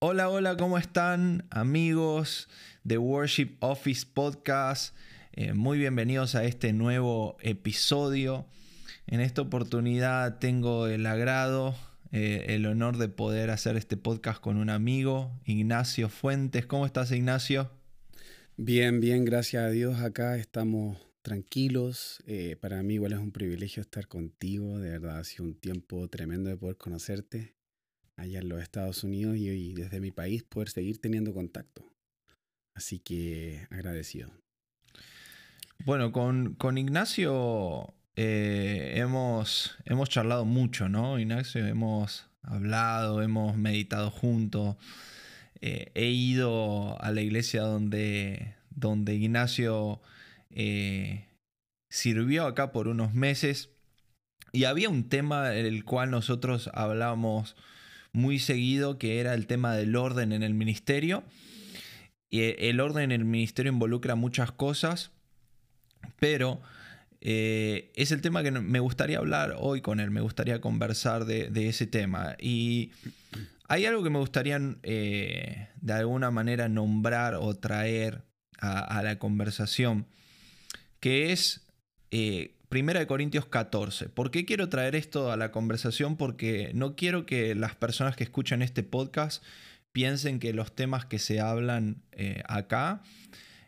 Hola, 0.00 0.28
hola, 0.28 0.56
¿cómo 0.56 0.78
están 0.78 1.44
amigos 1.50 2.48
de 2.84 2.98
Worship 2.98 3.56
Office 3.58 4.06
Podcast? 4.06 4.94
Eh, 5.32 5.54
muy 5.54 5.76
bienvenidos 5.76 6.36
a 6.36 6.44
este 6.44 6.72
nuevo 6.72 7.36
episodio. 7.40 8.46
En 9.08 9.18
esta 9.18 9.42
oportunidad 9.42 10.38
tengo 10.38 10.86
el 10.86 11.04
agrado, 11.04 11.74
eh, 12.12 12.44
el 12.50 12.66
honor 12.66 12.96
de 12.96 13.08
poder 13.08 13.50
hacer 13.50 13.76
este 13.76 13.96
podcast 13.96 14.40
con 14.40 14.56
un 14.56 14.70
amigo, 14.70 15.32
Ignacio 15.44 16.08
Fuentes. 16.08 16.64
¿Cómo 16.64 16.86
estás, 16.86 17.10
Ignacio? 17.10 17.68
Bien, 18.56 19.00
bien, 19.00 19.24
gracias 19.24 19.64
a 19.64 19.70
Dios. 19.70 19.98
Acá 19.98 20.36
estamos 20.36 20.96
tranquilos. 21.22 22.22
Eh, 22.24 22.54
para 22.60 22.84
mí 22.84 22.94
igual 22.94 23.14
es 23.14 23.18
un 23.18 23.32
privilegio 23.32 23.80
estar 23.80 24.06
contigo. 24.06 24.78
De 24.78 24.90
verdad, 24.90 25.18
ha 25.18 25.24
sido 25.24 25.42
un 25.42 25.54
tiempo 25.56 26.06
tremendo 26.06 26.50
de 26.50 26.56
poder 26.56 26.76
conocerte 26.76 27.57
allá 28.18 28.40
en 28.40 28.48
los 28.48 28.60
Estados 28.60 29.02
Unidos 29.04 29.36
y 29.36 29.72
desde 29.72 30.00
mi 30.00 30.10
país 30.10 30.42
poder 30.42 30.68
seguir 30.68 31.00
teniendo 31.00 31.32
contacto. 31.32 31.84
Así 32.74 32.98
que 32.98 33.66
agradecido. 33.70 34.30
Bueno, 35.84 36.12
con, 36.12 36.78
Ignacio 36.78 37.94
eh, 38.16 38.94
hemos, 38.96 39.76
hemos 39.84 40.08
charlado 40.08 40.44
mucho, 40.44 40.88
¿no? 40.88 41.18
Ignacio, 41.18 41.66
hemos 41.66 42.28
hablado, 42.42 43.22
hemos 43.22 43.56
meditado 43.56 44.10
juntos. 44.10 44.76
Eh, 45.60 45.90
he 45.94 46.06
ido 46.06 47.00
a 47.00 47.10
la 47.10 47.20
iglesia 47.20 47.62
donde, 47.62 48.54
donde 48.70 49.14
Ignacio 49.14 50.00
eh, 50.50 51.28
sirvió 51.90 52.46
acá 52.46 52.72
por 52.72 52.88
unos 52.88 53.14
meses 53.14 53.70
y 54.52 54.64
había 54.64 54.88
un 54.88 55.08
tema 55.08 55.48
del 55.50 55.84
cual 55.84 56.10
nosotros 56.10 56.70
hablábamos 56.74 57.56
muy 58.12 58.38
seguido, 58.38 58.98
que 58.98 59.20
era 59.20 59.34
el 59.34 59.46
tema 59.46 59.74
del 59.74 59.96
orden 59.96 60.32
en 60.32 60.42
el 60.42 60.54
ministerio. 60.54 61.24
E, 62.30 62.56
el 62.68 62.80
orden 62.80 63.10
en 63.10 63.20
el 63.20 63.24
ministerio 63.24 63.72
involucra 63.72 64.14
muchas 64.14 64.52
cosas, 64.52 65.10
pero 66.18 66.60
eh, 67.20 67.90
es 67.96 68.12
el 68.12 68.20
tema 68.20 68.42
que 68.42 68.50
me 68.50 68.80
gustaría 68.80 69.18
hablar 69.18 69.56
hoy 69.58 69.80
con 69.80 70.00
él, 70.00 70.10
me 70.10 70.20
gustaría 70.20 70.60
conversar 70.60 71.24
de, 71.24 71.68
ese 71.68 71.86
tema. 71.86 72.36
Y 72.38 72.92
hay 73.68 73.86
algo 73.86 74.02
que 74.02 74.10
me 74.10 74.18
gustaría 74.18 74.60
eh, 74.82 75.68
de 75.80 75.92
alguna 75.92 76.30
manera 76.30 76.68
nombrar 76.68 77.34
o 77.34 77.54
traer 77.54 78.22
a, 78.60 79.02
la 79.02 79.18
conversación, 79.18 80.06
que 81.00 81.32
es 81.32 81.66
eh, 82.10 82.57
1 82.70 83.06
Corintios 83.06 83.46
14. 83.46 84.10
¿Por 84.10 84.30
qué 84.30 84.44
quiero 84.44 84.68
traer 84.68 84.94
esto 84.94 85.32
a 85.32 85.36
la 85.36 85.50
conversación? 85.50 86.16
Porque 86.16 86.70
no 86.74 86.96
quiero 86.96 87.24
que 87.24 87.54
las 87.54 87.74
personas 87.74 88.14
que 88.14 88.24
escuchan 88.24 88.60
este 88.60 88.82
podcast 88.82 89.42
piensen 89.92 90.38
que 90.38 90.52
los 90.52 90.74
temas 90.74 91.06
que 91.06 91.18
se 91.18 91.40
hablan 91.40 92.02
eh, 92.12 92.42
acá 92.46 93.02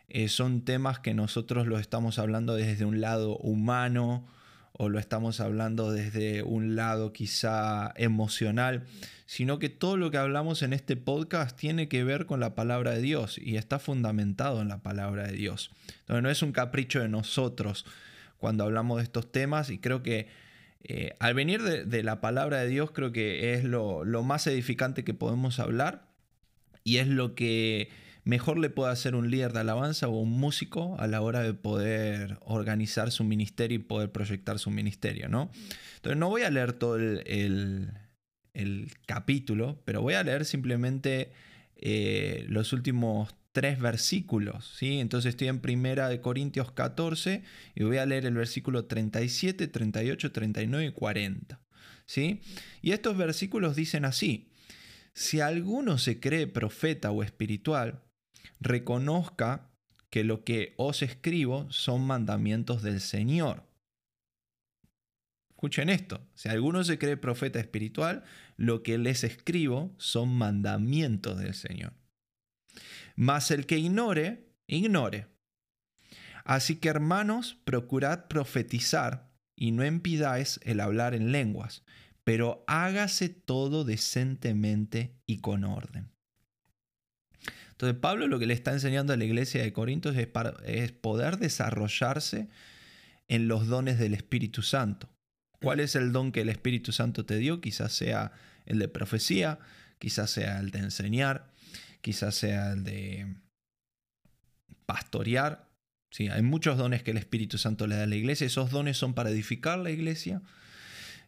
eh, 0.07 0.27
son 0.27 0.61
temas 0.61 0.99
que 0.99 1.13
nosotros 1.13 1.67
los 1.67 1.81
estamos 1.81 2.19
hablando 2.19 2.55
desde 2.55 2.85
un 2.85 3.01
lado 3.01 3.37
humano 3.37 4.27
o 4.73 4.89
lo 4.89 4.99
estamos 4.99 5.39
hablando 5.39 5.91
desde 5.91 6.43
un 6.43 6.75
lado 6.75 7.11
quizá 7.11 7.93
emocional, 7.95 8.85
sino 9.25 9.59
que 9.59 9.69
todo 9.69 9.97
lo 9.97 10.11
que 10.11 10.17
hablamos 10.17 10.61
en 10.63 10.73
este 10.73 10.95
podcast 10.95 11.57
tiene 11.57 11.87
que 11.87 12.03
ver 12.03 12.25
con 12.25 12.39
la 12.39 12.55
palabra 12.55 12.91
de 12.91 13.01
Dios 13.01 13.37
y 13.37 13.57
está 13.57 13.79
fundamentado 13.79 14.61
en 14.61 14.69
la 14.69 14.81
palabra 14.81 15.27
de 15.27 15.33
Dios. 15.33 15.71
Entonces 16.01 16.23
no 16.23 16.29
es 16.29 16.41
un 16.41 16.51
capricho 16.51 16.99
de 16.99 17.09
nosotros, 17.09 17.85
cuando 18.41 18.63
hablamos 18.63 18.97
de 18.97 19.03
estos 19.03 19.31
temas 19.31 19.69
y 19.69 19.77
creo 19.77 20.01
que 20.01 20.27
eh, 20.83 21.15
al 21.19 21.35
venir 21.35 21.61
de, 21.61 22.03
la 22.03 22.21
palabra 22.21 22.57
de 22.57 22.67
Dios 22.67 22.89
creo 22.89 23.11
que 23.11 23.53
es 23.53 23.63
lo, 23.63 24.03
más 24.23 24.47
edificante 24.47 25.03
que 25.03 25.13
podemos 25.13 25.59
hablar 25.59 26.09
y 26.83 26.97
es 26.97 27.07
lo 27.07 27.35
que 27.35 27.89
mejor 28.23 28.57
le 28.57 28.71
puede 28.71 28.91
hacer 28.91 29.13
un 29.13 29.29
líder 29.29 29.53
de 29.53 29.59
alabanza 29.59 30.07
o 30.07 30.19
un 30.19 30.31
músico 30.31 30.95
a 30.99 31.05
la 31.05 31.21
hora 31.21 31.43
de 31.43 31.53
poder 31.53 32.39
organizar 32.41 33.11
su 33.11 33.23
ministerio 33.23 33.75
y 33.75 33.83
poder 33.83 34.11
proyectar 34.11 34.57
su 34.57 34.71
ministerio, 34.71 35.29
¿no? 35.29 35.51
Entonces 35.97 36.17
no 36.17 36.29
voy 36.29 36.41
a 36.41 36.49
leer 36.49 36.73
todo 36.73 36.95
el, 36.95 37.93
capítulo, 39.05 39.79
pero 39.85 40.01
voy 40.01 40.15
a 40.15 40.23
leer 40.23 40.45
simplemente 40.45 41.31
eh, 41.75 42.45
los 42.49 42.73
últimos 42.73 43.35
tres 43.51 43.79
versículos, 43.79 44.75
¿sí? 44.77 44.99
Entonces 44.99 45.31
estoy 45.31 45.47
en 45.47 45.59
primera 45.59 46.09
de 46.09 46.21
Corintios 46.21 46.71
14 46.71 47.43
y 47.75 47.83
voy 47.83 47.97
a 47.97 48.05
leer 48.05 48.25
el 48.25 48.35
versículo 48.35 48.85
37, 48.85 49.67
38, 49.67 50.31
39 50.31 50.85
y 50.85 50.91
40, 50.91 51.59
¿sí? 52.05 52.41
Y 52.81 52.91
estos 52.91 53.17
versículos 53.17 53.75
dicen 53.75 54.05
así: 54.05 54.51
Si 55.13 55.41
alguno 55.41 55.97
se 55.97 56.19
cree 56.19 56.47
profeta 56.47 57.11
o 57.11 57.23
espiritual, 57.23 58.03
reconozca 58.59 59.69
que 60.09 60.23
lo 60.23 60.43
que 60.43 60.73
os 60.77 61.01
escribo 61.01 61.71
son 61.71 62.05
mandamientos 62.05 62.83
del 62.83 62.99
Señor. 62.99 63.63
Escuchen 65.49 65.89
esto, 65.89 66.27
si 66.33 66.49
alguno 66.49 66.83
se 66.83 66.97
cree 66.97 67.17
profeta 67.17 67.59
espiritual, 67.59 68.23
lo 68.57 68.81
que 68.81 68.97
les 68.97 69.23
escribo 69.23 69.93
son 69.97 70.29
mandamientos 70.35 71.37
del 71.37 71.53
Señor. 71.53 72.00
Mas 73.15 73.51
el 73.51 73.65
que 73.65 73.77
ignore, 73.77 74.47
ignore. 74.67 75.27
Así 76.43 76.77
que 76.77 76.89
hermanos, 76.89 77.57
procurad 77.65 78.27
profetizar 78.27 79.31
y 79.55 79.71
no 79.71 79.85
impidáis 79.85 80.59
el 80.63 80.79
hablar 80.79 81.13
en 81.13 81.31
lenguas, 81.31 81.83
pero 82.23 82.63
hágase 82.67 83.29
todo 83.29 83.83
decentemente 83.83 85.15
y 85.25 85.39
con 85.39 85.63
orden. 85.63 86.11
Entonces 87.71 87.99
Pablo 87.99 88.27
lo 88.27 88.37
que 88.37 88.45
le 88.45 88.53
está 88.53 88.71
enseñando 88.73 89.13
a 89.13 89.17
la 89.17 89.25
iglesia 89.25 89.63
de 89.63 89.73
Corintios 89.73 90.15
es, 90.15 90.27
es 90.65 90.91
poder 90.91 91.37
desarrollarse 91.37 92.49
en 93.27 93.47
los 93.47 93.67
dones 93.67 93.97
del 93.97 94.13
Espíritu 94.13 94.61
Santo. 94.61 95.09
¿Cuál 95.61 95.79
es 95.79 95.95
el 95.95 96.11
don 96.11 96.31
que 96.31 96.41
el 96.41 96.49
Espíritu 96.49 96.91
Santo 96.91 97.25
te 97.25 97.37
dio? 97.37 97.61
Quizás 97.61 97.93
sea 97.93 98.33
el 98.65 98.79
de 98.79 98.87
profecía, 98.87 99.59
quizás 99.99 100.31
sea 100.31 100.59
el 100.59 100.71
de 100.71 100.79
enseñar, 100.79 101.50
quizás 102.01 102.35
sea 102.35 102.73
el 102.73 102.83
de 102.83 103.35
pastorear. 104.85 105.69
Sí, 106.11 106.27
hay 106.27 106.41
muchos 106.41 106.77
dones 106.77 107.03
que 107.03 107.11
el 107.11 107.17
Espíritu 107.17 107.57
Santo 107.57 107.87
le 107.87 107.95
da 107.95 108.03
a 108.03 108.07
la 108.07 108.15
iglesia. 108.15 108.47
Esos 108.47 108.71
dones 108.71 108.97
son 108.97 109.13
para 109.13 109.29
edificar 109.29 109.79
la 109.79 109.91
iglesia. 109.91 110.41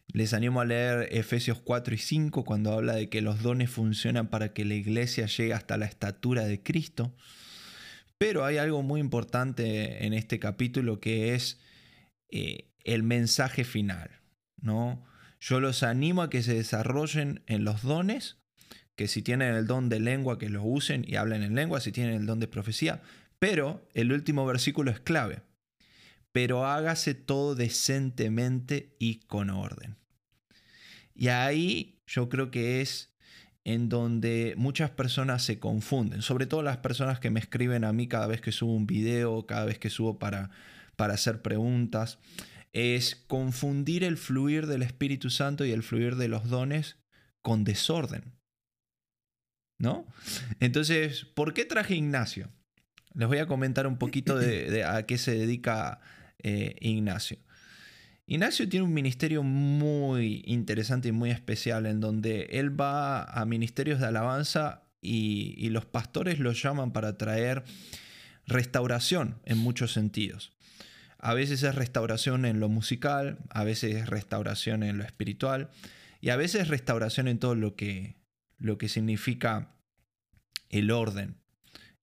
Les 0.08 0.34
animo 0.34 0.60
a 0.60 0.66
leer 0.66 1.08
Efesios 1.12 1.60
4 1.60 1.94
y 1.94 1.98
5 1.98 2.44
cuando 2.44 2.72
habla 2.72 2.94
de 2.94 3.08
que 3.08 3.22
los 3.22 3.42
dones 3.42 3.70
funcionan 3.70 4.28
para 4.28 4.52
que 4.52 4.66
la 4.66 4.74
iglesia 4.74 5.26
llegue 5.26 5.54
hasta 5.54 5.78
la 5.78 5.86
estatura 5.86 6.44
de 6.44 6.62
Cristo. 6.62 7.16
Pero 8.18 8.44
hay 8.44 8.58
algo 8.58 8.82
muy 8.82 9.00
importante 9.00 10.04
en 10.04 10.12
este 10.12 10.38
capítulo 10.38 11.00
que 11.00 11.34
es 11.34 11.58
eh, 12.30 12.70
el 12.84 13.02
mensaje 13.02 13.64
final. 13.64 14.10
¿no? 14.60 15.04
Yo 15.40 15.60
los 15.60 15.82
animo 15.82 16.22
a 16.22 16.30
que 16.30 16.42
se 16.42 16.54
desarrollen 16.54 17.42
en 17.46 17.64
los 17.64 17.82
dones 17.82 18.43
que 18.96 19.08
si 19.08 19.22
tienen 19.22 19.54
el 19.54 19.66
don 19.66 19.88
de 19.88 20.00
lengua, 20.00 20.38
que 20.38 20.48
los 20.48 20.62
usen 20.64 21.04
y 21.06 21.16
hablen 21.16 21.42
en 21.42 21.54
lengua, 21.54 21.80
si 21.80 21.92
tienen 21.92 22.14
el 22.14 22.26
don 22.26 22.40
de 22.40 22.48
profecía. 22.48 23.02
Pero 23.38 23.86
el 23.94 24.12
último 24.12 24.46
versículo 24.46 24.90
es 24.90 25.00
clave. 25.00 25.42
Pero 26.32 26.66
hágase 26.66 27.14
todo 27.14 27.54
decentemente 27.54 28.96
y 28.98 29.20
con 29.20 29.50
orden. 29.50 29.96
Y 31.14 31.28
ahí 31.28 32.00
yo 32.06 32.28
creo 32.28 32.50
que 32.50 32.80
es 32.80 33.14
en 33.64 33.88
donde 33.88 34.54
muchas 34.56 34.90
personas 34.90 35.42
se 35.42 35.58
confunden, 35.58 36.22
sobre 36.22 36.46
todo 36.46 36.62
las 36.62 36.78
personas 36.78 37.18
que 37.18 37.30
me 37.30 37.40
escriben 37.40 37.84
a 37.84 37.92
mí 37.92 38.08
cada 38.08 38.26
vez 38.26 38.40
que 38.40 38.52
subo 38.52 38.74
un 38.74 38.86
video, 38.86 39.46
cada 39.46 39.64
vez 39.64 39.78
que 39.78 39.90
subo 39.90 40.18
para, 40.18 40.50
para 40.96 41.14
hacer 41.14 41.40
preguntas, 41.40 42.18
es 42.72 43.14
confundir 43.14 44.04
el 44.04 44.18
fluir 44.18 44.66
del 44.66 44.82
Espíritu 44.82 45.30
Santo 45.30 45.64
y 45.64 45.70
el 45.70 45.82
fluir 45.82 46.16
de 46.16 46.28
los 46.28 46.48
dones 46.48 46.96
con 47.40 47.64
desorden. 47.64 48.33
¿No? 49.84 50.06
Entonces, 50.58 51.24
¿por 51.24 51.54
qué 51.54 51.64
traje 51.64 51.94
Ignacio? 51.94 52.50
Les 53.14 53.28
voy 53.28 53.38
a 53.38 53.46
comentar 53.46 53.86
un 53.86 53.98
poquito 53.98 54.36
de, 54.36 54.82
a 54.82 55.06
qué 55.06 55.18
se 55.18 55.36
dedica 55.36 56.00
eh, 56.42 56.74
Ignacio. 56.80 57.38
Ignacio 58.26 58.68
tiene 58.68 58.86
un 58.86 58.94
ministerio 58.94 59.42
muy 59.42 60.42
interesante 60.46 61.08
y 61.08 61.12
muy 61.12 61.30
especial 61.30 61.84
en 61.86 62.00
donde 62.00 62.48
él 62.52 62.80
va 62.80 63.22
a 63.24 63.44
ministerios 63.44 64.00
de 64.00 64.06
alabanza 64.06 64.82
y, 65.02 65.68
los 65.68 65.84
pastores 65.84 66.38
lo 66.38 66.52
llaman 66.52 66.92
para 66.92 67.18
traer 67.18 67.64
restauración 68.46 69.38
en 69.44 69.58
muchos 69.58 69.92
sentidos. 69.92 70.52
A 71.18 71.34
veces 71.34 71.62
es 71.62 71.74
restauración 71.74 72.46
en 72.46 72.60
lo 72.60 72.70
musical, 72.70 73.38
a 73.50 73.64
veces 73.64 73.94
es 73.94 74.08
restauración 74.08 74.82
en 74.82 74.96
lo 74.96 75.04
espiritual 75.04 75.70
y 76.20 76.30
a 76.30 76.36
veces 76.36 76.62
es 76.62 76.68
restauración 76.68 77.28
en 77.28 77.38
todo 77.38 77.54
lo 77.54 77.76
que, 77.76 78.16
lo 78.58 78.78
que 78.78 78.88
significa 78.88 79.73
el 80.70 80.90
orden 80.90 81.36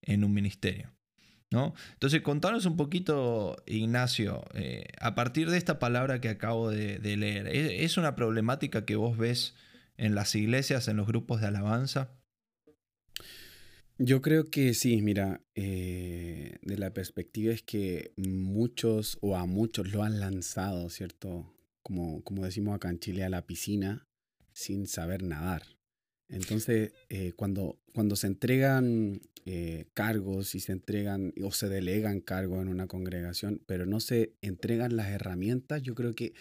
en 0.01 0.23
un 0.23 0.33
ministerio. 0.33 0.91
¿no? 1.51 1.73
Entonces, 1.93 2.21
contanos 2.21 2.65
un 2.65 2.77
poquito, 2.77 3.57
Ignacio, 3.65 4.45
eh, 4.53 4.85
a 4.99 5.15
partir 5.15 5.49
de 5.49 5.57
esta 5.57 5.79
palabra 5.79 6.21
que 6.21 6.29
acabo 6.29 6.69
de, 6.69 6.99
leer, 6.99 7.47
¿es, 7.47 7.97
una 7.97 8.15
problemática 8.15 8.85
que 8.85 8.95
vos 8.95 9.17
ves 9.17 9.53
en 9.97 10.15
las 10.15 10.33
iglesias, 10.35 10.87
en 10.87 10.97
los 10.97 11.07
grupos 11.07 11.41
de 11.41 11.47
alabanza? 11.47 12.15
Yo 13.97 14.21
creo 14.21 14.45
que 14.45 14.73
sí, 14.73 15.01
mira, 15.01 15.41
eh, 15.53 16.57
de 16.63 16.77
la 16.77 16.93
perspectiva 16.93 17.53
es 17.53 17.61
que 17.61 18.13
muchos 18.15 19.17
o 19.21 19.35
a 19.35 19.45
muchos 19.45 19.91
lo 19.91 20.03
han 20.03 20.19
lanzado, 20.19 20.89
¿cierto? 20.89 21.53
Como, 21.83 22.23
como 22.23 22.45
decimos 22.45 22.75
acá 22.75 22.89
en 22.89 22.99
Chile, 22.99 23.23
a 23.25 23.29
la 23.29 23.45
piscina 23.45 24.07
sin 24.53 24.87
saber 24.87 25.21
nadar. 25.21 25.63
Entonces, 26.31 26.93
eh, 27.09 27.33
cuando, 27.35 27.77
cuando 27.93 28.15
se 28.15 28.27
entregan 28.27 29.21
eh, 29.45 29.85
cargos 29.93 30.55
y 30.55 30.61
se 30.61 30.71
entregan 30.71 31.33
o 31.43 31.51
se 31.51 31.67
delegan 31.67 32.21
cargos 32.21 32.61
en 32.61 32.69
una 32.69 32.87
congregación, 32.87 33.61
pero 33.65 33.85
no 33.85 33.99
se 33.99 34.33
entregan 34.41 34.95
las 34.95 35.09
herramientas, 35.09 35.81
yo 35.81 35.93
creo 35.93 36.15
que 36.15 36.33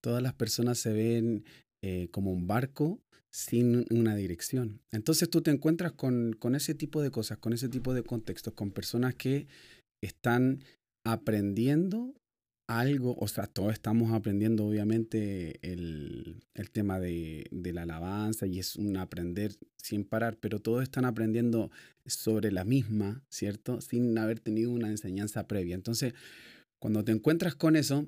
todas 0.00 0.22
las 0.22 0.34
personas 0.34 0.78
se 0.78 0.92
ven 0.92 1.44
eh, 1.82 2.08
como 2.10 2.30
un 2.30 2.46
barco 2.46 3.00
sin 3.30 3.86
una 3.90 4.16
dirección. 4.16 4.80
Entonces 4.90 5.30
tú 5.30 5.40
te 5.40 5.50
encuentras 5.50 5.92
con, 5.92 6.34
con 6.38 6.54
ese 6.54 6.74
tipo 6.74 7.02
de 7.02 7.10
cosas, 7.10 7.38
con 7.38 7.52
ese 7.52 7.68
tipo 7.68 7.94
de 7.94 8.02
contextos, 8.02 8.52
con 8.52 8.70
personas 8.70 9.14
que 9.14 9.46
están 10.02 10.62
aprendiendo 11.04 12.14
algo, 12.68 13.16
o 13.18 13.26
sea, 13.28 13.46
todos 13.46 13.72
estamos 13.72 14.12
aprendiendo 14.12 14.66
obviamente 14.66 15.58
el, 15.62 16.44
el 16.54 16.70
tema 16.70 17.00
de, 17.00 17.46
de, 17.50 17.72
la 17.72 17.82
alabanza 17.82 18.46
y 18.46 18.58
es 18.58 18.76
un 18.76 18.98
aprender 18.98 19.52
sin 19.76 20.04
parar, 20.04 20.36
pero 20.38 20.60
todos 20.60 20.82
están 20.82 21.06
aprendiendo 21.06 21.70
sobre 22.04 22.52
la 22.52 22.64
misma, 22.64 23.22
¿cierto? 23.30 23.80
Sin 23.80 24.16
haber 24.18 24.38
tenido 24.38 24.70
una 24.70 24.90
enseñanza 24.90 25.48
previa. 25.48 25.74
Entonces, 25.74 26.12
cuando 26.78 27.04
te 27.04 27.12
encuentras 27.12 27.54
con 27.54 27.74
eso, 27.74 28.06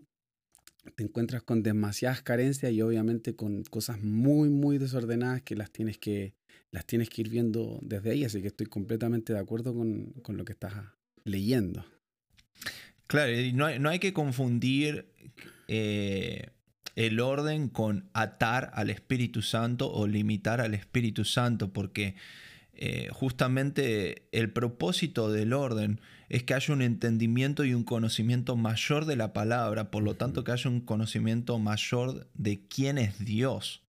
te 0.94 1.04
encuentras 1.04 1.42
con 1.42 1.62
demasiadas 1.62 2.20
carencias 2.20 2.70
y 2.70 2.82
obviamente 2.82 3.34
con 3.34 3.64
cosas 3.64 4.02
muy, 4.02 4.50
muy 4.50 4.76
desordenadas 4.76 5.40
que 5.40 5.56
las 5.56 5.70
tienes 5.70 5.96
que, 5.96 6.34
las 6.70 6.84
tienes 6.84 7.08
que 7.08 7.22
ir 7.22 7.30
viendo 7.30 7.78
desde 7.82 8.10
ahí. 8.10 8.24
Así 8.24 8.42
que 8.42 8.48
estoy 8.48 8.66
completamente 8.66 9.32
de 9.32 9.38
acuerdo 9.38 9.74
con, 9.74 10.12
con 10.22 10.36
lo 10.36 10.44
que 10.44 10.52
estás 10.52 10.74
leyendo. 11.24 11.84
Claro, 13.10 13.32
y 13.32 13.52
no 13.52 13.66
hay, 13.66 13.80
no 13.80 13.88
hay 13.88 13.98
que 13.98 14.12
confundir 14.12 15.12
eh, 15.66 16.50
el 16.94 17.18
orden 17.18 17.68
con 17.68 18.08
atar 18.12 18.70
al 18.72 18.88
Espíritu 18.88 19.42
Santo 19.42 19.92
o 19.92 20.06
limitar 20.06 20.60
al 20.60 20.74
Espíritu 20.74 21.24
Santo, 21.24 21.72
porque 21.72 22.14
eh, 22.72 23.08
justamente 23.10 24.28
el 24.30 24.52
propósito 24.52 25.32
del 25.32 25.54
orden 25.54 26.00
es 26.28 26.44
que 26.44 26.54
haya 26.54 26.72
un 26.72 26.82
entendimiento 26.82 27.64
y 27.64 27.74
un 27.74 27.82
conocimiento 27.82 28.54
mayor 28.54 29.06
de 29.06 29.16
la 29.16 29.32
palabra, 29.32 29.90
por 29.90 30.04
lo 30.04 30.14
tanto 30.14 30.44
que 30.44 30.52
haya 30.52 30.70
un 30.70 30.80
conocimiento 30.80 31.58
mayor 31.58 32.30
de 32.34 32.64
quién 32.68 32.96
es 32.96 33.18
Dios. 33.18 33.82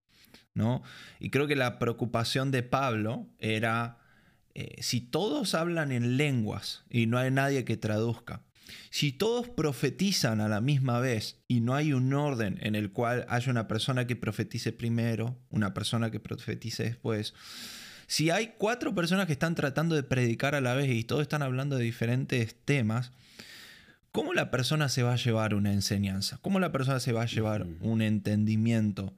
¿no? 0.55 0.81
Y 1.19 1.29
creo 1.29 1.45
que 1.45 1.55
la 1.55 1.77
preocupación 1.77 2.49
de 2.49 2.63
Pablo 2.63 3.27
era, 3.37 3.99
eh, 4.55 4.77
si 4.81 4.99
todos 4.99 5.53
hablan 5.53 5.91
en 5.91 6.17
lenguas 6.17 6.85
y 6.89 7.05
no 7.05 7.19
hay 7.19 7.29
nadie 7.29 7.65
que 7.65 7.77
traduzca, 7.77 8.41
si 8.89 9.11
todos 9.11 9.49
profetizan 9.49 10.41
a 10.41 10.49
la 10.49 10.61
misma 10.61 10.99
vez 10.99 11.41
y 11.47 11.61
no 11.61 11.75
hay 11.75 11.93
un 11.93 12.13
orden 12.13 12.59
en 12.61 12.75
el 12.75 12.91
cual 12.91 13.25
haya 13.29 13.51
una 13.51 13.67
persona 13.67 14.07
que 14.07 14.15
profetice 14.15 14.71
primero, 14.71 15.37
una 15.49 15.73
persona 15.73 16.11
que 16.11 16.19
profetice 16.19 16.83
después, 16.83 17.33
si 18.11 18.29
hay 18.29 18.55
cuatro 18.57 18.93
personas 18.93 19.25
que 19.25 19.31
están 19.31 19.55
tratando 19.55 19.95
de 19.95 20.03
predicar 20.03 20.53
a 20.53 20.59
la 20.59 20.73
vez 20.73 20.89
y 20.89 21.05
todos 21.05 21.21
están 21.21 21.41
hablando 21.41 21.77
de 21.77 21.85
diferentes 21.85 22.55
temas, 22.65 23.13
¿cómo 24.11 24.33
la 24.33 24.51
persona 24.51 24.89
se 24.89 25.01
va 25.01 25.13
a 25.13 25.15
llevar 25.15 25.53
una 25.55 25.71
enseñanza? 25.71 26.37
¿Cómo 26.41 26.59
la 26.59 26.73
persona 26.73 26.99
se 26.99 27.13
va 27.13 27.21
a 27.21 27.27
llevar 27.27 27.65
un 27.79 28.01
entendimiento 28.01 29.15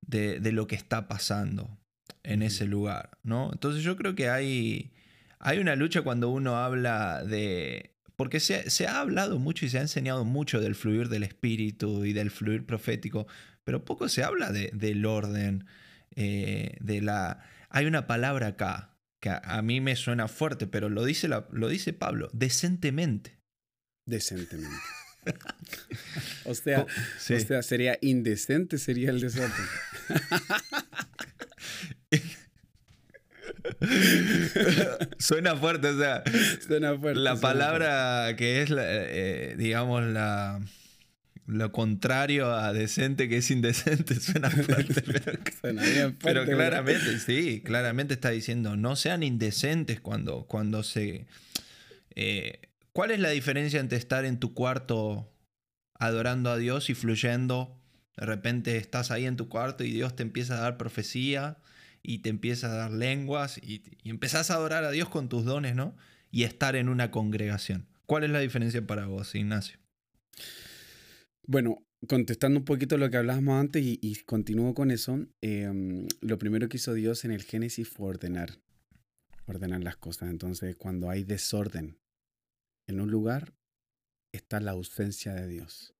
de, 0.00 0.40
lo 0.50 0.66
que 0.66 0.74
está 0.74 1.06
pasando 1.06 1.78
en 2.24 2.42
ese 2.42 2.64
lugar? 2.64 3.18
¿no? 3.22 3.50
Entonces 3.52 3.84
yo 3.84 3.96
creo 3.96 4.16
que 4.16 4.28
hay, 4.28 4.90
hay 5.38 5.60
una 5.60 5.76
lucha 5.76 6.02
cuando 6.02 6.28
uno 6.28 6.56
habla 6.56 7.22
de, 7.22 7.93
porque 8.16 8.40
se, 8.40 8.86
ha 8.86 9.00
hablado 9.00 9.38
mucho 9.38 9.66
y 9.66 9.68
se 9.68 9.78
ha 9.78 9.82
enseñado 9.82 10.24
mucho 10.24 10.60
del 10.60 10.74
fluir 10.74 11.08
del 11.08 11.24
espíritu 11.24 12.04
y 12.04 12.12
del 12.12 12.30
fluir 12.30 12.64
profético, 12.64 13.26
pero 13.64 13.84
poco 13.84 14.08
se 14.08 14.22
habla 14.22 14.52
del 14.52 15.06
orden, 15.06 15.66
eh, 16.14 16.76
de 16.80 17.00
la... 17.00 17.44
Hay 17.70 17.86
una 17.86 18.06
palabra 18.06 18.48
acá 18.48 18.96
que 19.20 19.30
a, 19.30 19.62
mí 19.62 19.80
me 19.80 19.96
suena 19.96 20.28
fuerte, 20.28 20.66
pero 20.66 20.88
lo 20.88 21.04
dice, 21.04 21.28
lo 21.28 21.68
dice 21.68 21.92
Pablo, 21.92 22.28
decentemente. 22.32 23.40
Decentemente. 24.06 24.76
o, 26.44 26.54
sea, 26.54 26.82
o 26.82 26.86
sea, 27.18 27.62
sería 27.62 27.98
indecente, 28.02 28.78
sería 28.78 29.10
el 29.10 29.20
desorden. 29.20 29.66
Suena 35.18 35.56
fuerte, 35.56 35.88
o 35.88 35.98
sea. 35.98 36.22
Suena 36.66 36.98
fuerte. 36.98 37.20
La 37.20 37.36
palabra 37.36 38.34
que 38.36 38.62
es, 38.62 38.70
eh, 38.76 39.54
digamos, 39.58 40.02
la, 40.04 40.60
lo 41.46 41.72
contrario 41.72 42.52
a 42.52 42.72
decente, 42.72 43.28
que 43.28 43.38
es 43.38 43.50
indecente, 43.50 44.14
suena 44.20 44.50
fuerte. 44.50 45.02
Pero, 46.22 46.44
claramente, 46.46 47.18
sí, 47.18 47.62
claramente 47.62 48.14
está 48.14 48.30
diciendo, 48.30 48.76
no 48.76 48.96
sean 48.96 49.22
indecentes 49.22 50.00
cuando, 50.00 50.44
cuando 50.46 50.82
se... 50.82 51.26
Eh, 52.14 52.60
¿Cuál 52.92 53.10
es 53.10 53.18
la 53.18 53.30
diferencia 53.30 53.80
entre 53.80 53.98
estar 53.98 54.24
en 54.24 54.38
tu 54.38 54.54
cuarto 54.54 55.28
adorando 55.98 56.50
a 56.50 56.56
Dios 56.56 56.88
y 56.90 56.94
fluyendo? 56.94 57.76
De 58.16 58.24
repente 58.24 58.76
estás 58.76 59.10
ahí 59.10 59.26
en 59.26 59.36
tu 59.36 59.48
cuarto 59.48 59.82
y 59.82 59.90
Dios 59.90 60.14
te 60.14 60.22
empieza 60.22 60.56
a 60.56 60.60
dar 60.60 60.76
profecía 60.76 61.58
y 62.04 62.18
te 62.18 62.28
empieza 62.28 62.70
a 62.70 62.76
dar 62.76 62.92
lenguas 62.92 63.58
y, 63.58 63.82
y 64.04 64.10
empezás 64.10 64.50
a 64.50 64.54
adorar 64.54 64.84
a 64.84 64.90
Dios 64.92 65.08
con 65.08 65.28
tus 65.28 65.44
dones, 65.44 65.74
¿no? 65.74 65.96
Y 66.30 66.44
estar 66.44 66.76
en 66.76 66.88
una 66.88 67.10
congregación. 67.10 67.88
¿Cuál 68.06 68.24
es 68.24 68.30
la 68.30 68.40
diferencia 68.40 68.86
para 68.86 69.06
vos, 69.06 69.34
Ignacio? 69.34 69.78
Bueno, 71.46 71.84
contestando 72.06 72.58
un 72.60 72.64
poquito 72.64 72.98
lo 72.98 73.10
que 73.10 73.16
hablábamos 73.16 73.60
antes 73.60 73.82
y, 73.84 74.14
continúo 74.24 74.74
con 74.74 74.90
eso, 74.90 75.26
em, 75.40 76.06
lo 76.20 76.38
primero 76.38 76.68
que 76.68 76.76
hizo 76.76 76.94
Dios 76.94 77.24
en 77.24 77.32
el 77.32 77.42
Génesis 77.42 77.88
fue 77.88 78.08
ordenar, 78.08 78.58
ordenar 79.46 79.82
las 79.82 79.96
cosas. 79.96 80.30
Entonces, 80.30 80.76
cuando 80.76 81.10
hay 81.10 81.24
desorden 81.24 81.98
en 82.86 83.00
un 83.00 83.10
lugar, 83.10 83.54
está 84.32 84.60
la 84.60 84.72
ausencia 84.72 85.34
de 85.34 85.48
Dios. 85.48 85.94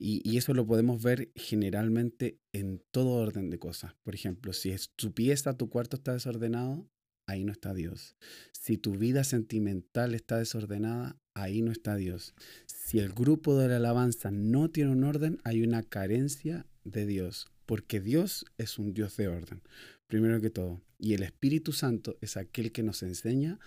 Y, 0.00 0.36
eso 0.36 0.54
lo 0.54 0.66
podemos 0.66 1.02
ver 1.02 1.32
generalmente 1.34 2.38
en 2.52 2.80
todo 2.92 3.10
orden 3.10 3.50
de 3.50 3.58
cosas. 3.58 3.94
Por 4.04 4.14
ejemplo, 4.14 4.52
si 4.52 4.74
tu 4.94 5.12
pieza, 5.12 5.56
tu 5.56 5.68
cuarto 5.68 5.96
está 5.96 6.12
desordenado, 6.12 6.88
ahí 7.26 7.44
no 7.44 7.52
está 7.52 7.74
Dios. 7.74 8.16
Si 8.52 8.78
tu 8.78 8.92
vida 8.92 9.24
sentimental 9.24 10.14
está 10.14 10.38
desordenada, 10.38 11.16
ahí 11.34 11.62
no 11.62 11.72
está 11.72 11.96
Dios. 11.96 12.34
Si 12.66 13.00
el 13.00 13.10
grupo 13.10 13.56
de 13.56 13.68
la 13.68 13.76
alabanza 13.76 14.30
no 14.30 14.70
tiene 14.70 14.92
un 14.92 15.04
orden, 15.04 15.38
hay 15.44 15.62
una 15.62 15.82
carencia 15.82 16.66
de 16.84 17.04
Dios, 17.04 17.48
porque 17.66 18.00
Dios 18.00 18.46
es 18.56 18.78
un 18.78 18.94
Dios 18.94 19.16
de 19.16 19.28
orden, 19.28 19.62
primero 20.06 20.40
que 20.40 20.50
todo. 20.50 20.80
Y 20.98 21.14
el 21.14 21.22
Espíritu 21.22 21.72
Santo 21.72 22.16
es 22.20 22.36
aquel 22.36 22.72
que 22.72 22.82
nos 22.82 23.02
enseña 23.02 23.58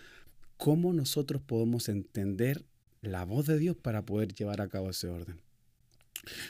cómo 0.57 0.93
nosotros 0.93 1.41
podemos 1.41 1.89
entender 1.89 2.65
la 3.01 3.25
voz 3.25 3.47
de 3.47 3.57
Dios 3.57 3.75
para 3.75 4.05
poder 4.05 4.33
llevar 4.33 4.61
a 4.61 4.69
cabo 4.69 4.89
ese 4.89 5.07
orden. 5.07 5.41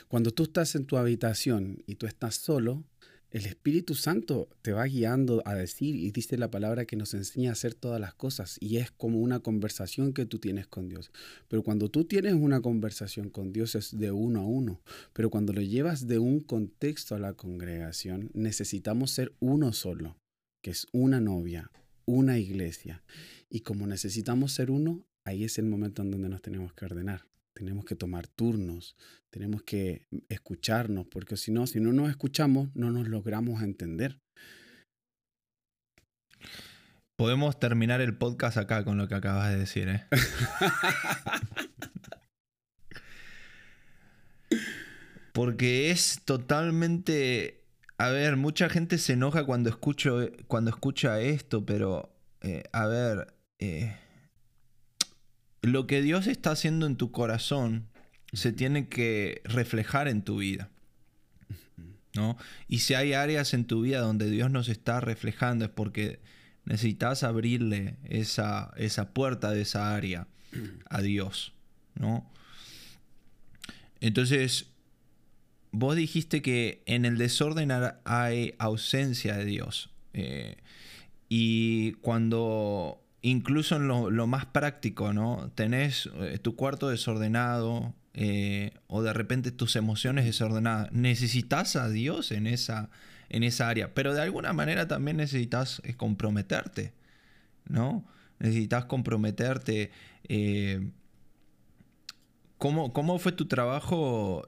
Cuando 0.07 0.31
tú 0.31 0.43
estás 0.43 0.75
en 0.75 0.85
tu 0.85 0.97
habitación 0.97 1.83
y 1.85 1.95
tú 1.95 2.05
estás 2.05 2.35
solo, 2.35 2.83
el 3.31 3.45
Espíritu 3.45 3.95
Santo 3.95 4.49
te 4.61 4.73
va 4.73 4.83
guiando 4.83 5.41
a 5.45 5.55
decir 5.55 5.95
y 5.95 6.11
dice 6.11 6.37
la 6.37 6.51
palabra 6.51 6.83
que 6.83 6.97
nos 6.97 7.13
enseña 7.13 7.51
a 7.51 7.53
hacer 7.53 7.73
todas 7.73 8.01
las 8.01 8.13
cosas 8.13 8.57
y 8.59 8.75
es 8.75 8.91
como 8.91 9.19
una 9.19 9.39
conversación 9.39 10.11
que 10.11 10.25
tú 10.25 10.37
tienes 10.37 10.67
con 10.67 10.89
Dios. 10.89 11.11
Pero 11.47 11.63
cuando 11.63 11.89
tú 11.89 12.03
tienes 12.03 12.33
una 12.33 12.59
conversación 12.59 13.29
con 13.29 13.53
Dios 13.53 13.75
es 13.75 13.97
de 13.97 14.11
uno 14.11 14.41
a 14.41 14.45
uno, 14.45 14.81
pero 15.13 15.29
cuando 15.29 15.53
lo 15.53 15.61
llevas 15.61 16.07
de 16.07 16.19
un 16.19 16.41
contexto 16.41 17.15
a 17.15 17.19
la 17.19 17.31
congregación 17.31 18.31
necesitamos 18.33 19.11
ser 19.11 19.33
uno 19.39 19.71
solo, 19.71 20.17
que 20.61 20.71
es 20.71 20.87
una 20.91 21.21
novia, 21.21 21.71
una 22.03 22.37
iglesia. 22.37 23.01
Y 23.49 23.61
como 23.61 23.87
necesitamos 23.87 24.51
ser 24.51 24.71
uno, 24.71 25.05
ahí 25.25 25.45
es 25.45 25.57
el 25.57 25.67
momento 25.67 26.01
en 26.01 26.11
donde 26.11 26.27
nos 26.27 26.41
tenemos 26.41 26.73
que 26.73 26.83
ordenar 26.83 27.30
tenemos 27.53 27.86
que 27.86 27.96
tomar 27.96 28.27
turnos, 28.27 28.96
tenemos 29.29 29.63
que 29.63 30.08
escucharnos, 30.29 31.08
porque 31.08 31.38
si 31.38 31.51
no, 31.51 31.67
si 31.67 31.79
no 31.79 31.93
nos 31.93 32.10
escuchamos, 32.10 32.70
no 32.75 32.91
nos 32.91 33.08
logramos 33.08 33.62
entender. 33.62 34.20
Podemos 37.17 37.60
terminar 37.60 38.01
el 38.01 38.17
podcast 38.17 38.58
acá 38.58 38.84
con 38.84 38.98
lo 38.98 39.08
que 39.08 39.15
acabas 39.15 39.51
de 39.51 39.58
decir, 39.58 39.89
¿eh? 39.89 40.05
Porque 45.34 45.91
es 45.91 46.22
totalmente... 46.25 47.63
A 47.98 48.10
ver, 48.10 48.36
mucha 48.36 48.70
gente 48.70 48.98
se 48.98 49.13
enoja 49.13 49.46
cuando, 49.46 49.70
escucho, 49.70 50.29
cuando 50.48 50.72
escucha 50.72 51.22
esto, 51.22 51.65
pero... 51.65 52.13
Eh, 52.41 52.63
a 52.74 52.88
ver... 52.88 53.34
Eh, 53.60 53.96
lo 55.62 55.88
que 55.88 56.01
Dios 56.01 56.27
está 56.27 56.51
haciendo 56.51 56.86
en 56.86 56.96
tu 56.96 57.12
corazón 57.12 57.88
se 58.34 58.51
tiene 58.51 58.88
que 58.88 59.41
reflejar 59.46 60.08
en 60.08 60.24
tu 60.24 60.38
vida. 60.38 60.70
¿no? 62.15 62.38
Y 62.68 62.80
si 62.80 62.94
hay 62.94 63.13
áreas 63.13 63.53
en 63.53 63.65
tu 63.65 63.82
vida 63.82 64.01
donde 64.01 64.30
Dios 64.30 64.51
nos 64.51 64.70
está 64.70 65.00
reflejando 65.00 65.65
es 65.65 65.72
porque 65.72 66.20
necesitas 66.65 67.24
abrirle 67.24 67.98
esa, 68.06 68.74
esa 68.77 69.13
puerta 69.13 69.51
de 69.51 69.62
esa 69.62 69.96
área 69.96 70.27
a 70.89 71.01
Dios, 71.01 71.53
¿no? 71.96 72.30
Entonces, 74.01 74.68
vos 75.72 75.96
dijiste 75.96 76.41
que 76.41 76.82
en 76.86 77.06
el 77.06 77.18
desorden 77.18 77.72
hay 78.03 78.56
ausencia 78.58 79.38
de 79.38 79.46
Dios. 79.46 79.89
Eh, 80.13 80.58
y 81.30 81.94
cuando, 81.94 83.00
incluso 83.21 83.75
en 83.75 83.87
lo, 83.87 84.27
más 84.27 84.45
práctico, 84.45 85.13
¿no? 85.13 85.51
Tenés 85.55 86.09
eh, 86.21 86.39
tu 86.39 86.55
cuarto 86.55 86.89
desordenado 86.89 87.93
eh, 88.13 88.71
o 88.87 89.03
de 89.03 89.13
repente 89.13 89.51
tus 89.51 89.75
emociones 89.75 90.25
desordenadas. 90.25 90.91
Necesitas 90.91 91.75
a 91.75 91.89
Dios 91.89 92.31
en 92.31 92.47
esa, 92.47 92.89
en 93.29 93.43
esa 93.43 93.69
área, 93.69 93.93
pero 93.93 94.13
de 94.13 94.21
alguna 94.21 94.53
manera 94.53 94.87
también 94.87 95.17
necesitas 95.17 95.81
comprometerte, 95.97 96.93
¿no? 97.67 98.05
Necesitas 98.39 98.85
comprometerte. 98.85 99.91
¿cómo, 102.57 102.93
¿cómo, 102.93 103.19
fue 103.19 103.31
tu 103.31 103.47
trabajo? 103.47 104.47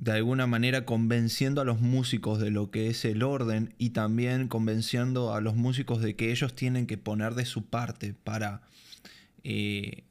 De 0.00 0.12
alguna 0.12 0.46
manera 0.46 0.86
convenciendo 0.86 1.60
a 1.60 1.66
los 1.66 1.80
músicos 1.80 2.40
de 2.40 2.50
lo 2.50 2.70
que 2.70 2.88
es 2.88 3.04
el 3.04 3.22
orden 3.22 3.74
y 3.76 3.90
también 3.90 4.48
convenciendo 4.48 5.34
a 5.34 5.42
los 5.42 5.56
músicos 5.56 6.00
de 6.00 6.16
que 6.16 6.30
ellos 6.30 6.54
tienen 6.54 6.86
que 6.86 6.96
poner 6.96 7.34
de 7.34 7.44
su 7.44 7.66
parte 7.66 8.14
para 8.14 8.62
eh, 9.44 10.04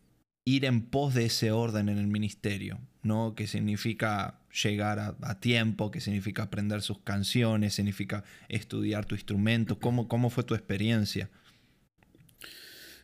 ir 0.45 0.65
en 0.65 0.83
pos 0.83 1.15
de 1.15 1.25
ese 1.25 1.51
orden 1.51 1.89
en 1.89 1.97
el 1.97 2.05
ministerio, 2.05 2.79
¿no? 3.01 3.33
Que 3.33 3.47
significa 3.47 4.39
llegar 4.63 4.99
a, 4.99 5.39
tiempo, 5.39 5.89
que 5.89 6.01
significa 6.01 6.43
aprender 6.43 6.83
sus 6.83 6.99
canciones, 6.99 7.73
significa 7.73 8.23
estudiar 8.47 9.05
tu 9.05 9.15
instrumento. 9.15 9.79
¿Cómo, 9.79 10.07
cómo 10.07 10.29
fue 10.29 10.43
tu 10.43 10.53
experiencia? 10.53 11.31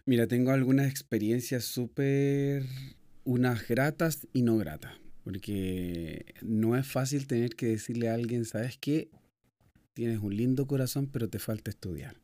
Mira, 0.06 0.27
tengo 0.27 0.51
algunas 0.51 0.88
experiencias 0.88 1.65
súper, 1.65 2.63
unas 3.24 3.68
gratas 3.68 4.27
y 4.34 4.44
no 4.44 4.58
gratas. 4.58 5.04
Porque 5.25 6.36
no 6.44 6.77
es 6.77 6.86
fácil 6.86 7.25
tener 7.25 7.55
que 7.55 7.65
decirle 7.65 8.10
a 8.10 8.13
alguien, 8.13 8.46
¿sabes 8.46 8.77
qué? 8.77 9.10
Tienes 9.96 10.20
un 10.20 10.38
lindo 10.38 10.67
corazón, 10.67 11.10
pero 11.12 11.27
te 11.27 11.39
falta 11.39 11.72
estudiar. 11.72 12.15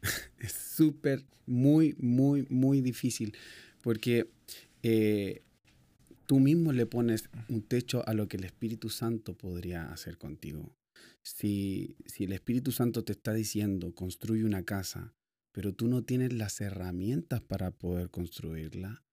es 0.38 0.52
súper, 0.52 1.26
muy, 1.44 1.94
muy, 1.98 2.46
muy 2.48 2.80
difícil. 2.80 3.36
Porque 3.82 4.30
eh, 4.82 5.42
tú 6.24 6.40
mismo 6.40 6.72
le 6.72 6.86
pones 6.86 7.28
un 7.50 7.60
techo 7.60 8.02
a 8.08 8.14
lo 8.14 8.28
que 8.28 8.38
el 8.38 8.44
Espíritu 8.44 8.88
Santo 8.88 9.36
podría 9.36 9.92
hacer 9.92 10.16
contigo. 10.16 10.74
Si, 11.22 11.96
si 12.06 12.24
el 12.24 12.32
Espíritu 12.32 12.72
Santo 12.72 13.04
te 13.04 13.12
está 13.12 13.34
diciendo, 13.34 13.94
construye 13.94 14.44
una 14.44 14.62
casa, 14.62 15.12
pero 15.52 15.74
tú 15.74 15.86
no 15.88 16.02
tienes 16.02 16.32
las 16.32 16.62
herramientas 16.62 17.42
para 17.42 17.72
poder 17.72 18.08
construirla, 18.08 19.04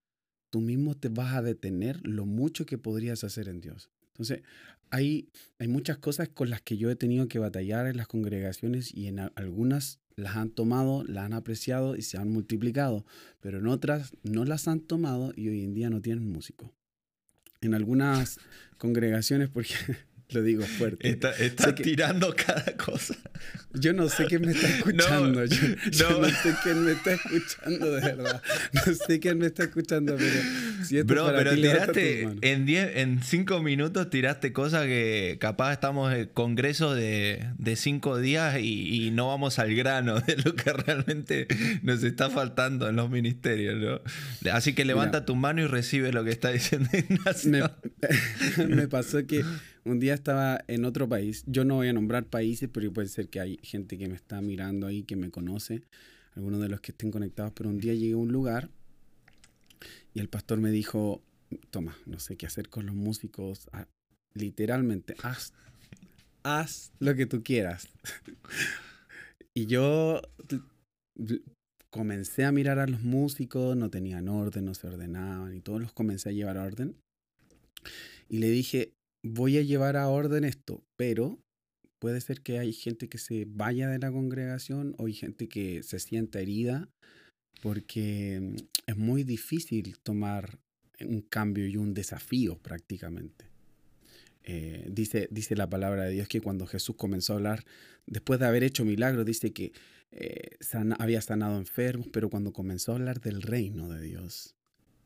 tú 0.51 0.62
mismo 0.62 0.96
te 0.96 1.10
vas 1.10 1.34
a 1.34 1.41
detener 1.41 2.00
lo 2.05 2.27
mucho 2.27 2.67
que 2.67 2.77
podrías 2.77 3.24
hacer 3.24 3.48
en 3.48 3.62
Dios. 3.62 3.89
Entonces, 4.10 4.43
hay, 4.91 5.29
hay 5.58 5.67
muchas 5.67 5.98
cosas 5.98 6.29
con 6.29 6.50
las 6.50 6.62
que 6.62 6.77
yo 6.77 6.91
he 6.91 6.96
tenido 6.96 7.27
que 7.27 7.39
batallar 7.39 7.88
en 7.88 7.98
las 7.98 8.08
congregaciones 8.08 8.93
y 8.93 9.08
en 9.08 9.20
algunas 9.20 10.00
las 10.15 10.36
han 10.36 10.51
tomado, 10.51 11.03
las 11.05 11.25
han 11.25 11.34
apreciado 11.34 11.96
y 11.96 12.01
se 12.01 12.17
han 12.17 12.29
multiplicado, 12.29 13.05
pero 13.39 13.60
en 13.60 13.67
otras 13.67 14.12
no 14.24 14.46
las 14.46 14.67
han 14.67 14.81
tomado 14.81 15.34
y 15.36 15.48
hoy 15.48 15.63
en 15.63 15.74
día 15.74 15.89
no 15.89 16.01
tienen 16.01 16.29
músico. 16.29 16.72
En 17.62 17.74
algunas 17.74 18.39
congregaciones, 18.77 19.50
porque 19.50 19.74
lo 20.32 20.42
digo 20.42 20.64
fuerte. 20.64 21.10
Está, 21.10 21.76
tirando 21.76 22.34
cada 22.36 22.76
cosa. 22.78 23.16
Yo 23.74 23.94
no 23.94 24.10
sé 24.10 24.26
quién 24.26 24.42
me 24.42 24.52
está 24.52 24.68
escuchando. 24.78 25.42
No, 25.42 25.46
yo, 25.46 26.20
no. 26.20 26.30
sé 26.30 26.56
quién 26.64 26.84
me 26.86 26.92
está 26.92 27.14
escuchando 27.14 27.92
de 27.92 28.02
verdad. 28.02 28.42
No 28.74 28.94
sé 28.94 29.20
quién 29.20 29.38
me 29.40 29.48
está 29.48 29.64
escuchando, 29.64 30.16
pero 30.18 30.86
si 30.86 31.02
Bro, 31.02 31.32
pero 31.36 31.54
tiraste 31.54 32.28
en 32.42 32.66
diez, 32.66 32.98
en 32.98 33.24
cinco 33.24 33.62
minutos 33.62 34.10
tiraste 34.10 34.54
cosas 34.54 34.86
que 34.86 35.38
capaz 35.40 35.74
estamos 35.74 36.14
en 36.14 36.28
congreso 36.28 36.94
de, 36.94 37.48
de 37.58 37.76
cinco 37.76 38.18
días 38.18 38.60
y, 38.60 39.06
y, 39.06 39.12
no 39.12 39.28
vamos 39.28 39.60
al 39.60 39.74
grano 39.76 40.20
de 40.20 40.38
lo 40.38 40.56
que 40.56 40.72
realmente 40.74 41.48
nos 41.82 42.04
está 42.04 42.30
faltando 42.30 42.90
en 42.90 42.96
los 42.96 43.10
ministerios, 43.10 43.76
¿no? 43.78 44.52
Así 44.52 44.74
que 44.74 44.86
levanta 44.86 45.26
tu 45.26 45.36
mano 45.36 45.62
y 45.62 45.68
recibe 45.68 46.12
lo 46.12 46.24
que 46.24 46.32
está 46.32 46.50
diciendo 46.52 46.90
Ignacio. 46.94 47.72
me 48.68 48.88
pasó 48.88 49.26
que 49.26 49.44
un 49.84 50.00
día 50.00 50.14
estaba 50.14 50.64
en 50.68 50.86
otro 50.86 51.08
país. 51.10 51.44
Yo 51.48 51.66
no 51.66 51.76
voy 51.76 51.88
a 51.88 51.94
nombrar 51.94 52.26
países, 52.26 52.70
pero 52.72 52.92
puede 52.94 53.08
ser 53.08 53.30
que 53.30 53.40
hay 53.40 53.60
gente 53.64 53.98
que 53.98 54.08
me 54.08 54.16
está 54.16 54.42
mirando 54.42 54.88
ahí, 54.88 55.04
que 55.04 55.16
me 55.16 55.32
conoce, 55.32 55.84
algunos 56.36 56.62
de 56.62 56.70
los 56.70 56.82
que 56.82 56.92
estén 56.92 57.12
conectados. 57.12 57.54
Pero 57.56 57.70
un 57.70 57.80
día 57.80 57.94
llegué 57.94 58.14
a 58.14 58.18
un 58.18 58.32
lugar 58.32 58.70
y 60.14 60.20
el 60.20 60.30
pastor 60.30 60.60
me 60.60 60.72
dijo, 60.72 61.22
toma, 61.70 61.98
no 62.06 62.20
sé 62.20 62.38
qué 62.38 62.46
hacer 62.46 62.70
con 62.70 62.86
los 62.86 62.96
músicos. 62.96 63.70
Literalmente, 64.34 65.16
haz, 65.24 65.54
haz 66.44 66.92
lo 67.00 67.16
que 67.16 67.26
tú 67.26 67.44
quieras. 67.44 67.88
y 69.54 69.66
yo 69.66 70.22
comencé 71.90 72.46
a 72.46 72.52
mirar 72.52 72.80
a 72.80 72.88
los 72.88 73.02
músicos, 73.02 73.76
no 73.76 73.90
tenían 73.90 74.30
orden, 74.30 74.66
no 74.66 74.74
se 74.74 74.88
ordenaban 74.88 75.56
y 75.56 75.60
todos 75.60 75.82
los 75.82 75.92
comencé 75.92 76.30
a 76.30 76.34
llevar 76.34 76.58
orden. 76.58 76.96
Y 78.30 78.38
le 78.38 78.50
dije, 78.50 78.94
voy 79.24 79.58
a 79.58 79.62
llevar 79.62 79.98
a 79.98 80.08
orden 80.10 80.44
esto, 80.44 80.84
pero 80.96 81.40
puede 82.00 82.22
ser 82.22 82.42
que 82.42 82.60
hay 82.60 82.74
gente 82.74 83.10
que 83.10 83.18
se 83.18 83.46
vaya 83.48 83.88
de 83.88 84.00
la 84.00 84.12
congregación 84.12 84.96
o 84.98 85.06
hay 85.06 85.13
gente 85.13 85.48
que 85.48 85.84
se 85.84 86.00
sienta 86.00 86.40
herida 86.40 86.90
porque 87.62 88.40
mm, 88.42 88.56
es 88.88 88.98
muy 88.98 89.24
difícil 89.24 89.98
tomar 90.00 90.60
un 91.00 91.22
cambio 91.22 91.68
y 91.68 91.78
un 91.78 91.94
desafío 91.94 92.58
prácticamente. 92.58 93.46
Eh, 94.44 94.88
dice, 94.90 95.28
dice 95.32 95.56
la 95.56 95.70
palabra 95.70 96.04
de 96.04 96.12
Dios 96.12 96.28
que 96.28 96.42
cuando 96.42 96.66
Jesús 96.66 96.96
comenzó 96.96 97.34
a 97.34 97.36
hablar, 97.38 97.63
después 98.08 98.40
de 98.40 98.48
haber 98.48 98.63
hecho 98.63 98.86
milagros, 98.86 99.25
dice 99.25 99.54
que 99.54 99.72
eh, 100.12 100.58
había 100.98 101.22
sanado 101.22 101.58
enfermos, 101.58 102.08
pero 102.12 102.30
cuando 102.30 102.51
comenzó 102.51 102.92
a 102.92 102.96
hablar 102.96 103.22
del 103.22 103.42
reino 103.42 103.90
de 103.90 104.01
Dios, 104.01 104.56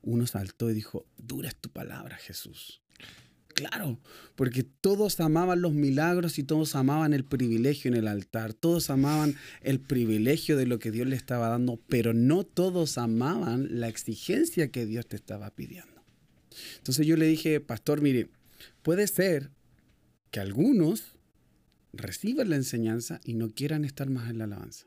uno 0.02 0.26
saltó 0.28 0.70
y 0.70 0.74
dijo, 0.74 1.06
dura 1.18 1.50
es 1.50 1.56
tu 1.56 1.70
palabra, 1.70 2.18
Jesús. 2.18 2.82
Claro, 3.56 4.02
porque 4.36 4.64
todos 4.64 5.22
amaban 5.22 5.62
los 5.62 5.72
milagros 5.72 6.40
y 6.40 6.44
todos 6.44 6.76
amaban 6.76 7.14
el 7.14 7.24
privilegio 7.24 7.88
en 7.88 7.96
el 7.96 8.10
altar, 8.10 8.54
todos 8.54 8.90
amaban 8.90 9.38
el 9.62 9.80
privilegio 9.80 10.58
de 10.58 10.66
lo 10.66 10.78
que 10.78 10.92
Dios 10.92 11.08
le 11.08 11.16
estaba 11.16 11.48
dando, 11.48 11.80
pero 11.88 12.14
no 12.14 12.44
todos 12.44 12.98
amaban 12.98 13.80
la 13.80 13.88
exigencia 13.88 14.72
que 14.72 14.86
Dios 14.86 15.08
te 15.08 15.16
estaba 15.16 15.52
pidiendo. 15.52 16.04
Entonces 16.80 17.08
yo 17.08 17.16
le 17.16 17.28
dije, 17.28 17.62
pastor, 17.62 18.02
mire, 18.02 18.30
puede 18.84 19.08
ser 19.08 19.52
que 20.32 20.42
algunos 20.42 21.16
reciban 21.94 22.50
la 22.50 22.58
enseñanza 22.58 23.22
y 23.24 23.36
no 23.36 23.52
quieran 23.52 23.86
estar 23.86 24.10
más 24.10 24.30
en 24.30 24.40
la 24.40 24.44
alabanza, 24.44 24.86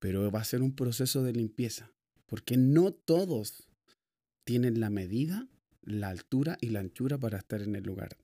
pero 0.00 0.32
va 0.32 0.40
a 0.40 0.44
ser 0.44 0.62
un 0.62 0.74
proceso 0.74 1.22
de 1.22 1.32
limpieza, 1.32 1.92
porque 2.26 2.56
no 2.56 2.90
todos 2.92 3.68
tienen 4.42 4.80
la 4.80 4.90
medida 4.90 5.48
la 5.82 6.08
altura 6.08 6.56
y 6.60 6.70
la 6.70 6.80
anchura 6.80 7.18
para 7.18 7.38
estar 7.38 7.62
en 7.62 7.76
el 7.76 7.84
lugar. 7.84 8.16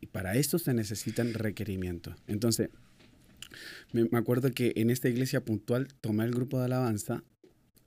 Y 0.00 0.06
para 0.06 0.36
eso 0.36 0.58
se 0.58 0.74
necesitan 0.74 1.34
requerimientos. 1.34 2.16
Entonces, 2.26 2.70
me, 3.92 4.08
acuerdo 4.18 4.50
que 4.52 4.72
en 4.76 4.90
esta 4.90 5.08
iglesia 5.08 5.44
puntual 5.44 5.88
tomé 6.00 6.24
el 6.24 6.32
grupo 6.32 6.58
de 6.58 6.66
alabanza 6.66 7.24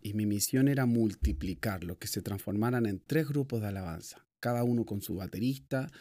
y 0.02 0.14
mi 0.14 0.26
misión 0.26 0.68
era 0.68 0.86
multiplicarlo, 0.86 1.98
que 1.98 2.08
se 2.08 2.22
transformaran 2.22 2.86
en 2.86 3.00
tres 3.00 3.28
grupos 3.28 3.62
de 3.62 3.68
alabanza, 3.68 4.26
cada 4.40 4.64
uno 4.64 4.86
con 4.86 5.02
su 5.02 5.16
baterista 5.16 5.92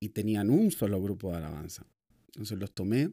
y 0.00 0.10
tenían 0.10 0.50
un 0.50 0.70
solo 0.70 1.02
grupo 1.02 1.30
de 1.30 1.38
alabanza. 1.38 1.86
Entonces 2.28 2.58
los 2.58 2.72
tomé 2.72 3.10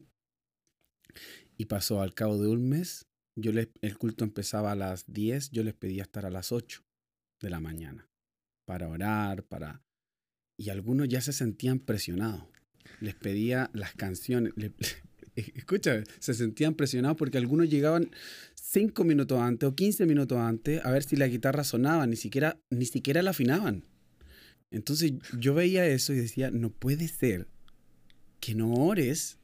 y 1.56 1.64
pasó 1.66 2.00
al 2.00 2.14
cabo 2.14 2.38
de 2.38 2.48
un 2.48 2.68
mes. 2.68 3.06
Yo 3.36 3.52
el 3.52 3.98
culto 3.98 4.24
empezaba 4.24 4.72
a 4.72 4.76
las 4.76 5.12
10, 5.12 5.50
yo 5.50 5.62
les 5.62 5.74
pedía 5.74 6.02
estar 6.02 6.26
a 6.26 6.30
las 6.30 6.50
8 6.50 6.82
de 7.40 7.50
la 7.50 7.60
mañana 7.60 8.07
para 8.68 8.86
orar, 8.86 9.44
para... 9.44 9.82
Y 10.58 10.68
algunos 10.68 11.08
ya 11.08 11.22
se 11.22 11.32
sentían 11.32 11.78
presionados. 11.78 12.44
Les 13.00 13.14
pedía 13.14 13.70
las 13.72 13.94
canciones. 13.94 14.52
Escucha, 15.34 16.04
se 16.18 16.34
sentían 16.34 16.74
presionados 16.74 17.16
porque 17.16 17.38
algunos 17.38 17.70
llegaban 17.70 18.10
cinco 18.54 19.04
minutos 19.04 19.40
antes 19.40 19.66
o 19.66 19.74
15 19.74 20.04
minutos 20.04 20.36
antes 20.36 20.84
a 20.84 20.90
ver 20.90 21.02
si 21.02 21.16
la 21.16 21.28
guitarra 21.28 21.64
sonaba, 21.64 22.06
ni 22.06 22.16
siquiera, 22.16 22.60
ni 22.68 22.84
siquiera 22.84 23.22
la 23.22 23.30
afinaban. 23.30 23.86
Entonces 24.70 25.14
yo 25.38 25.54
veía 25.54 25.86
eso 25.86 26.12
y 26.12 26.16
decía, 26.16 26.50
no 26.50 26.68
puede 26.68 27.08
ser 27.08 27.48
que 28.38 28.54
no 28.54 28.74
ores 28.74 29.38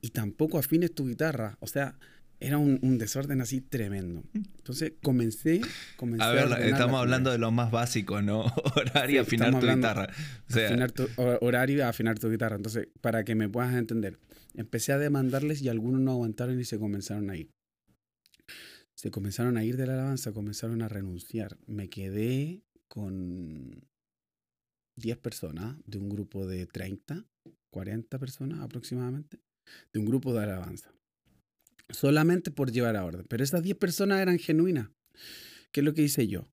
y 0.00 0.10
tampoco 0.10 0.58
afines 0.58 0.92
tu 0.92 1.06
guitarra. 1.06 1.56
O 1.60 1.68
sea, 1.68 1.96
era 2.40 2.58
un, 2.58 2.98
desorden 2.98 3.40
así 3.40 3.60
tremendo. 3.60 4.22
Entonces 4.32 4.92
comencé, 5.02 5.60
comencé 5.96 6.24
a 6.24 6.30
ver, 6.30 6.52
estamos 6.66 7.00
hablando 7.00 7.30
de 7.30 7.38
lo 7.38 7.50
más 7.50 7.70
básico, 7.70 8.22
¿no? 8.22 8.42
Horario 8.76 9.16
y 9.16 9.18
afinar 9.18 9.58
tu 9.58 9.66
guitarra. 9.66 10.08
afinar 10.48 10.92
tu, 10.92 11.08
horario 11.16 11.78
y 11.78 11.80
afinar 11.80 12.18
tu 12.18 12.30
guitarra. 12.30 12.56
Entonces, 12.56 12.88
para 13.00 13.24
que 13.24 13.34
me 13.34 13.48
puedas 13.48 13.74
entender, 13.74 14.18
empecé 14.54 14.92
a 14.92 14.98
demandarles 14.98 15.62
y 15.62 15.68
algunos 15.68 16.00
no 16.00 16.12
aguantaron 16.12 16.60
y 16.60 16.64
se 16.64 16.78
comenzaron 16.78 17.30
a 17.30 17.36
ir. 17.36 17.50
Se 18.94 19.10
comenzaron 19.10 19.56
a 19.56 19.64
ir 19.64 19.76
de 19.76 19.86
la 19.86 19.94
alabanza, 19.94 20.32
comenzaron 20.32 20.82
a 20.82 20.88
renunciar. 20.88 21.56
Me 21.66 21.88
quedé 21.88 22.62
con 22.88 23.84
10 24.96 25.18
personas 25.18 25.76
de 25.86 25.98
un 25.98 26.08
grupo 26.08 26.46
de 26.46 26.66
30, 26.66 27.24
40 27.70 28.18
personas 28.18 28.60
aproximadamente, 28.60 29.40
de 29.92 30.00
un 30.00 30.06
grupo 30.06 30.34
de 30.34 30.42
alabanza 30.42 30.97
solamente 31.90 32.50
por 32.50 32.72
llevar 32.72 32.96
a 32.96 33.04
orden. 33.04 33.26
Pero 33.28 33.44
esas 33.44 33.62
10 33.62 33.76
personas 33.76 34.20
eran 34.20 34.38
genuinas. 34.38 34.90
¿Qué 35.72 35.80
es 35.80 35.84
lo 35.84 35.94
que 35.94 36.02
hice 36.02 36.28
yo? 36.28 36.48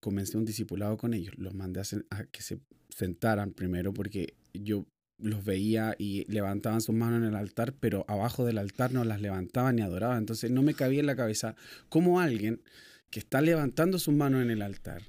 Comencé 0.00 0.36
un 0.36 0.44
discipulado 0.44 0.96
con 0.96 1.14
ellos. 1.14 1.34
Los 1.36 1.54
mandé 1.54 1.80
a, 2.10 2.24
que 2.26 2.42
se 2.42 2.60
sentaran 2.90 3.52
primero 3.52 3.92
porque 3.92 4.34
yo 4.52 4.86
los 5.18 5.44
veía 5.44 5.94
y 5.98 6.30
levantaban 6.30 6.80
sus 6.80 6.94
manos 6.94 7.22
en 7.22 7.28
el 7.28 7.36
altar, 7.36 7.74
pero 7.80 8.04
abajo 8.06 8.44
del 8.44 8.58
altar 8.58 8.92
no 8.92 9.04
las 9.04 9.20
levantaban 9.20 9.76
ni 9.76 9.82
adoraban. 9.82 10.18
Entonces 10.18 10.50
no 10.50 10.62
me 10.62 10.74
cabía 10.74 11.00
en 11.00 11.06
la 11.06 11.16
cabeza 11.16 11.56
cómo 11.88 12.20
alguien 12.20 12.62
que 13.10 13.20
está 13.20 13.40
levantando 13.40 13.98
sus 13.98 14.14
manos 14.14 14.42
en 14.42 14.50
el 14.50 14.62
altar 14.62 15.02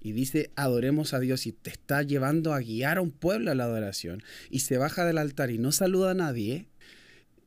y 0.00 0.12
dice 0.12 0.50
adoremos 0.56 1.12
a 1.14 1.20
Dios 1.20 1.46
y 1.46 1.52
te 1.52 1.70
está 1.70 2.02
llevando 2.02 2.54
a 2.54 2.60
guiar 2.60 2.98
a 2.98 3.02
un 3.02 3.10
pueblo 3.10 3.50
a 3.50 3.54
la 3.54 3.64
adoración 3.64 4.22
y 4.48 4.60
se 4.60 4.78
baja 4.78 5.04
del 5.04 5.18
altar 5.18 5.50
y 5.50 5.58
no 5.58 5.72
saluda 5.72 6.12
a 6.12 6.14
nadie, 6.14 6.68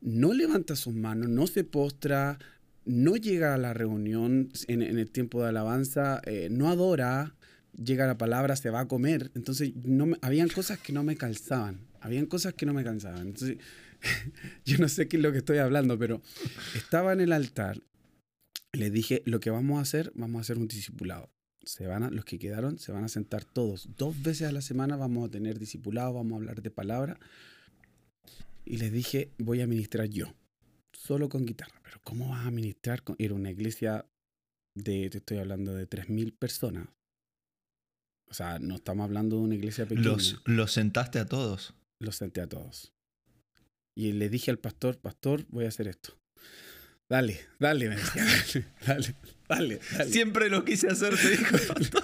no 0.04 0.34
levanta 0.34 0.76
sus 0.76 0.94
manos, 0.94 1.30
no 1.30 1.46
se 1.46 1.64
postra, 1.64 2.38
no 2.84 3.16
llega 3.16 3.54
a 3.54 3.58
la 3.58 3.72
reunión 3.72 4.50
en, 4.68 4.82
el 4.82 5.10
tiempo 5.10 5.42
de 5.42 5.48
alabanza, 5.48 6.20
eh, 6.26 6.48
no 6.50 6.68
adora, 6.68 7.34
llega 7.72 8.06
la 8.06 8.18
palabra, 8.18 8.54
se 8.54 8.68
va 8.68 8.80
a 8.80 8.88
comer. 8.88 9.30
Entonces, 9.34 9.74
no 9.76 10.14
habían 10.20 10.48
cosas 10.48 10.78
que 10.78 10.92
no 10.92 11.02
me 11.02 11.16
calzaban, 11.16 11.80
habían 12.00 12.26
cosas 12.26 12.52
que 12.52 12.66
no 12.66 12.74
me 12.74 12.84
cansaban. 12.84 13.28
Entonces, 13.28 13.56
yo 14.66 14.76
no 14.76 14.88
sé 14.88 15.08
qué 15.08 15.16
es 15.16 15.22
lo 15.22 15.32
que 15.32 15.38
estoy 15.38 15.56
hablando, 15.56 15.98
pero 15.98 16.20
estaba 16.74 17.14
en 17.14 17.22
el 17.22 17.32
altar, 17.32 17.80
le 18.74 18.90
dije, 18.90 19.22
lo 19.24 19.40
que 19.40 19.48
vamos 19.48 19.78
a 19.78 19.82
hacer, 19.82 20.12
vamos 20.14 20.38
a 20.38 20.40
hacer 20.42 20.58
un 20.58 20.68
discipulado. 20.68 21.30
Se 21.62 21.86
van 21.86 22.02
a, 22.02 22.10
los 22.10 22.26
que 22.26 22.38
quedaron 22.38 22.78
se 22.78 22.92
van 22.92 23.04
a 23.04 23.08
sentar 23.08 23.46
todos. 23.46 23.88
Dos 23.96 24.22
veces 24.22 24.48
a 24.48 24.52
la 24.52 24.60
semana 24.60 24.96
vamos 24.96 25.26
a 25.26 25.30
tener 25.30 25.58
discipulado, 25.58 26.12
vamos 26.12 26.34
a 26.34 26.36
hablar 26.36 26.60
de 26.60 26.70
palabra 26.70 27.18
y 28.64 28.78
les 28.78 28.92
dije, 28.92 29.30
voy 29.38 29.60
a 29.60 29.66
ministrar 29.66 30.08
yo, 30.08 30.34
solo 30.92 31.28
con 31.28 31.44
guitarra. 31.44 31.80
Pero 31.82 32.00
¿cómo 32.02 32.30
vas 32.30 32.46
a 32.46 32.50
ministrar? 32.50 33.02
Con... 33.02 33.16
Era 33.18 33.34
una 33.34 33.50
iglesia 33.50 34.06
de, 34.74 35.10
te 35.10 35.18
estoy 35.18 35.38
hablando 35.38 35.74
de 35.74 35.88
3.000 35.88 36.36
personas. 36.36 36.88
O 38.28 38.34
sea, 38.34 38.58
no 38.58 38.76
estamos 38.76 39.04
hablando 39.04 39.36
de 39.36 39.42
una 39.42 39.54
iglesia 39.54 39.86
pequeña. 39.86 40.08
¿Los, 40.08 40.42
¿Los 40.44 40.72
sentaste 40.72 41.18
a 41.18 41.26
todos? 41.26 41.74
Los 42.00 42.16
senté 42.16 42.40
a 42.40 42.48
todos. 42.48 42.92
Y 43.96 44.12
le 44.12 44.28
dije 44.28 44.50
al 44.50 44.58
pastor, 44.58 44.98
pastor, 44.98 45.44
voy 45.48 45.66
a 45.66 45.68
hacer 45.68 45.88
esto. 45.88 46.18
Dale, 47.08 47.38
dale, 47.60 47.90
me 47.90 47.96
decía, 47.96 48.24
dale, 48.86 49.14
dale, 49.46 49.80
dale, 49.92 50.10
Siempre 50.10 50.48
lo 50.48 50.64
quise 50.64 50.88
hacer, 50.88 51.16
te 51.16 51.30
dijo 51.30 51.56
el 51.56 51.66
pastor. 51.66 52.02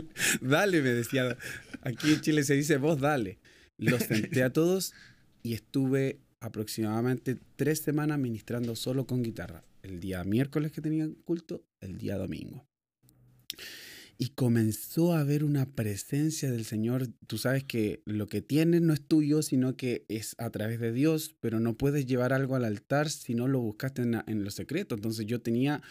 dale, 0.40 0.82
me 0.82 0.90
decía. 0.90 1.36
Aquí 1.82 2.12
en 2.12 2.20
Chile 2.20 2.42
se 2.42 2.54
dice 2.54 2.78
vos 2.78 3.00
dale. 3.00 3.38
Los 3.82 4.04
senté 4.04 4.42
a 4.42 4.52
todos 4.52 4.94
y 5.42 5.54
estuve 5.54 6.20
aproximadamente 6.40 7.36
tres 7.56 7.80
semanas 7.80 8.18
ministrando 8.18 8.76
solo 8.76 9.06
con 9.06 9.22
guitarra. 9.22 9.64
El 9.82 10.00
día 10.00 10.22
miércoles 10.24 10.70
que 10.72 10.80
tenían 10.80 11.14
culto, 11.24 11.64
el 11.80 11.98
día 11.98 12.16
domingo. 12.16 12.64
Y 14.18 14.28
comenzó 14.30 15.14
a 15.14 15.20
haber 15.20 15.42
una 15.42 15.74
presencia 15.74 16.52
del 16.52 16.64
Señor. 16.64 17.08
Tú 17.26 17.38
sabes 17.38 17.64
que 17.64 18.02
lo 18.04 18.28
que 18.28 18.40
tienes 18.40 18.80
no 18.82 18.92
es 18.92 19.00
tuyo, 19.00 19.42
sino 19.42 19.76
que 19.76 20.04
es 20.08 20.36
a 20.38 20.50
través 20.50 20.78
de 20.78 20.92
Dios, 20.92 21.34
pero 21.40 21.58
no 21.58 21.76
puedes 21.76 22.06
llevar 22.06 22.32
algo 22.32 22.54
al 22.54 22.64
altar 22.64 23.10
si 23.10 23.34
no 23.34 23.48
lo 23.48 23.58
buscaste 23.58 24.02
en, 24.02 24.22
en 24.26 24.44
lo 24.44 24.52
secreto. 24.52 24.94
Entonces 24.94 25.26
yo 25.26 25.40
tenía 25.40 25.82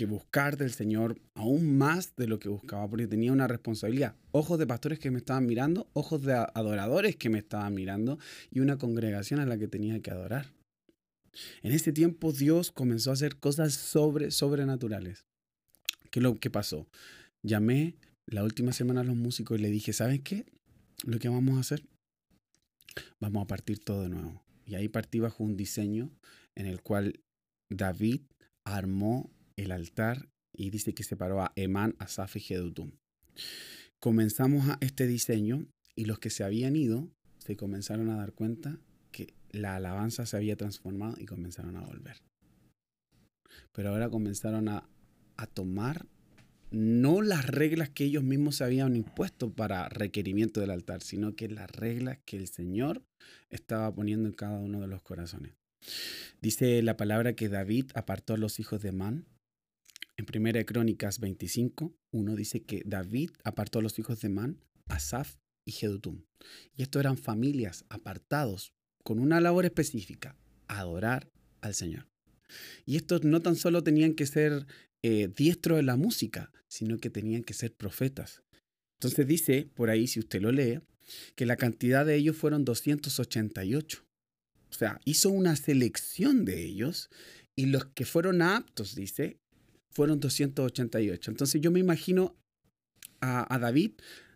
que 0.00 0.06
buscar 0.06 0.56
del 0.56 0.72
Señor 0.72 1.20
aún 1.34 1.76
más 1.76 2.16
de 2.16 2.26
lo 2.26 2.38
que 2.38 2.48
buscaba, 2.48 2.88
porque 2.88 3.06
tenía 3.06 3.32
una 3.32 3.46
responsabilidad. 3.46 4.16
Ojos 4.30 4.58
de 4.58 4.66
pastores 4.66 4.98
que 4.98 5.10
me 5.10 5.18
estaban 5.18 5.44
mirando, 5.44 5.90
ojos 5.92 6.22
de 6.22 6.32
adoradores 6.32 7.16
que 7.16 7.28
me 7.28 7.36
estaban 7.36 7.74
mirando 7.74 8.18
y 8.50 8.60
una 8.60 8.78
congregación 8.78 9.40
a 9.40 9.44
la 9.44 9.58
que 9.58 9.68
tenía 9.68 10.00
que 10.00 10.10
adorar. 10.10 10.54
En 11.60 11.72
ese 11.72 11.92
tiempo 11.92 12.32
Dios 12.32 12.72
comenzó 12.72 13.10
a 13.10 13.12
hacer 13.12 13.36
cosas 13.36 13.74
sobre, 13.74 14.30
sobrenaturales. 14.30 15.26
¿Qué 16.10 16.22
lo 16.22 16.40
que 16.40 16.48
pasó? 16.48 16.88
Llamé 17.42 17.94
la 18.24 18.42
última 18.42 18.72
semana 18.72 19.02
a 19.02 19.04
los 19.04 19.16
músicos 19.16 19.58
y 19.58 19.62
le 19.62 19.68
dije, 19.68 19.92
¿saben 19.92 20.22
qué? 20.22 20.46
Lo 21.04 21.18
que 21.18 21.28
vamos 21.28 21.58
a 21.58 21.60
hacer, 21.60 21.84
vamos 23.20 23.44
a 23.44 23.46
partir 23.46 23.80
todo 23.80 24.04
de 24.04 24.08
nuevo. 24.08 24.42
Y 24.64 24.76
ahí 24.76 24.88
partí 24.88 25.20
bajo 25.20 25.44
un 25.44 25.58
diseño 25.58 26.10
en 26.54 26.64
el 26.64 26.80
cual 26.80 27.20
David 27.68 28.22
armó 28.64 29.30
el 29.62 29.72
altar 29.72 30.28
y 30.52 30.70
dice 30.70 30.94
que 30.94 31.04
separó 31.04 31.42
a 31.42 31.52
Emán, 31.56 31.94
Asaf 31.98 32.36
y 32.36 32.40
Gedutum. 32.40 32.92
Comenzamos 33.98 34.68
a 34.68 34.78
este 34.80 35.06
diseño 35.06 35.66
y 35.94 36.06
los 36.06 36.18
que 36.18 36.30
se 36.30 36.44
habían 36.44 36.76
ido 36.76 37.08
se 37.38 37.56
comenzaron 37.56 38.08
a 38.10 38.16
dar 38.16 38.32
cuenta 38.32 38.78
que 39.12 39.34
la 39.50 39.76
alabanza 39.76 40.26
se 40.26 40.36
había 40.36 40.56
transformado 40.56 41.16
y 41.18 41.26
comenzaron 41.26 41.76
a 41.76 41.82
volver. 41.82 42.22
Pero 43.72 43.90
ahora 43.90 44.08
comenzaron 44.08 44.68
a, 44.68 44.88
a 45.36 45.46
tomar 45.46 46.06
no 46.70 47.20
las 47.20 47.46
reglas 47.46 47.90
que 47.90 48.04
ellos 48.04 48.22
mismos 48.22 48.56
se 48.56 48.64
habían 48.64 48.94
impuesto 48.94 49.52
para 49.52 49.88
requerimiento 49.88 50.60
del 50.60 50.70
altar, 50.70 51.02
sino 51.02 51.34
que 51.34 51.48
las 51.48 51.70
reglas 51.70 52.18
que 52.24 52.36
el 52.36 52.46
Señor 52.46 53.02
estaba 53.50 53.92
poniendo 53.92 54.28
en 54.28 54.34
cada 54.34 54.58
uno 54.58 54.80
de 54.80 54.86
los 54.86 55.02
corazones. 55.02 55.54
Dice 56.40 56.80
la 56.82 56.96
palabra 56.96 57.34
que 57.34 57.48
David 57.48 57.90
apartó 57.94 58.34
a 58.34 58.38
los 58.38 58.60
hijos 58.60 58.82
de 58.82 58.92
Man 58.92 59.26
en 60.20 60.26
Primera 60.26 60.62
Crónicas 60.64 61.18
25, 61.18 61.96
uno 62.12 62.36
dice 62.36 62.60
que 62.60 62.82
David 62.84 63.30
apartó 63.42 63.78
a 63.78 63.82
los 63.82 63.98
hijos 63.98 64.20
de 64.20 64.28
Man, 64.28 64.60
Asaf 64.86 65.36
y 65.64 65.72
Jedutum. 65.72 66.24
Y 66.76 66.82
estos 66.82 67.00
eran 67.00 67.16
familias 67.16 67.86
apartados 67.88 68.74
con 69.02 69.18
una 69.18 69.40
labor 69.40 69.64
específica, 69.64 70.36
adorar 70.68 71.30
al 71.62 71.74
Señor. 71.74 72.06
Y 72.84 72.96
estos 72.96 73.24
no 73.24 73.40
tan 73.40 73.56
solo 73.56 73.82
tenían 73.82 74.14
que 74.14 74.26
ser 74.26 74.66
eh, 75.02 75.28
diestros 75.34 75.78
de 75.78 75.84
la 75.84 75.96
música, 75.96 76.52
sino 76.68 76.98
que 76.98 77.08
tenían 77.08 77.42
que 77.42 77.54
ser 77.54 77.74
profetas. 77.74 78.42
Entonces 78.98 79.26
dice, 79.26 79.70
por 79.74 79.88
ahí, 79.88 80.06
si 80.06 80.20
usted 80.20 80.42
lo 80.42 80.52
lee, 80.52 80.80
que 81.34 81.46
la 81.46 81.56
cantidad 81.56 82.04
de 82.04 82.16
ellos 82.16 82.36
fueron 82.36 82.66
288. 82.66 84.04
O 84.68 84.74
sea, 84.74 85.00
hizo 85.06 85.30
una 85.30 85.56
selección 85.56 86.44
de 86.44 86.62
ellos 86.62 87.08
y 87.56 87.66
los 87.66 87.86
que 87.86 88.04
fueron 88.04 88.42
aptos, 88.42 88.94
dice, 88.94 89.40
fueron 89.90 90.20
288. 90.20 91.30
Entonces 91.30 91.60
yo 91.60 91.70
me 91.70 91.80
imagino 91.80 92.36
a, 93.20 93.58
David 93.58 93.92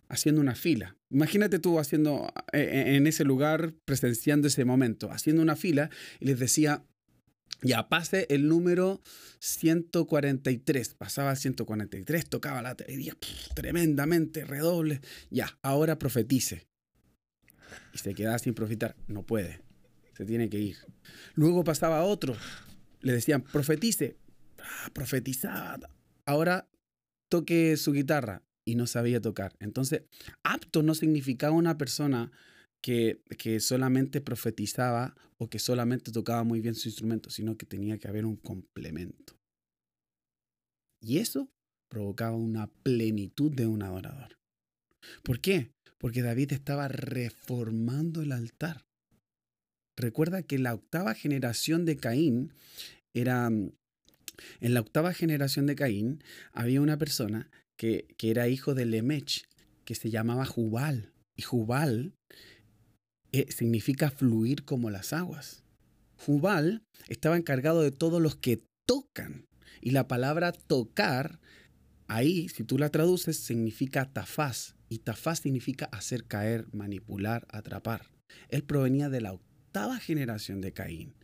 haciendo 0.09 0.41
una 0.41 0.55
fila. 0.55 0.95
Imagínate 1.09 1.59
tú 1.59 1.79
haciendo 1.79 2.31
eh, 2.53 2.59
eh, 2.59 2.95
en 2.95 3.07
ese 3.07 3.23
lugar, 3.23 3.73
presenciando 3.85 4.47
ese 4.47 4.65
momento, 4.65 5.11
haciendo 5.11 5.41
una 5.41 5.55
fila 5.55 5.89
y 6.19 6.25
les 6.25 6.39
decía, 6.39 6.83
ya 7.61 7.89
pase 7.89 8.27
el 8.29 8.47
número 8.47 9.01
143. 9.39 10.93
Pasaba 10.95 11.31
el 11.31 11.37
143, 11.37 12.29
tocaba 12.29 12.61
la 12.61 12.69
batería 12.69 13.17
tremendamente, 13.55 14.45
redoble. 14.45 15.01
Ya, 15.29 15.57
ahora 15.61 15.97
profetice. 15.97 16.67
Y 17.93 17.97
se 17.97 18.13
quedaba 18.13 18.37
sin 18.39 18.53
profetar. 18.53 18.95
No 19.07 19.23
puede. 19.23 19.61
Se 20.15 20.25
tiene 20.25 20.49
que 20.49 20.59
ir. 20.59 20.77
Luego 21.33 21.63
pasaba 21.63 22.03
otro. 22.03 22.35
Le 23.01 23.13
decían, 23.13 23.41
profetice. 23.41 24.17
Ah, 24.65 24.89
profetizada. 24.93 25.89
Ahora 26.25 26.67
toque 27.29 27.77
su 27.77 27.91
guitarra 27.91 28.43
y 28.65 28.75
no 28.75 28.87
sabía 28.87 29.21
tocar. 29.21 29.55
Entonces, 29.59 30.03
apto 30.43 30.81
no 30.81 30.95
significaba 30.95 31.55
una 31.55 31.77
persona 31.77 32.31
que, 32.81 33.21
que, 33.37 33.59
solamente 33.59 34.21
profetizaba 34.21 35.15
o 35.37 35.49
que 35.49 35.59
solamente 35.59 36.11
tocaba 36.11 36.43
muy 36.43 36.61
bien 36.61 36.75
su 36.75 36.87
instrumento, 36.87 37.29
sino 37.29 37.57
que 37.57 37.65
tenía 37.65 37.97
que 37.97 38.07
haber 38.07 38.25
un 38.25 38.37
complemento. 38.37 39.37
Y 41.01 41.19
eso 41.19 41.49
provocaba 41.89 42.35
una 42.35 42.67
plenitud 42.67 43.51
de 43.51 43.67
un 43.67 43.83
adorador. 43.83 44.37
¿Por 45.23 45.39
qué? 45.39 45.71
Porque 45.99 46.21
David 46.21 46.53
estaba 46.53 46.87
reformando 46.87 48.21
el 48.21 48.31
altar. 48.31 48.85
Recuerda 49.97 50.43
que 50.43 50.59
la 50.59 50.73
octava 50.73 51.13
generación 51.13 51.85
de 51.85 51.97
Caín 51.97 52.53
era 53.13 53.49
en 54.59 54.73
la 54.73 54.81
octava 54.81 55.13
generación 55.13 55.65
de 55.65 55.75
Caín 55.75 56.23
había 56.53 56.81
una 56.81 56.97
persona 56.97 57.49
que, 57.77 58.07
era 58.21 58.47
hijo 58.47 58.73
de 58.73 58.85
Lemech, 58.85 59.45
que 59.83 59.95
se 59.95 60.09
llamaba 60.09 60.45
Jubal. 60.45 61.13
Y 61.35 61.41
Jubal 61.41 62.13
eh, 63.31 63.45
significa 63.51 64.09
fluir 64.09 64.63
como 64.63 64.89
las 64.89 65.13
aguas. 65.13 65.63
Jubal 66.17 66.83
estaba 67.07 67.37
encargado 67.37 67.81
de 67.81 67.91
todos 67.91 68.21
los 68.21 68.35
que 68.35 68.63
tocan. 68.85 69.45
Y 69.81 69.91
la 69.91 70.07
palabra 70.07 70.51
tocar, 70.51 71.39
ahí, 72.07 72.49
si 72.49 72.63
tú 72.63 72.77
la 72.77 72.89
traduces, 72.89 73.37
significa 73.37 74.11
tafaz. 74.11 74.75
Y 74.89 74.99
tafaz 74.99 75.41
significa 75.41 75.85
hacer 75.85 76.25
caer, 76.25 76.67
manipular, 76.71 77.45
atrapar. 77.49 78.09
Él 78.49 78.63
provenía 78.63 79.09
de 79.09 79.21
la 79.21 79.33
octava 79.33 79.99
generación 79.99 80.61
de 80.61 80.71
Caín. 80.71 81.15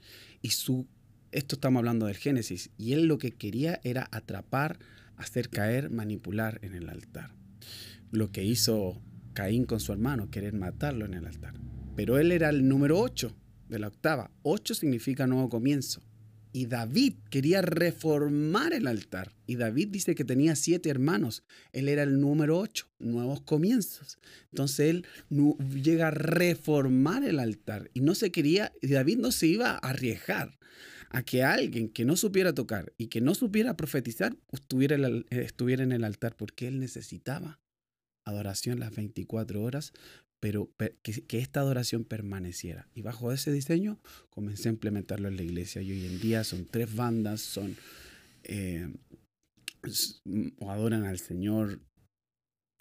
Y 0.42 0.52
su, 0.52 0.88
esto 1.32 1.56
estamos 1.56 1.80
hablando 1.80 2.08
del 2.08 2.16
Génesis. 2.16 2.70
Y 2.78 2.94
él 2.94 3.06
lo 3.06 3.18
que 3.18 3.32
quería 3.32 3.80
era 3.84 4.08
atrapar, 4.12 4.80
hacer 5.18 5.50
caer, 5.50 5.90
manipular 5.90 6.60
en 6.62 6.74
el 6.74 6.90
altar. 6.90 7.34
Lo 8.12 8.32
que 8.32 8.44
hizo 8.44 9.02
Caín 9.34 9.66
con 9.66 9.80
su 9.80 9.94
hermano, 9.94 10.30
querer 10.30 10.54
matarlo 10.54 11.06
en 11.06 11.14
el 11.14 11.26
altar. 11.26 11.54
Pero 11.96 12.20
él 12.20 12.32
era 12.32 12.50
el 12.50 12.68
número 12.68 13.00
8 13.00 13.36
de 13.70 13.80
la 13.80 13.88
octava. 13.88 14.32
8 14.44 14.76
significa 14.76 15.28
nuevo 15.28 15.50
comienzo. 15.50 16.02
Y 16.54 16.66
David 16.66 17.14
quería 17.30 17.62
reformar 17.62 18.74
el 18.74 18.88
altar. 18.88 19.34
Y 19.48 19.56
David 19.56 19.88
dice 19.90 20.16
que 20.16 20.26
tenía 20.26 20.58
siete 20.58 20.90
hermanos. 20.90 21.44
Él 21.72 21.88
era 21.88 22.04
el 22.04 22.20
número 22.20 22.60
8, 22.60 22.88
nuevos 23.00 23.40
comienzos. 23.42 24.18
Entonces 24.52 24.90
él 24.90 25.06
llega 25.82 26.10
a 26.10 26.12
reformar 26.12 27.24
el 27.24 27.40
altar. 27.40 27.90
Y 27.94 28.02
no 28.02 28.16
se 28.16 28.34
quería, 28.34 28.74
David 28.82 29.20
no 29.20 29.32
se 29.32 29.48
iba 29.48 29.72
a 29.72 29.78
arriesgar 29.78 30.60
a 31.14 31.24
que 31.24 31.44
alguien 31.44 31.90
que 31.90 32.06
no 32.06 32.16
supiera 32.16 32.54
tocar 32.54 32.94
y 32.98 33.08
que 33.08 33.22
no 33.22 33.36
supiera 33.36 33.76
profetizar 33.76 34.38
estuviera, 34.52 34.98
estuviera 35.30 35.84
en 35.84 35.92
el 35.92 36.04
altar 36.04 36.36
porque 36.36 36.68
él 36.68 36.80
necesitaba 36.80 37.60
adoración 38.24 38.80
las 38.80 38.96
24 38.96 39.62
horas, 39.62 39.94
pero 40.40 40.72
que, 41.04 41.38
esta 41.38 41.60
adoración 41.60 42.06
permaneciera. 42.06 42.88
Y 42.94 43.02
bajo 43.02 43.32
ese 43.32 43.52
diseño 43.52 44.00
comencé 44.30 44.70
a 44.70 44.72
implementarlo 44.72 45.28
en 45.28 45.36
la 45.36 45.44
iglesia. 45.44 45.82
Y 45.82 45.92
hoy 45.92 46.06
en 46.06 46.20
día 46.20 46.44
son 46.44 46.66
tres 46.66 46.96
bandas, 46.96 47.42
son 47.42 47.76
eh, 48.44 48.90
adoran 50.62 51.06
al 51.06 51.20
Señor 51.20 51.80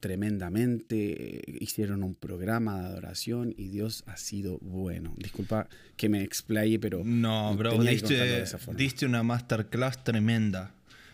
tremendamente, 0.00 1.42
hicieron 1.60 2.02
un 2.02 2.14
programa 2.14 2.80
de 2.80 2.86
adoración 2.86 3.54
y 3.56 3.68
Dios 3.68 4.02
ha 4.06 4.16
sido 4.16 4.58
bueno. 4.62 5.14
Disculpa 5.16 5.68
que 5.96 6.08
me 6.08 6.22
explaye, 6.22 6.78
pero... 6.78 7.02
No, 7.04 7.54
bro, 7.54 7.78
diste, 7.78 8.44
diste, 8.74 9.06
una 9.06 9.22
masterclass 9.22 10.02
tremenda. 10.02 10.72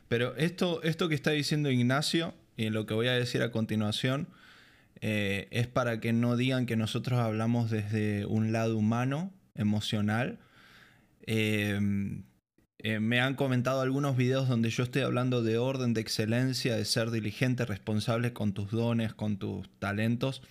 Pero 0.08 0.36
esto, 0.36 0.82
esto 0.84 1.08
que 1.08 1.16
está 1.16 1.32
diciendo 1.32 1.70
Ignacio 1.70 2.32
y 2.56 2.70
lo 2.70 2.86
que 2.86 2.94
voy 2.94 3.08
a 3.08 3.12
decir 3.12 3.42
a 3.42 3.50
continuación 3.50 4.28
eh, 5.00 5.48
es 5.50 5.66
para 5.66 6.00
que 6.00 6.12
no 6.12 6.36
digan 6.36 6.64
que 6.64 6.76
nosotros 6.76 7.18
hablamos 7.18 7.70
desde 7.70 8.24
un 8.24 8.52
lado 8.52 8.78
humano, 8.78 9.32
emocional. 9.56 10.38
Eh, 11.26 12.22
eh, 12.78 13.00
me 13.00 13.20
han 13.20 13.34
comentado 13.34 13.80
algunos 13.80 14.16
videos 14.16 14.48
donde 14.48 14.70
yo 14.70 14.82
estoy 14.82 15.02
hablando 15.02 15.42
de 15.42 15.58
orden, 15.58 15.94
de 15.94 16.02
excelencia, 16.02 16.76
de 16.76 16.84
ser 16.84 17.10
diligente, 17.10 17.64
responsable 17.64 18.32
con 18.32 18.52
tus 18.52 18.70
dones, 18.70 19.14
con 19.14 19.38
tus 19.38 19.68
talentos, 19.78 20.42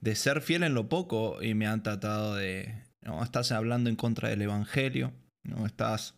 de 0.00 0.14
ser 0.14 0.42
fiel 0.42 0.62
en 0.64 0.74
lo 0.74 0.88
poco 0.88 1.42
y 1.42 1.54
me 1.54 1.66
han 1.66 1.82
tratado 1.82 2.34
de, 2.34 2.74
no, 3.00 3.22
estás 3.22 3.52
hablando 3.52 3.88
en 3.88 3.96
contra 3.96 4.28
del 4.28 4.42
Evangelio, 4.42 5.12
no 5.42 5.64
estás, 5.64 6.14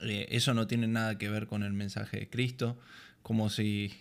eso 0.00 0.54
no 0.54 0.66
tiene 0.68 0.86
nada 0.86 1.18
que 1.18 1.28
ver 1.28 1.46
con 1.46 1.64
el 1.64 1.72
mensaje 1.72 2.20
de 2.20 2.30
Cristo, 2.30 2.78
como 3.22 3.50
si 3.50 3.92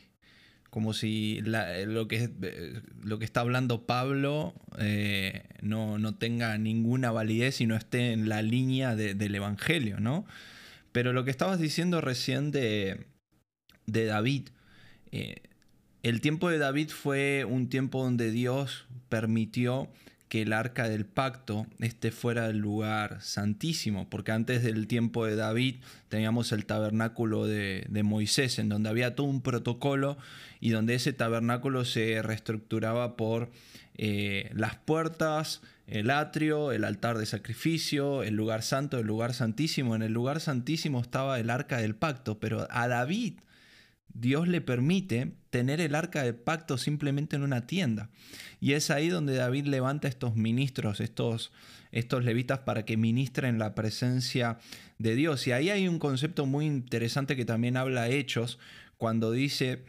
como 0.74 0.94
si 0.94 1.40
lo, 1.42 2.08
que, 2.08 2.32
eh, 2.42 2.82
lo 3.04 3.20
que 3.20 3.26
está 3.26 3.42
hablando 3.42 3.86
Pablo 3.86 4.56
eh, 4.80 5.44
no, 5.62 6.16
tenga 6.16 6.58
ninguna 6.58 7.12
validez 7.12 7.62
y 7.62 7.68
no 7.68 7.76
esté 7.76 8.12
en 8.12 8.28
la 8.28 8.42
línea 8.42 8.96
del 8.96 9.36
Evangelio, 9.36 10.00
¿no? 10.00 10.26
Pero 10.92 11.14
lo 11.14 11.26
que 11.26 11.30
estabas 11.30 11.60
diciendo 11.60 12.02
recién 12.02 12.50
de, 12.50 13.06
David, 13.86 14.50
eh, 15.12 15.44
el 16.02 16.22
tiempo 16.22 16.50
de 16.50 16.58
David 16.58 16.90
fue 16.90 17.46
un 17.48 17.70
tiempo 17.70 18.04
donde 18.04 18.32
Dios 18.32 18.88
permitió 19.10 19.92
que 20.34 20.41
el 20.41 20.52
arca 20.52 20.89
del 20.89 21.06
pacto 21.06 21.67
esté 21.78 22.10
fuera 22.10 22.48
del 22.48 22.58
lugar 22.58 23.22
santísimo, 23.22 24.10
porque 24.10 24.32
antes 24.32 24.63
del 24.63 24.88
tiempo 24.88 25.28
de 25.28 25.36
David 25.36 25.76
teníamos 26.10 26.52
el 26.54 26.65
tabernáculo 26.65 27.46
de, 27.46 28.02
Moisés, 28.04 28.58
en 28.58 28.67
donde 28.67 28.89
había 28.89 29.13
todo 29.13 29.28
un 29.28 29.43
protocolo 29.43 30.17
y 30.60 30.72
donde 30.72 30.96
ese 30.96 31.13
tabernáculo 31.13 31.86
se 31.86 32.19
reestructuraba 32.24 33.15
por 33.15 33.52
eh, 33.96 34.50
las 34.56 34.76
puertas, 34.76 35.62
el 35.86 36.10
atrio, 36.10 36.72
el 36.72 36.84
altar 36.84 37.19
de 37.19 37.28
sacrificio, 37.28 38.24
el 38.24 38.34
lugar 38.34 38.63
santo, 38.63 38.98
el 38.98 39.06
lugar 39.06 39.36
santísimo. 39.36 39.96
En 39.96 40.02
el 40.02 40.13
lugar 40.13 40.39
santísimo 40.39 41.00
estaba 41.00 41.39
el 41.39 41.52
arca 41.52 41.78
del 41.78 41.93
pacto, 41.93 42.39
pero 42.39 42.65
a 42.72 42.88
David 42.88 43.36
Dios 44.13 44.47
le 44.47 44.62
permite 44.62 45.34
tener 45.49 45.82
el 45.82 45.95
arca 45.95 46.23
del 46.23 46.36
pacto 46.36 46.78
simplemente 46.78 47.36
en 47.36 47.43
una 47.43 47.67
tienda. 47.67 48.10
Y 48.60 48.73
es 48.73 48.89
ahí 48.89 49.10
donde 49.10 49.36
David 49.36 49.65
levanta 49.65 50.08
estos 50.08 50.36
ministros, 50.36 50.99
estos, 50.99 51.52
estos 51.91 52.23
levitas 52.23 52.60
para 52.60 52.86
que 52.86 52.97
ministren 52.97 53.60
la 53.60 53.76
presencia 53.76 54.58
de 54.97 55.15
Dios. 55.15 55.47
Y 55.47 55.52
ahí 55.52 55.69
hay 55.69 55.88
un 55.88 55.99
concepto 55.99 56.45
muy 56.45 56.65
interesante 56.65 57.36
que 57.36 57.45
también 57.45 57.78
habla 57.78 58.10
Hechos, 58.10 58.60
cuando 58.97 59.32
dice 59.32 59.84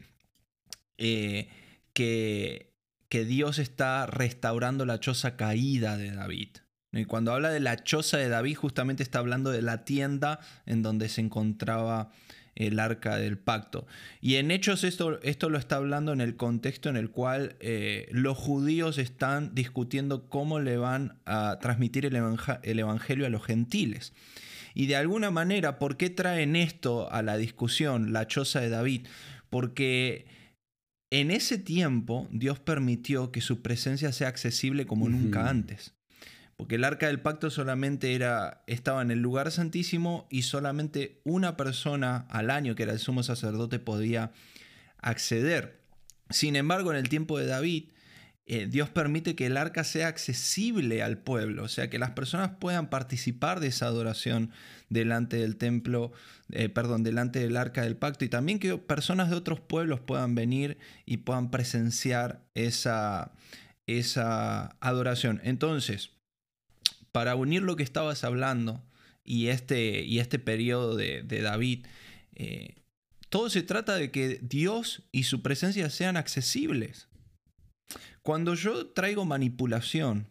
eh, 0.99 1.49
que, 1.93 2.73
que 3.09 3.25
Dios 3.25 3.59
está 3.59 4.07
restaurando 4.07 4.87
la 4.87 5.01
choza 5.01 5.37
caída 5.37 5.97
de 5.97 6.11
David. 6.11 6.49
Y 6.93 7.05
cuando 7.07 7.33
habla 7.33 7.51
de 7.51 7.61
la 7.61 7.83
choza 7.83 8.19
de 8.19 8.29
David, 8.29 8.55
justamente 8.57 9.03
está 9.03 9.19
hablando 9.19 9.51
de 9.51 9.63
la 9.63 9.85
tienda 9.85 10.41
en 10.65 10.83
donde 10.83 11.09
se 11.09 11.21
encontraba 11.21 12.11
el 12.57 12.79
arca 12.79 13.17
del 13.17 13.39
pacto. 13.39 13.87
Y 14.21 14.37
en 14.37 14.51
Hechos 14.51 14.85
esto, 14.85 15.21
esto 15.23 15.51
lo 15.51 15.59
está 15.59 15.77
hablando 15.77 16.13
en 16.13 16.21
el 16.21 16.37
contexto 16.37 16.89
en 16.89 16.97
el 16.97 17.11
cual 17.11 17.57
eh, 17.61 18.09
los 18.11 18.39
judíos 18.39 18.99
están 18.99 19.55
discutiendo 19.55 20.29
cómo 20.29 20.61
le 20.61 20.77
van 20.77 21.19
a 21.25 21.59
transmitir 21.61 22.07
el, 22.07 22.17
el 22.63 22.79
evangelio 22.79 23.27
a 23.27 23.31
los 23.31 23.45
gentiles. 23.45 24.13
Y 24.75 24.87
de 24.87 24.97
alguna 24.97 25.31
manera, 25.31 25.79
¿por 25.79 25.97
qué 25.97 26.11
traen 26.11 26.57
esto 26.57 27.11
a 27.13 27.23
la 27.23 27.37
discusión, 27.37 28.13
la 28.13 28.27
choza 28.27 28.61
de 28.61 28.71
David? 28.71 29.07
Porque 29.49 30.27
en 31.11 31.31
ese 31.31 31.59
tiempo 31.59 32.29
Dios 32.33 32.59
permitió 32.59 33.31
que 33.31 33.41
su 33.41 33.63
presencia 33.63 34.11
sea 34.13 34.29
accesible 34.29 34.85
como 34.85 35.09
nunca 35.09 35.49
antes 35.49 35.95
porque 36.57 36.77
el 36.77 36.85
arca 36.85 37.09
del 37.09 37.21
pacto 37.21 37.51
solamente 37.51 38.15
era, 38.15 38.63
estaba 38.67 39.03
en 39.03 39.11
el 39.11 39.21
lugar 39.21 39.51
santísimo 39.51 40.27
y 40.31 40.43
solamente 40.43 41.21
una 41.25 41.57
persona 41.57 42.27
al 42.31 42.51
año, 42.51 42.75
que 42.75 42.85
era 42.85 42.93
el 42.93 43.01
sumo 43.01 43.23
sacerdote, 43.23 43.79
podía 43.79 44.33
acceder. 44.99 45.81
Sin 46.31 46.57
embargo, 46.57 46.93
en 46.93 46.99
el 46.99 47.09
tiempo 47.09 47.39
de 47.39 47.47
David, 47.47 47.91
eh, 48.47 48.67
Dios 48.67 48.91
permite 48.91 49.35
que 49.35 49.47
el 49.47 49.57
arca 49.57 49.85
sea 49.85 50.09
accesible 50.09 51.03
al 51.03 51.19
pueblo, 51.19 51.65
o 51.65 51.69
sea, 51.69 51.89
que 51.89 51.99
las 51.99 52.11
personas 52.11 52.51
puedan 52.61 52.91
participar 52.91 53.59
de 53.59 53.69
esa 53.69 53.87
adoración 53.87 54.51
delante 54.91 55.39
del 55.39 55.57
templo, 55.57 56.13
eh, 56.51 56.69
perdón, 56.69 57.03
delante 57.03 57.39
del 57.39 57.57
arca 57.57 57.83
del 57.83 57.97
pacto, 57.97 58.25
y 58.25 58.29
también 58.29 58.59
que 58.59 58.77
personas 58.77 59.31
de 59.31 59.37
otros 59.37 59.61
pueblos 59.61 60.01
puedan 60.01 60.35
venir 60.35 60.77
y 61.07 61.19
puedan 61.19 61.51
presenciar 61.51 62.43
esa, 62.55 63.33
esa 63.87 64.77
adoración. 64.81 65.41
Entonces, 65.43 66.14
para 67.15 67.37
unir 67.37 67.63
lo 67.63 67.77
que 67.77 67.85
estabas 67.85 68.25
hablando 68.25 68.83
y 69.23 69.47
este, 69.47 70.03
y 70.03 70.19
este 70.19 70.41
periodo 70.41 70.97
de, 70.97 71.23
David, 71.23 71.87
eh, 72.35 72.75
todo 73.29 73.51
se 73.51 73.63
trata 73.63 73.95
de 73.95 74.11
que 74.11 74.41
Dios 74.43 75.05
y 75.13 75.23
su 75.23 75.41
presencia 75.41 75.91
sean 75.91 76.17
accesibles. 76.17 77.07
Cuando 78.23 78.57
yo 78.57 78.89
traigo 78.89 79.25
manipulación, 79.25 80.27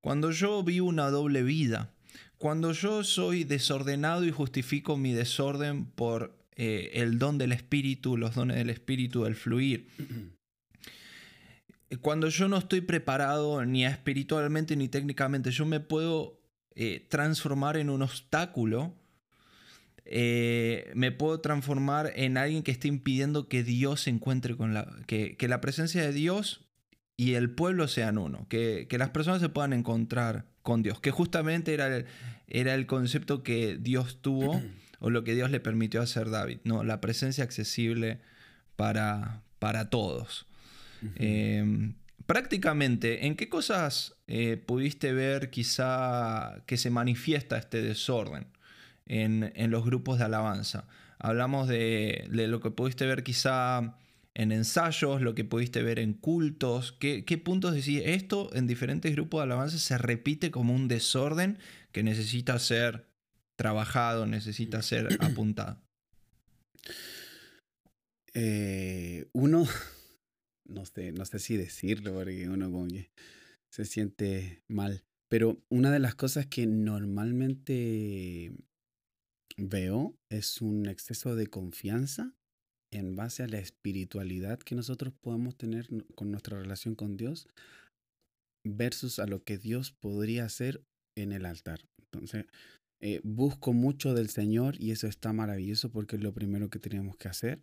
cuando 0.00 0.30
yo 0.30 0.62
vivo 0.62 0.88
una 0.88 1.10
doble 1.10 1.42
vida, 1.42 1.92
cuando 2.38 2.72
yo 2.72 3.04
soy 3.04 3.44
desordenado 3.44 4.24
y 4.24 4.30
justifico 4.30 4.96
mi 4.96 5.12
desorden 5.12 5.84
por 5.84 6.38
eh, 6.56 6.92
el 6.94 7.18
don 7.18 7.36
del 7.36 7.52
Espíritu, 7.52 8.16
los 8.16 8.34
dones 8.34 8.56
del 8.56 8.70
Espíritu, 8.70 9.26
el 9.26 9.34
fluir, 9.34 9.88
cuando 12.00 12.28
yo 12.28 12.48
no 12.48 12.58
estoy 12.58 12.80
preparado 12.80 13.64
ni 13.64 13.84
espiritualmente 13.84 14.76
ni 14.76 14.88
técnicamente, 14.88 15.50
yo 15.50 15.66
me 15.66 15.80
puedo 15.80 16.40
eh, 16.76 17.06
transformar 17.08 17.76
en 17.76 17.90
un 17.90 18.02
obstáculo, 18.02 18.94
eh, 20.04 20.90
me 20.94 21.12
puedo 21.12 21.40
transformar 21.40 22.12
en 22.16 22.36
alguien 22.36 22.62
que 22.62 22.72
esté 22.72 22.88
impidiendo 22.88 23.48
que 23.48 23.62
Dios 23.62 24.02
se 24.02 24.10
encuentre 24.10 24.56
con 24.56 24.74
la, 24.74 24.86
que, 25.06 25.36
la 25.40 25.60
presencia 25.60 26.02
de 26.02 26.12
Dios 26.12 26.66
y 27.16 27.34
el 27.34 27.50
pueblo 27.50 27.88
sean 27.88 28.18
uno, 28.18 28.46
que, 28.48 28.86
las 28.90 29.10
personas 29.10 29.40
se 29.40 29.48
puedan 29.48 29.72
encontrar 29.72 30.46
con 30.62 30.82
Dios, 30.82 31.00
que 31.00 31.10
justamente 31.10 31.74
era 31.74 31.94
el, 31.94 32.06
era 32.48 32.74
el 32.74 32.86
concepto 32.86 33.42
que 33.42 33.76
Dios 33.76 34.20
tuvo 34.20 34.60
o 34.98 35.10
lo 35.10 35.24
que 35.24 35.34
Dios 35.34 35.50
le 35.50 35.60
permitió 35.60 36.02
hacer 36.02 36.30
David, 36.30 36.58
¿no? 36.64 36.82
la 36.82 37.00
presencia 37.00 37.44
accesible 37.44 38.20
para, 38.76 39.42
para 39.58 39.90
todos. 39.90 40.46
Em, 41.16 41.94
prácticamente, 42.26 43.26
¿en 43.26 43.36
qué 43.36 43.48
cosas 43.48 44.16
eh, 44.26 44.56
pudiste 44.56 45.12
ver 45.12 45.50
quizá 45.50 46.62
que 46.66 46.76
se 46.76 46.90
manifiesta 46.90 47.58
este 47.58 47.82
desorden 47.82 48.46
en, 49.06 49.52
los 49.70 49.84
grupos 49.84 50.18
de 50.18 50.24
alabanza? 50.24 50.86
Hablamos 51.18 51.68
de, 51.68 52.26
lo 52.30 52.60
que 52.60 52.70
pudiste 52.70 53.06
ver 53.06 53.22
quizá 53.22 53.96
en 54.34 54.52
ensayos, 54.52 55.22
lo 55.22 55.34
que 55.34 55.44
pudiste 55.44 55.82
ver 55.82 55.98
en 55.98 56.12
cultos. 56.14 56.92
¿Qué, 56.92 57.24
qué 57.24 57.38
puntos 57.38 57.74
decís? 57.74 58.02
Esto 58.04 58.50
en 58.54 58.66
diferentes 58.66 59.12
grupos 59.12 59.40
de 59.40 59.44
alabanza 59.44 59.78
se 59.78 59.96
repite 59.98 60.50
como 60.50 60.74
un 60.74 60.88
desorden 60.88 61.58
que 61.92 62.02
necesita 62.02 62.58
ser 62.58 63.06
trabajado, 63.56 64.26
necesita 64.26 64.82
ser 64.82 65.16
apuntado. 65.20 65.80
Eh, 68.34 69.28
uno, 69.32 69.66
no 70.64 70.84
sé, 70.84 71.12
no 71.12 71.24
sé 71.24 71.38
si 71.38 71.56
decirlo 71.56 72.14
porque 72.14 72.48
uno 72.48 72.86
se 73.70 73.84
siente 73.84 74.62
mal, 74.68 75.04
pero 75.28 75.60
una 75.68 75.90
de 75.90 75.98
las 75.98 76.14
cosas 76.14 76.46
que 76.46 76.66
normalmente 76.66 78.52
veo 79.56 80.16
es 80.30 80.60
un 80.60 80.86
exceso 80.86 81.36
de 81.36 81.46
confianza 81.46 82.34
en 82.92 83.16
base 83.16 83.42
a 83.42 83.48
la 83.48 83.58
espiritualidad 83.58 84.60
que 84.60 84.74
nosotros 84.74 85.12
podemos 85.20 85.56
tener 85.56 85.88
con 86.14 86.30
nuestra 86.30 86.58
relación 86.58 86.94
con 86.94 87.16
Dios 87.16 87.48
versus 88.64 89.18
a 89.18 89.26
lo 89.26 89.42
que 89.42 89.58
Dios 89.58 89.92
podría 89.92 90.44
hacer 90.44 90.84
en 91.16 91.32
el 91.32 91.44
altar. 91.44 91.80
Entonces, 91.98 92.46
eh, 93.00 93.20
busco 93.24 93.72
mucho 93.72 94.14
del 94.14 94.28
Señor 94.28 94.80
y 94.80 94.92
eso 94.92 95.06
está 95.08 95.32
maravilloso 95.32 95.90
porque 95.90 96.16
es 96.16 96.22
lo 96.22 96.32
primero 96.32 96.70
que 96.70 96.78
tenemos 96.78 97.16
que 97.16 97.28
hacer. 97.28 97.62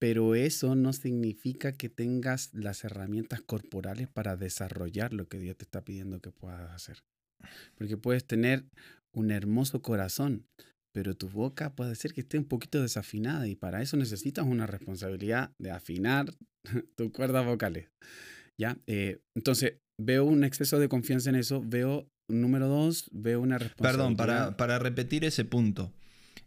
Pero 0.00 0.34
eso 0.34 0.74
no 0.74 0.92
significa 0.92 1.72
que 1.72 1.88
tengas 1.88 2.52
las 2.52 2.84
herramientas 2.84 3.40
corporales 3.40 4.08
para 4.08 4.36
desarrollar 4.36 5.12
lo 5.12 5.28
que 5.28 5.38
Dios 5.38 5.56
te 5.56 5.64
está 5.64 5.84
pidiendo 5.84 6.20
que 6.20 6.30
puedas 6.30 6.70
hacer. 6.72 6.98
Porque 7.76 7.96
puedes 7.96 8.26
tener 8.26 8.64
un 9.14 9.30
hermoso 9.30 9.82
corazón, 9.82 10.46
pero 10.92 11.14
tu 11.16 11.28
boca 11.28 11.74
puede 11.74 11.94
ser 11.94 12.12
que 12.12 12.20
esté 12.20 12.38
un 12.38 12.44
poquito 12.44 12.80
desafinada 12.82 13.46
y 13.46 13.54
para 13.54 13.82
eso 13.82 13.96
necesitas 13.96 14.44
una 14.44 14.66
responsabilidad 14.66 15.52
de 15.58 15.70
afinar 15.70 16.34
tus 16.96 17.10
cuerdas 17.12 17.46
vocales. 17.46 17.88
¿Ya? 18.58 18.78
Eh, 18.86 19.18
entonces, 19.36 19.78
veo 20.00 20.24
un 20.24 20.44
exceso 20.44 20.78
de 20.78 20.88
confianza 20.88 21.30
en 21.30 21.36
eso, 21.36 21.62
veo, 21.64 22.08
número 22.28 22.68
dos, 22.68 23.08
veo 23.12 23.40
una 23.40 23.58
responsabilidad. 23.58 23.98
Perdón, 23.98 24.16
para, 24.16 24.56
para 24.56 24.78
repetir 24.78 25.24
ese 25.24 25.44
punto. 25.44 25.92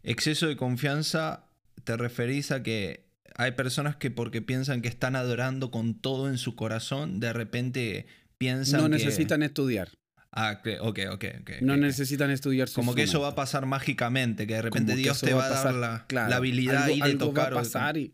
Exceso 0.02 0.46
de 0.46 0.56
confianza, 0.56 1.44
te 1.84 1.96
referís 1.96 2.50
a 2.50 2.62
que 2.62 3.07
hay 3.38 3.52
personas 3.52 3.96
que 3.96 4.10
porque 4.10 4.42
piensan 4.42 4.82
que 4.82 4.88
están 4.88 5.14
adorando 5.14 5.70
con 5.70 5.94
todo 5.94 6.28
en 6.28 6.38
su 6.38 6.56
corazón, 6.56 7.20
de 7.20 7.32
repente 7.32 8.06
piensan 8.36 8.80
no 8.80 8.88
necesitan 8.88 9.44
estudiar. 9.44 9.90
Ah, 10.32 10.60
ok, 10.60 10.68
ok, 10.80 11.24
ok. 11.40 11.50
No 11.62 11.76
necesitan 11.76 12.30
estudiar 12.30 12.68
Como 12.70 12.94
que 12.94 13.04
eso 13.04 13.20
va 13.20 13.28
a 13.28 13.34
pasar 13.34 13.64
mágicamente, 13.64 14.46
que 14.46 14.54
de 14.54 14.62
repente 14.62 14.96
Dios 14.96 15.20
te 15.20 15.32
va, 15.34 15.46
a 15.46 15.48
dar 15.48 15.72
la, 15.72 16.06
la 16.10 16.36
habilidad 16.36 16.84
algo, 16.84 16.96
de 16.96 17.02
algo 17.02 17.26
tocar. 17.26 17.54
Va 17.54 17.60
a 17.60 17.62
pasar 17.62 17.96
y, 17.96 18.12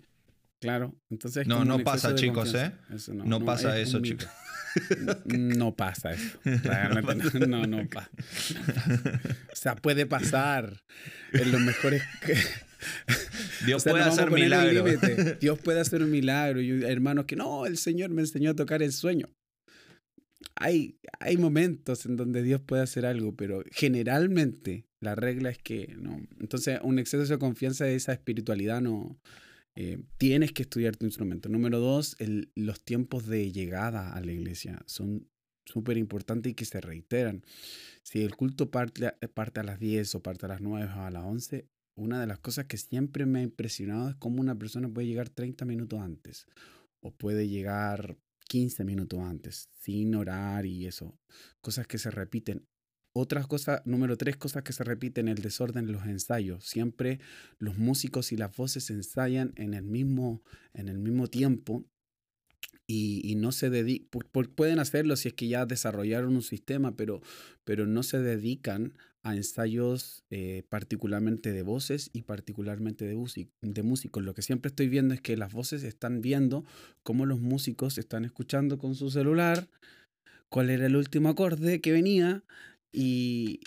claro, 0.60 0.94
entonces. 1.08 1.46
No, 1.46 1.64
no 1.64 1.78
pasa, 1.80 2.14
chicos, 2.14 2.54
¿eh? 2.54 2.72
no, 3.14 3.44
pasa 3.44 3.78
eso, 3.78 4.00
chicos. 4.00 4.28
No 5.24 5.76
pasa 5.76 6.10
eso. 6.10 6.36
Realmente 6.42 7.46
no, 7.46 7.64
no, 7.64 7.88
pasa. 7.88 8.10
O 9.52 9.54
sea, 9.54 9.76
puede 9.76 10.04
pasar. 10.04 10.82
En 11.32 11.52
los 11.52 11.60
mejores. 11.60 12.02
Dios 13.66 13.84
puede 13.84 14.02
hacer 14.02 14.30
milagro. 14.30 14.84
Dios 15.40 15.58
puede 15.58 15.80
hacer 15.80 16.02
un 16.02 16.10
milagro. 16.10 16.60
Y 16.60 16.84
hermanos 16.84 17.26
que 17.26 17.36
no, 17.36 17.66
el 17.66 17.78
Señor 17.78 18.10
me 18.10 18.22
enseñó 18.22 18.50
a 18.50 18.54
tocar 18.54 18.82
el 18.82 18.92
sueño 18.92 19.30
hay, 20.56 20.98
hay 21.20 21.36
momentos 21.36 22.06
en 22.06 22.16
donde 22.16 22.42
Dios 22.42 22.60
puede 22.60 22.82
hacer 22.82 23.06
algo, 23.06 23.34
pero 23.34 23.62
generalmente 23.72 24.86
la 25.00 25.14
regla 25.14 25.50
es 25.50 25.58
que 25.58 25.94
no. 25.98 26.20
Entonces, 26.40 26.80
un 26.82 26.98
exceso 26.98 27.32
de 27.32 27.38
confianza 27.38 27.84
de 27.84 27.94
esa 27.94 28.12
espiritualidad 28.12 28.80
no. 28.80 29.18
Eh, 29.76 29.98
tienes 30.18 30.52
que 30.52 30.62
estudiar 30.62 30.96
tu 30.96 31.04
instrumento. 31.04 31.48
Número 31.48 31.80
dos, 31.80 32.16
los 32.54 32.84
tiempos 32.84 33.26
de 33.26 33.50
llegada 33.50 34.12
a 34.12 34.20
la 34.20 34.30
iglesia 34.30 34.80
son 34.86 35.28
súper 35.66 35.98
importantes 35.98 36.52
y 36.52 36.54
que 36.54 36.64
se 36.64 36.80
reiteran. 36.80 37.42
Si 38.04 38.22
el 38.22 38.36
culto 38.36 38.70
parte, 38.70 39.10
parte 39.34 39.60
a 39.60 39.64
las 39.64 39.80
10 39.80 40.14
o 40.14 40.22
parte 40.22 40.46
a 40.46 40.50
las 40.50 40.60
9 40.60 40.92
o 40.96 41.00
a 41.00 41.10
las 41.10 41.24
11, 41.24 41.66
una 41.96 42.20
de 42.20 42.26
las 42.26 42.38
cosas 42.38 42.66
que 42.66 42.76
siempre 42.76 43.26
me 43.26 43.40
ha 43.40 43.42
impresionado 43.42 44.08
es 44.08 44.16
cómo 44.16 44.40
una 44.40 44.58
persona 44.58 44.88
puede 44.88 45.06
llegar 45.06 45.28
30 45.28 45.64
minutos 45.64 46.00
antes 46.00 46.46
o 47.00 47.12
puede 47.12 47.48
llegar 47.48 48.16
15 48.48 48.84
minutos 48.84 49.20
antes, 49.20 49.68
sin 49.80 50.14
orar 50.14 50.66
y 50.66 50.86
eso. 50.86 51.18
Cosas 51.60 51.86
que 51.86 51.98
se 51.98 52.10
repiten. 52.10 52.66
Otras 53.16 53.46
cosas, 53.46 53.80
número 53.84 54.16
tres, 54.16 54.36
cosas 54.36 54.64
que 54.64 54.72
se 54.72 54.82
repiten, 54.82 55.28
el 55.28 55.40
desorden 55.40 55.84
en 55.84 55.92
los 55.92 56.04
ensayos. 56.04 56.64
Siempre 56.64 57.20
los 57.58 57.78
músicos 57.78 58.32
y 58.32 58.36
las 58.36 58.56
voces 58.56 58.90
ensayan 58.90 59.52
en 59.56 59.74
el 59.74 59.84
mismo, 59.84 60.42
en 60.72 60.88
el 60.88 60.98
mismo 60.98 61.28
tiempo 61.28 61.84
y, 62.86 63.34
no 63.36 63.52
se 63.52 63.70
dedican, 63.70 64.08
pueden 64.54 64.78
hacerlo 64.78 65.16
si 65.16 65.28
es 65.28 65.34
que 65.34 65.48
ya 65.48 65.66
desarrollaron 65.66 66.36
un 66.36 66.42
sistema, 66.42 66.96
pero, 66.96 67.20
pero 67.64 67.86
no 67.86 68.02
se 68.02 68.18
dedican 68.18 68.94
a 69.22 69.34
ensayos 69.34 70.22
eh, 70.30 70.64
particularmente 70.68 71.52
de 71.52 71.62
voces 71.62 72.10
y 72.12 72.22
particularmente 72.22 73.06
de, 73.06 73.48
de 73.62 73.82
músicos. 73.82 74.22
Lo 74.22 74.34
que 74.34 74.42
siempre 74.42 74.68
estoy 74.68 74.88
viendo 74.88 75.14
es 75.14 75.22
que 75.22 75.36
las 75.36 75.52
voces 75.52 75.82
están 75.82 76.20
viendo 76.20 76.64
cómo 77.02 77.24
los 77.24 77.40
músicos 77.40 77.96
están 77.96 78.26
escuchando 78.26 78.78
con 78.78 78.94
su 78.94 79.10
celular 79.10 79.68
cuál 80.50 80.70
era 80.70 80.86
el 80.86 80.94
último 80.94 81.30
acorde 81.30 81.80
que 81.80 81.90
venía 81.90 82.44
y, 82.92 83.60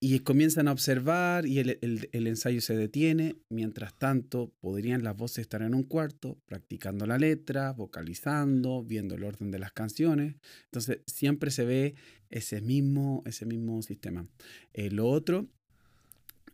y 0.00 0.20
comienzan 0.20 0.68
a 0.68 0.72
observar 0.72 1.46
y 1.46 1.58
el, 1.58 1.78
el, 2.12 2.26
ensayo 2.26 2.60
se 2.60 2.76
detiene. 2.76 3.36
Mientras 3.48 3.94
tanto, 3.98 4.52
podrían 4.60 5.02
las 5.02 5.16
voces 5.16 5.38
estar 5.38 5.62
en 5.62 5.74
un 5.74 5.82
cuarto, 5.82 6.38
practicando 6.46 7.04
la 7.04 7.18
letra, 7.18 7.72
vocalizando, 7.72 8.84
viendo 8.84 9.16
el 9.16 9.24
orden 9.24 9.50
de 9.50 9.58
las 9.58 9.72
canciones. 9.72 10.36
Entonces, 10.66 11.00
siempre 11.06 11.50
se 11.50 11.64
ve 11.64 11.94
ese 12.30 12.60
mismo, 12.60 13.22
ese 13.26 13.44
mismo 13.44 13.82
sistema. 13.82 14.28
Eh, 14.72 14.90
lo 14.90 15.08
otro 15.08 15.48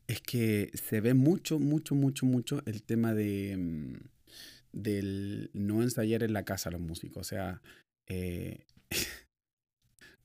es 0.06 0.20
que 0.22 0.70
se 0.74 1.00
ve 1.00 1.12
mucho, 1.12 1.58
mucho, 1.58 1.94
mucho, 1.94 2.24
mucho 2.24 2.62
el 2.64 2.82
tema 2.82 3.14
de, 3.14 3.56
mm, 3.58 3.94
del 4.72 5.50
no 5.52 5.82
ensayar 5.82 6.22
en 6.22 6.32
la 6.32 6.44
casa 6.44 6.70
los 6.70 6.80
músicos. 6.80 7.20
O 7.20 7.28
sea, 7.28 7.60
eh, 8.06 8.64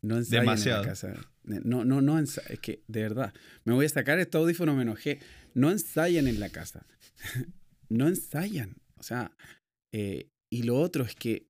No 0.02 0.18
ensayen 0.18 0.42
Demasiado. 0.42 0.82
en 0.82 0.88
la 0.88 0.94
casa. 0.94 1.14
No, 1.44 1.84
no, 1.84 2.02
no 2.02 2.20
Es 2.20 2.40
que, 2.62 2.84
de 2.88 3.02
verdad, 3.02 3.34
me 3.64 3.74
voy 3.74 3.86
a 3.86 3.90
sacar 3.90 4.20
este 4.20 4.38
audífono, 4.38 4.76
me 4.76 4.84
enojé. 4.84 5.20
No 5.54 5.72
ensayan 5.72 6.28
en 6.28 6.40
la 6.40 6.50
casa. 6.50 6.86
no 7.90 8.08
ensayan. 8.08 8.76
O 8.98 9.04
sea, 9.04 9.32
eh, 9.92 10.30
y 10.50 10.64
lo 10.64 10.80
otro 10.80 11.04
es 11.04 11.16
que 11.16 11.48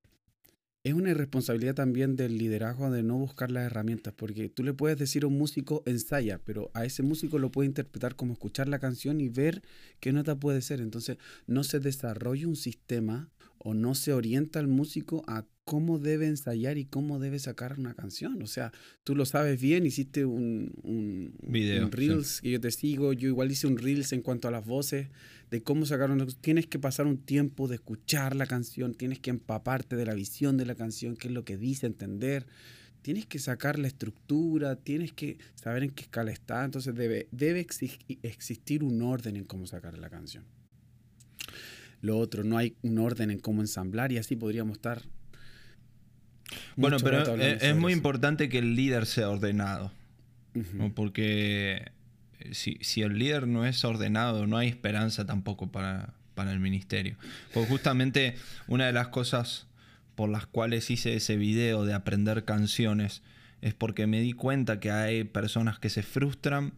es 0.82 0.94
una 0.94 1.10
irresponsabilidad 1.10 1.74
también 1.74 2.16
del 2.16 2.38
liderazgo 2.38 2.90
de 2.90 3.02
no 3.02 3.18
buscar 3.18 3.50
las 3.50 3.66
herramientas, 3.66 4.14
porque 4.14 4.48
tú 4.48 4.64
le 4.64 4.72
puedes 4.72 4.98
decir 4.98 5.24
a 5.24 5.26
un 5.26 5.36
músico 5.36 5.82
ensaya, 5.84 6.40
pero 6.42 6.70
a 6.72 6.86
ese 6.86 7.02
músico 7.02 7.38
lo 7.38 7.50
puede 7.50 7.66
interpretar 7.66 8.16
como 8.16 8.32
escuchar 8.32 8.66
la 8.66 8.78
canción 8.78 9.20
y 9.20 9.28
ver 9.28 9.62
qué 10.00 10.12
nota 10.12 10.36
puede 10.36 10.62
ser. 10.62 10.80
Entonces, 10.80 11.18
no 11.46 11.64
se 11.64 11.80
desarrolla 11.80 12.48
un 12.48 12.56
sistema 12.56 13.30
o 13.58 13.74
no 13.74 13.94
se 13.94 14.14
orienta 14.14 14.58
al 14.58 14.68
músico 14.68 15.22
a 15.26 15.44
cómo 15.70 16.00
debe 16.00 16.26
ensayar 16.26 16.78
y 16.78 16.84
cómo 16.84 17.20
debe 17.20 17.38
sacar 17.38 17.78
una 17.78 17.94
canción. 17.94 18.42
O 18.42 18.48
sea, 18.48 18.72
tú 19.04 19.14
lo 19.14 19.24
sabes 19.24 19.60
bien, 19.60 19.86
hiciste 19.86 20.24
un, 20.24 20.72
un, 20.82 21.32
Video, 21.46 21.84
un 21.84 21.92
Reels 21.92 22.40
que 22.40 22.50
yo 22.50 22.60
te 22.60 22.72
sigo, 22.72 23.12
yo 23.12 23.28
igual 23.28 23.52
hice 23.52 23.68
un 23.68 23.78
Reels 23.78 24.12
en 24.12 24.20
cuanto 24.20 24.48
a 24.48 24.50
las 24.50 24.66
voces, 24.66 25.10
de 25.48 25.62
cómo 25.62 25.86
sacar 25.86 26.10
una 26.10 26.26
Tienes 26.40 26.66
que 26.66 26.80
pasar 26.80 27.06
un 27.06 27.18
tiempo 27.18 27.68
de 27.68 27.76
escuchar 27.76 28.34
la 28.34 28.46
canción, 28.46 28.94
tienes 28.94 29.20
que 29.20 29.30
empaparte 29.30 29.94
de 29.94 30.06
la 30.06 30.14
visión 30.14 30.56
de 30.56 30.66
la 30.66 30.74
canción, 30.74 31.14
qué 31.14 31.28
es 31.28 31.34
lo 31.34 31.44
que 31.44 31.56
dice, 31.56 31.86
entender. 31.86 32.48
Tienes 33.02 33.26
que 33.26 33.38
sacar 33.38 33.78
la 33.78 33.86
estructura, 33.86 34.74
tienes 34.74 35.12
que 35.12 35.38
saber 35.54 35.84
en 35.84 35.90
qué 35.90 36.02
escala 36.02 36.32
está. 36.32 36.64
Entonces 36.64 36.96
debe, 36.96 37.28
debe 37.30 37.64
existir 38.22 38.82
un 38.82 39.00
orden 39.02 39.36
en 39.36 39.44
cómo 39.44 39.68
sacar 39.68 39.96
la 39.96 40.10
canción. 40.10 40.42
Lo 42.00 42.18
otro, 42.18 42.42
no 42.42 42.58
hay 42.58 42.74
un 42.82 42.98
orden 42.98 43.30
en 43.30 43.38
cómo 43.38 43.60
ensamblar 43.60 44.10
y 44.10 44.18
así 44.18 44.34
podríamos 44.34 44.78
estar. 44.78 45.00
Bueno, 46.76 46.96
pero 47.02 47.36
es, 47.36 47.76
muy 47.76 47.92
importante 47.92 48.48
que 48.48 48.58
el 48.58 48.74
líder 48.74 49.06
sea 49.06 49.28
ordenado. 49.30 49.92
Porque 50.94 51.92
eh, 52.40 52.54
si, 52.54 52.78
si, 52.80 53.02
el 53.02 53.18
líder 53.18 53.46
no 53.46 53.64
es 53.66 53.84
ordenado, 53.84 54.46
no 54.46 54.56
hay 54.56 54.68
esperanza 54.68 55.24
tampoco 55.24 55.70
para, 55.70 56.14
para 56.34 56.52
el 56.52 56.60
ministerio. 56.60 57.16
Porque 57.54 57.68
justamente 57.68 58.34
una 58.66 58.86
de 58.86 58.92
las 58.92 59.08
cosas 59.08 59.66
por 60.16 60.28
las 60.28 60.46
cuales 60.46 60.90
hice 60.90 61.14
ese 61.14 61.36
video 61.36 61.84
de 61.84 61.94
aprender 61.94 62.44
canciones 62.44 63.22
es 63.62 63.74
porque 63.74 64.06
me 64.06 64.20
di 64.20 64.32
cuenta 64.32 64.80
que 64.80 64.90
hay 64.90 65.24
personas 65.24 65.78
que 65.78 65.90
se 65.90 66.02
frustran, 66.02 66.72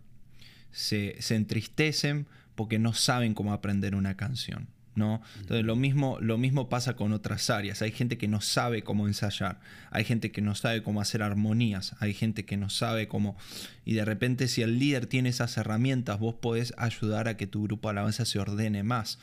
se, 0.70 1.16
se 1.20 1.36
entristecen 1.36 2.26
porque 2.54 2.78
no 2.78 2.92
saben 2.92 3.34
cómo 3.34 3.52
aprender 3.52 3.94
una 3.94 4.16
canción. 4.16 4.68
¿No? 4.94 5.22
Entonces 5.40 5.64
lo 5.64 5.76
mismo, 5.76 6.18
lo 6.20 6.38
mismo 6.38 6.68
pasa 6.68 6.94
con 6.94 7.12
otras 7.12 7.50
áreas. 7.50 7.82
Hay 7.82 7.92
gente 7.92 8.18
que 8.18 8.28
no 8.28 8.40
sabe 8.40 8.82
cómo 8.82 9.06
ensayar, 9.06 9.60
hay 9.90 10.04
gente 10.04 10.30
que 10.30 10.42
no 10.42 10.54
sabe 10.54 10.82
cómo 10.82 11.00
hacer 11.00 11.22
armonías, 11.22 11.94
hay 12.00 12.14
gente 12.14 12.44
que 12.44 12.56
no 12.56 12.70
sabe 12.70 13.08
cómo... 13.08 13.36
Y 13.84 13.94
de 13.94 14.04
repente 14.04 14.48
si 14.48 14.62
el 14.62 14.78
líder 14.78 15.06
tiene 15.06 15.30
esas 15.30 15.56
herramientas, 15.56 16.18
vos 16.18 16.34
podés 16.34 16.74
ayudar 16.76 17.28
a 17.28 17.36
que 17.36 17.46
tu 17.46 17.64
grupo 17.64 17.88
de 17.88 17.92
alabanza 17.92 18.24
se 18.24 18.38
ordene 18.38 18.82
más. 18.82 19.18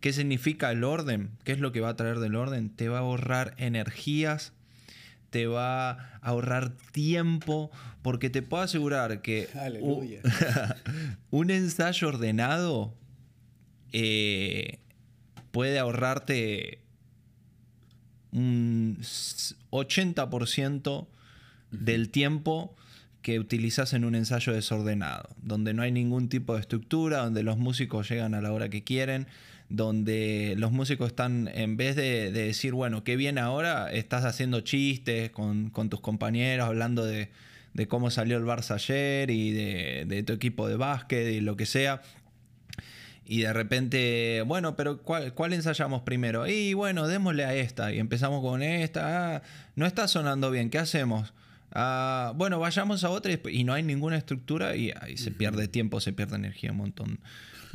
¿Qué 0.00 0.12
significa 0.12 0.70
el 0.70 0.84
orden? 0.84 1.30
¿Qué 1.44 1.52
es 1.52 1.58
lo 1.58 1.72
que 1.72 1.80
va 1.80 1.90
a 1.90 1.96
traer 1.96 2.20
del 2.20 2.36
orden? 2.36 2.70
Te 2.70 2.88
va 2.88 2.98
a 2.98 3.00
ahorrar 3.00 3.54
energías, 3.58 4.52
te 5.30 5.46
va 5.46 5.90
a 5.90 6.18
ahorrar 6.22 6.70
tiempo, 6.92 7.70
porque 8.02 8.30
te 8.30 8.42
puedo 8.42 8.62
asegurar 8.62 9.22
que 9.22 9.48
un, 11.30 11.50
ensayo 11.50 12.08
ordenado 12.08 12.94
eh, 13.92 14.78
puede 15.58 15.80
ahorrarte 15.80 16.78
un 18.30 18.96
80% 19.72 21.08
del 21.72 22.10
tiempo 22.10 22.76
que 23.22 23.40
utilizas 23.40 23.92
en 23.92 24.04
un 24.04 24.14
ensayo 24.14 24.52
desordenado, 24.52 25.30
donde 25.42 25.74
no 25.74 25.82
hay 25.82 25.90
ningún 25.90 26.28
tipo 26.28 26.54
de 26.54 26.60
estructura, 26.60 27.24
donde 27.24 27.42
los 27.42 27.58
músicos 27.58 28.08
llegan 28.08 28.36
a 28.36 28.40
la 28.40 28.52
hora 28.52 28.68
que 28.68 28.84
quieren, 28.84 29.26
donde 29.68 30.54
los 30.56 30.70
músicos 30.70 31.08
están, 31.08 31.50
en 31.52 31.76
vez 31.76 31.96
de, 31.96 32.30
decir, 32.30 32.72
bueno, 32.72 33.02
qué 33.02 33.16
bien 33.16 33.36
ahora, 33.36 33.90
estás 33.92 34.24
haciendo 34.26 34.60
chistes 34.60 35.32
con, 35.32 35.72
tus 35.90 36.00
compañeros, 36.00 36.68
hablando 36.68 37.04
de, 37.04 37.30
cómo 37.88 38.12
salió 38.12 38.36
el 38.36 38.44
Barça 38.44 38.74
ayer 38.74 39.28
y 39.30 39.50
de, 39.50 40.22
tu 40.24 40.34
equipo 40.34 40.68
de 40.68 40.76
básquet 40.76 41.32
y 41.32 41.40
lo 41.40 41.56
que 41.56 41.66
sea. 41.66 42.00
Y 43.28 43.42
de 43.42 43.52
repente, 43.52 44.42
bueno, 44.46 44.74
pero 44.74 45.02
¿cuál, 45.02 45.52
ensayamos 45.52 46.02
primero? 46.02 46.46
Y 46.46 46.74
bueno, 46.74 47.06
démosle 47.06 47.44
a 47.44 47.54
esta. 47.54 47.92
Y 47.92 47.98
empezamos 47.98 48.40
con 48.40 48.62
esta. 48.62 49.36
Ah, 49.36 49.42
no 49.76 49.86
está 49.86 50.08
sonando 50.08 50.50
bien, 50.50 50.70
¿qué 50.70 50.78
hacemos? 50.78 51.32
Ah, 51.70 52.32
bueno, 52.36 52.58
vayamos 52.58 53.04
a 53.04 53.10
otra 53.10 53.32
y, 53.50 53.64
no 53.64 53.74
hay 53.74 53.82
ninguna 53.82 54.16
estructura 54.16 54.74
y 54.74 54.92
ahí 55.00 55.18
se 55.18 55.30
pierde 55.30 55.68
tiempo, 55.68 56.00
se 56.00 56.14
pierde 56.14 56.36
energía 56.36 56.72
un 56.72 56.78
montón 56.78 57.20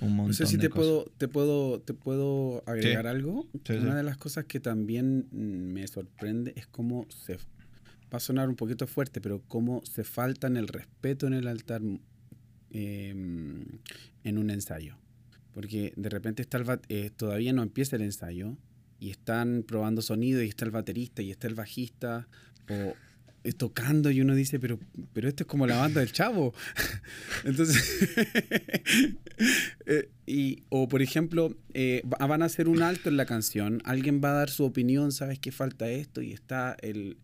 no 0.10 0.34
sé 0.34 0.46
si 0.46 0.58
te 0.58 0.70
puedo, 0.70 1.06
te 1.18 1.28
puedo, 1.28 1.82
te 1.82 1.94
puedo 1.94 2.64
agregar 2.66 3.08
algo. 3.08 3.48
Una 3.70 3.96
de 3.96 4.04
las 4.04 4.18
cosas 4.18 4.46
que 4.46 4.60
también 4.60 5.28
me 5.32 5.86
sorprende 5.88 6.54
es 6.56 6.68
cómo 6.68 7.06
se 7.10 7.38
va 7.38 8.18
a 8.18 8.20
sonar 8.20 8.50
un 8.50 8.56
poquito 8.56 8.88
fuerte, 8.88 9.22
pero 9.22 9.42
cómo 9.48 9.82
se 9.86 10.04
faltan 10.04 10.58
el 10.58 10.68
respeto 10.68 11.28
en 11.28 11.34
el 11.34 11.48
altar 11.48 11.82
em, 12.72 13.66
en 14.24 14.38
un 14.38 14.50
ensayo. 14.50 14.98
Porque 15.54 15.94
de 15.96 16.10
repente 16.10 16.42
está 16.42 16.62
eh, 16.90 17.12
todavía 17.16 17.54
no 17.54 17.64
empieza 17.64 17.96
el 17.96 18.02
ensayo 18.02 18.58
y 19.00 19.10
están 19.10 19.64
probando 19.68 20.02
sonido 20.02 20.42
y 20.42 20.50
está 20.50 20.66
el 20.66 20.72
baterista 20.72 21.22
y 21.22 21.32
está 21.32 21.48
el 21.48 21.56
bajista 21.56 22.28
o, 22.70 22.96
tocando 23.52 24.10
y 24.10 24.22
uno 24.22 24.36
dice, 24.36 24.60
pero, 24.60 24.80
pero 25.12 25.28
esto 25.28 25.44
es 25.44 25.48
como 25.48 25.68
la 25.68 25.76
banda 25.76 26.00
del 26.00 26.14
chavo. 26.14 26.54
Entonces, 27.44 28.10
eh, 29.86 30.10
y, 30.26 30.64
o 30.70 30.88
por 30.88 31.02
ejemplo, 31.02 31.54
eh, 31.74 32.02
van 32.06 32.42
a 32.42 32.46
hacer 32.46 32.70
un 32.70 32.82
alto 32.82 33.10
en 33.10 33.18
la 33.18 33.26
canción, 33.26 33.82
alguien 33.84 34.22
va 34.24 34.30
a 34.30 34.34
dar 34.34 34.50
su 34.50 34.64
opinión, 34.64 35.12
sabes 35.12 35.40
que 35.40 35.52
falta 35.52 35.90
esto 35.90 36.22
y 36.22 36.32
está 36.32 36.78
el, 36.82 37.18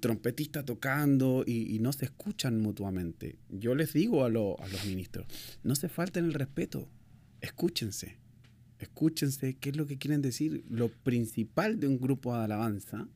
trompetista 0.00 0.64
tocando 0.64 1.44
y, 1.46 1.78
no 1.80 1.92
se 1.94 2.04
escuchan 2.04 2.60
mutuamente. 2.60 3.36
Yo 3.48 3.74
les 3.74 3.94
digo 3.94 4.24
a, 4.24 4.26
a 4.26 4.30
los 4.30 4.84
ministros, 4.86 5.26
no 5.62 5.74
se 5.74 5.88
falten 5.88 6.26
el 6.26 6.34
respeto, 6.34 6.88
escúchense. 7.42 8.16
Escúchense 8.78 9.54
qué 9.58 9.70
es 9.70 9.76
lo 9.76 9.86
que 9.86 9.98
quieren 9.98 10.22
decir. 10.22 10.64
Lo 10.70 10.88
principal 10.88 11.78
de 11.78 11.88
un 11.88 12.00
grupo 12.00 12.34
de 12.34 12.44
alabanza 12.44 13.08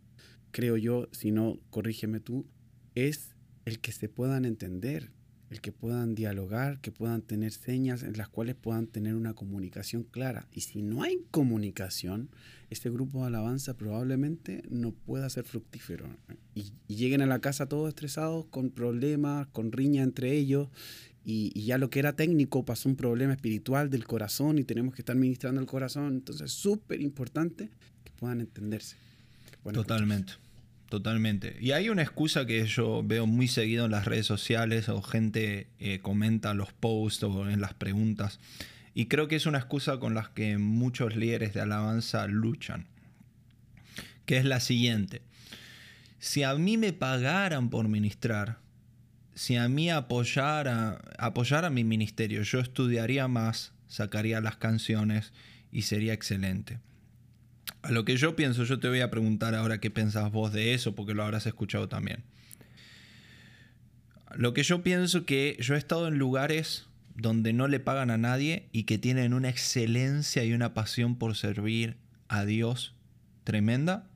creo 0.57 0.77
yo, 0.79 1.09
si 1.12 1.33
no, 1.33 1.59
corrígeme 1.71 2.19
tú, 2.19 2.47
es 2.95 3.35
el 3.67 3.79
que 3.79 3.93
se 3.93 4.09
puedan 4.09 4.47
entender, 4.47 5.12
el 5.51 5.61
que 5.61 5.71
puedan 5.71 6.15
dialogar, 6.15 6.81
que 6.81 6.91
puedan 6.91 7.21
tener 7.21 7.53
señas 7.53 8.03
en 8.03 8.17
las 8.17 8.29
cuales 8.31 8.55
puedan 8.55 8.87
tener 8.87 9.17
una 9.17 9.35
comunicación 9.35 10.03
clara. 10.05 10.49
Y 10.51 10.62
si 10.62 10.81
no 10.81 11.03
hay 11.03 11.19
comunicación, 11.31 12.31
este 12.71 12.89
grupo 12.89 13.21
de 13.21 13.27
alabanza 13.27 13.77
probablemente 13.77 14.62
no 14.71 14.93
pueda 14.93 15.29
ser 15.29 15.45
fructífero. 15.45 16.09
Y, 16.55 16.73
lleguen 16.89 17.21
a 17.21 17.27
la 17.27 17.41
casa 17.41 17.69
todos 17.69 17.91
estresados, 17.91 18.47
con 18.47 18.71
problemas, 18.71 19.49
con 19.49 19.73
riña 19.73 20.03
entre 20.03 20.33
ellos, 20.33 20.69
y, 21.29 21.65
ya 21.65 21.77
lo 21.77 21.91
que 21.91 21.99
era 21.99 22.12
técnico 22.15 22.65
pasó 22.65 22.89
un 22.89 22.95
problema 22.95 23.33
espiritual 23.33 23.91
del 23.91 24.07
corazón 24.07 24.61
y 24.61 24.65
tenemos 24.65 24.95
que 24.95 25.03
estar 25.03 25.17
ministrando 25.17 25.61
el 25.61 25.67
corazón. 25.67 26.15
Entonces 26.15 26.53
es 26.53 26.53
súper 26.53 27.01
importante 27.01 27.69
que 28.05 28.12
puedan 28.12 28.41
entenderse. 28.41 28.95
Totalmente. 29.73 30.35
Totalmente. 30.89 31.57
Y 31.61 31.73
hay 31.73 31.89
una 31.89 32.03
excusa 32.03 32.47
que 32.47 32.65
yo 32.67 33.03
veo 33.05 33.27
muy 33.27 33.49
seguido 33.49 33.87
en 33.87 33.91
las 33.91 34.05
redes 34.05 34.25
sociales 34.25 34.89
o 34.89 35.03
gente 35.03 35.67
eh, 35.81 35.99
comenta 35.99 36.55
los 36.55 36.73
posts 36.73 37.25
o 37.25 37.51
en 37.51 37.61
las 37.61 37.75
preguntas. 37.75 38.39
Y 38.95 39.07
creo 39.07 39.27
que 39.27 39.35
es 39.35 39.47
una 39.47 39.59
excusa 39.59 39.99
con 39.99 40.15
la 40.15 40.31
que 40.33 40.59
muchos 40.59 41.17
líderes 41.17 41.55
de 41.55 41.61
alabanza 41.61 42.29
luchan. 42.29 42.87
Que 44.27 44.37
es 44.37 44.45
la 44.45 44.61
siguiente. 44.61 45.23
Si 46.21 46.45
a 46.45 46.55
mí 46.55 46.77
me 46.77 46.93
pagaran 46.93 47.69
por 47.69 47.89
ministrar, 47.89 48.59
si 49.37 49.57
a 49.57 49.68
mí 49.68 49.90
apoyara, 49.90 50.99
apoyara 51.18 51.68
mi 51.68 51.85
ministerio, 51.85 52.42
yo 52.42 52.59
estudiaría 52.59 53.29
más, 53.29 53.72
sacaría 53.87 54.40
las 54.40 54.57
canciones 54.57 55.33
y 55.70 55.83
sería 55.83 56.14
excelente. 56.14 56.81
A 57.83 57.92
lo 57.92 58.07
que 58.07 58.16
yo 58.16 58.35
pienso, 58.35 58.64
yo 58.64 58.81
te 58.81 58.88
voy 58.88 59.01
a 59.01 59.11
preguntar 59.11 59.55
ahora 59.55 59.79
qué 59.79 59.90
pensás 59.90 60.33
vos 60.33 60.53
de 60.53 60.72
eso, 60.72 60.94
porque 60.94 61.12
lo 61.12 61.22
habrás 61.22 61.46
escuchado 61.46 61.87
también. 61.87 62.25
Lo 64.35 64.55
que 64.55 64.62
yo 64.62 64.83
pienso 64.83 65.27
que 65.27 65.57
yo 65.61 65.75
he 65.75 65.79
estado 65.79 66.09
en 66.09 66.18
lugares 66.18 66.87
donde 67.14 67.53
no 67.53 67.68
le 67.68 67.79
pagan 67.79 68.11
a 68.11 68.18
nadie 68.18 68.68
y 68.72 68.85
que 68.85 68.96
tienen 68.96 69.35
una 69.35 69.51
excelencia 69.51 70.44
y 70.44 70.55
una 70.55 70.72
pasión 70.72 71.16
por 71.16 71.37
servir 71.37 71.96
a 72.29 72.46
Dios 72.46 72.94
tremenda. 73.44 74.09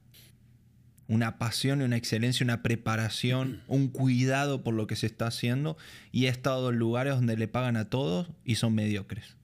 Una 1.11 1.39
pasión 1.39 1.81
y 1.81 1.85
una 1.85 1.97
excelencia, 1.97 2.45
una 2.45 2.63
preparación, 2.63 3.63
un 3.67 3.89
cuidado 3.89 4.63
por 4.63 4.75
lo 4.75 4.87
que 4.87 4.95
se 4.95 5.07
está 5.07 5.27
haciendo. 5.27 5.77
Y 6.13 6.27
he 6.27 6.29
estado 6.29 6.71
en 6.71 6.77
lugares 6.77 7.17
donde 7.17 7.37
le 7.37 7.49
pagan 7.49 7.77
a 7.77 7.87
todos 7.87 8.29
y 8.45 8.55
son 8.55 8.77
mediocres. 8.77 9.37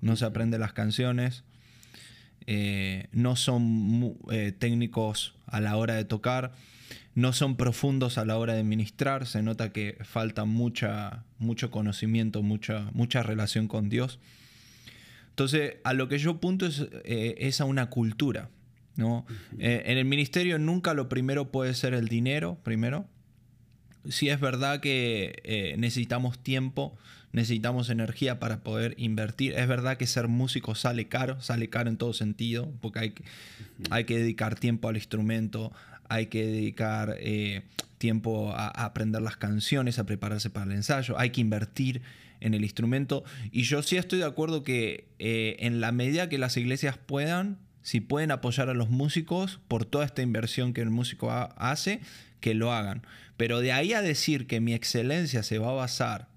No 0.00 0.16
se 0.16 0.24
aprenden 0.24 0.60
las 0.60 0.72
canciones, 0.72 1.44
eh, 2.46 3.08
no 3.12 3.36
son 3.36 4.16
eh, 4.30 4.52
técnicos 4.58 5.34
a 5.46 5.60
la 5.60 5.76
hora 5.76 5.94
de 5.94 6.06
tocar, 6.06 6.52
no 7.14 7.34
son 7.34 7.56
profundos 7.56 8.16
a 8.16 8.24
la 8.24 8.38
hora 8.38 8.54
de 8.54 8.64
ministrar, 8.64 9.26
se 9.26 9.42
nota 9.42 9.72
que 9.72 9.98
falta 10.02 10.46
mucha, 10.46 11.24
mucho 11.38 11.70
conocimiento, 11.70 12.42
mucha, 12.42 12.90
mucha 12.94 13.22
relación 13.22 13.68
con 13.68 13.90
Dios. 13.90 14.18
Entonces, 15.28 15.74
a 15.84 15.92
lo 15.92 16.08
que 16.08 16.18
yo 16.18 16.40
punto 16.40 16.66
es, 16.66 16.86
eh, 17.04 17.34
es 17.38 17.60
a 17.60 17.66
una 17.66 17.90
cultura. 17.90 18.48
¿No? 18.96 19.26
en 19.58 19.98
el 19.98 20.04
ministerio 20.04 20.58
nunca 20.58 20.94
lo 20.94 21.08
primero 21.08 21.50
puede 21.50 21.74
ser 21.74 21.94
el 21.94 22.08
dinero, 22.08 22.58
primero. 22.62 23.06
Si 24.08 24.28
es 24.28 24.40
verdad 24.40 24.80
que 24.80 25.74
necesitamos 25.78 26.38
tiempo, 26.42 26.96
necesitamos 27.32 27.88
energía 27.90 28.38
para 28.38 28.62
poder 28.62 28.94
invertir. 28.98 29.54
Es 29.54 29.66
verdad 29.66 29.96
que 29.96 30.06
ser 30.06 30.28
músico 30.28 30.74
sale 30.74 31.08
caro, 31.08 31.40
sale 31.40 31.68
caro 31.68 31.88
en 31.88 31.96
todo 31.96 32.12
sentido, 32.12 32.72
porque 32.80 32.98
hay 32.98 33.10
que, 33.10 33.24
hay 33.90 34.04
que 34.04 34.18
dedicar 34.18 34.58
tiempo 34.58 34.88
al 34.88 34.96
instrumento, 34.96 35.72
hay 36.08 36.26
que 36.26 36.46
dedicar 36.46 37.16
eh, 37.18 37.62
tiempo 37.98 38.52
a, 38.54 38.68
aprender 38.68 39.22
las 39.22 39.36
canciones, 39.36 39.98
a 39.98 40.04
prepararse 40.04 40.50
para 40.50 40.66
el 40.66 40.72
ensayo, 40.72 41.18
hay 41.18 41.30
que 41.30 41.40
invertir 41.40 42.02
en 42.40 42.54
el 42.54 42.64
instrumento. 42.64 43.24
Y 43.50 43.62
yo 43.62 43.82
sí 43.82 43.96
estoy 43.96 44.18
de 44.18 44.26
acuerdo 44.26 44.62
que 44.62 45.08
eh, 45.18 45.56
en 45.60 45.80
la 45.80 45.92
medida 45.92 46.28
que 46.28 46.38
las 46.38 46.56
iglesias 46.56 46.98
puedan, 46.98 47.58
si 47.82 48.00
pueden 48.00 48.30
apoyar 48.30 48.68
a 48.68 48.74
los 48.74 48.90
músicos 48.90 49.60
por 49.68 49.84
toda 49.84 50.04
esta 50.04 50.22
inversión 50.22 50.72
que 50.72 50.80
el 50.80 50.90
músico 50.90 51.30
hace, 51.30 52.00
que 52.40 52.54
lo 52.54 52.72
hagan. 52.72 53.06
Pero 53.36 53.60
de 53.60 53.72
ahí 53.72 53.92
a 53.92 54.02
decir 54.02 54.46
que 54.46 54.60
mi 54.60 54.74
excelencia 54.74 55.42
se 55.42 55.58
va 55.58 55.70
a 55.70 55.74
basar 55.74 56.28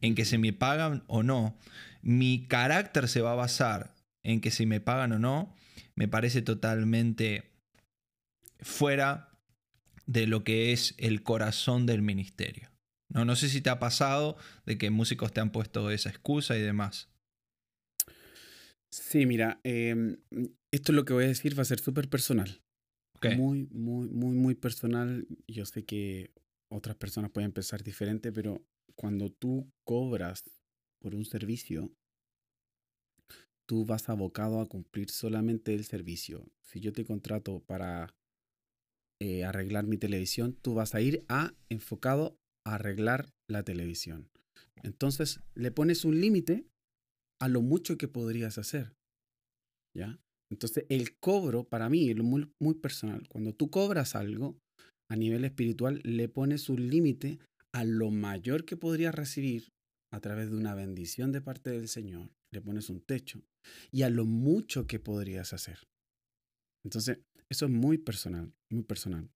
en 0.00 0.14
que 0.14 0.24
se 0.24 0.38
me 0.38 0.52
pagan 0.52 1.02
o 1.06 1.22
no, 1.22 1.58
mi 2.02 2.46
carácter 2.46 3.08
se 3.08 3.22
va 3.22 3.32
a 3.32 3.36
basar 3.36 3.94
en 4.22 4.40
que 4.40 4.50
si 4.50 4.66
me 4.66 4.80
pagan 4.80 5.12
o 5.12 5.18
no, 5.18 5.54
me 5.94 6.08
parece 6.08 6.42
totalmente 6.42 7.50
fuera 8.60 9.30
de 10.06 10.26
lo 10.26 10.44
que 10.44 10.72
es 10.72 10.94
el 10.98 11.22
corazón 11.22 11.86
del 11.86 12.02
ministerio. 12.02 12.70
No, 13.08 13.24
no 13.24 13.36
sé 13.36 13.48
si 13.48 13.60
te 13.60 13.70
ha 13.70 13.78
pasado 13.78 14.36
de 14.66 14.76
que 14.76 14.90
músicos 14.90 15.32
te 15.32 15.40
han 15.40 15.52
puesto 15.52 15.90
esa 15.90 16.10
excusa 16.10 16.56
y 16.56 16.62
demás. 16.62 17.08
Sí, 18.94 19.26
mira, 19.26 19.60
em, 19.64 20.18
esto 20.70 20.92
es 20.92 20.96
lo 20.96 21.04
que 21.04 21.14
voy 21.14 21.24
a 21.24 21.28
decir 21.28 21.58
va 21.58 21.62
a 21.62 21.64
ser 21.64 21.80
súper 21.80 22.08
personal. 22.08 22.62
Muy, 23.36 23.66
muy, 23.72 24.08
muy, 24.08 24.36
muy 24.36 24.54
personal. 24.54 25.26
Yo 25.48 25.64
sé 25.64 25.84
que 25.84 26.30
otras 26.70 26.94
personas 26.94 27.32
pueden 27.32 27.50
pensar 27.50 27.82
diferente, 27.82 28.30
pero 28.30 28.64
cuando 28.94 29.32
tú 29.32 29.68
cobras 29.82 30.44
por 31.00 31.16
un 31.16 31.24
servicio, 31.24 31.90
tú 33.66 33.84
vas 33.84 34.08
abocado 34.08 34.60
a 34.60 34.68
cumplir 34.68 35.10
solamente 35.10 35.74
el 35.74 35.84
servicio. 35.84 36.46
Si 36.62 36.78
yo 36.78 36.92
te 36.92 37.04
contrato 37.04 37.64
para 37.66 38.14
eh, 39.20 39.44
arreglar 39.44 39.86
mi 39.86 39.96
televisión, 39.96 40.52
tú 40.52 40.74
vas 40.74 40.94
a 40.94 41.00
ir 41.00 41.24
a 41.28 41.52
enfocado 41.68 42.38
a 42.64 42.76
arreglar 42.76 43.32
la 43.48 43.64
televisión. 43.64 44.30
Entonces 44.84 45.40
le 45.54 45.72
pones 45.72 46.04
un 46.04 46.20
límite 46.20 46.68
a 47.44 47.48
lo 47.48 47.60
mucho 47.60 47.98
que 47.98 48.08
podrías 48.08 48.56
hacer. 48.56 48.96
¿Ya? 49.94 50.18
Entonces 50.50 50.86
el 50.88 51.18
cobro 51.18 51.68
para 51.68 51.90
mí 51.90 52.08
es 52.08 52.16
muy, 52.16 52.74
personal. 52.80 53.28
Cuando 53.28 53.54
tú 53.54 53.70
cobras 53.70 54.16
algo 54.16 54.58
a 55.10 55.16
nivel 55.16 55.44
espiritual, 55.44 56.00
le 56.04 56.28
pones 56.30 56.70
un 56.70 56.88
límite 56.88 57.38
a 57.74 57.84
lo 57.84 58.10
mayor 58.10 58.64
que 58.64 58.78
podrías 58.78 59.14
recibir 59.14 59.68
a 60.10 60.20
través 60.20 60.50
de 60.50 60.56
una 60.56 60.74
bendición 60.74 61.32
de 61.32 61.42
parte 61.42 61.70
del 61.70 61.88
Señor. 61.88 62.30
Le 62.50 62.62
pones 62.62 62.88
un 62.88 63.02
techo 63.02 63.42
y 63.92 64.02
a 64.02 64.10
lo 64.10 64.24
mucho 64.24 64.86
que 64.86 64.98
podrías 64.98 65.52
hacer. 65.52 65.80
Entonces, 66.82 67.18
eso 67.50 67.66
es 67.66 67.70
muy 67.70 67.98
personal, 67.98 68.54
muy 68.70 68.84
personal. 68.84 69.28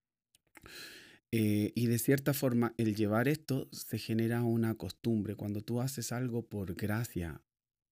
Eh, 1.30 1.72
y 1.74 1.88
de 1.88 1.98
cierta 1.98 2.32
forma, 2.32 2.72
el 2.78 2.94
llevar 2.94 3.28
esto 3.28 3.68
se 3.70 3.98
genera 3.98 4.44
una 4.44 4.76
costumbre. 4.76 5.34
Cuando 5.34 5.60
tú 5.60 5.82
haces 5.82 6.10
algo 6.10 6.46
por 6.46 6.74
gracia 6.74 7.42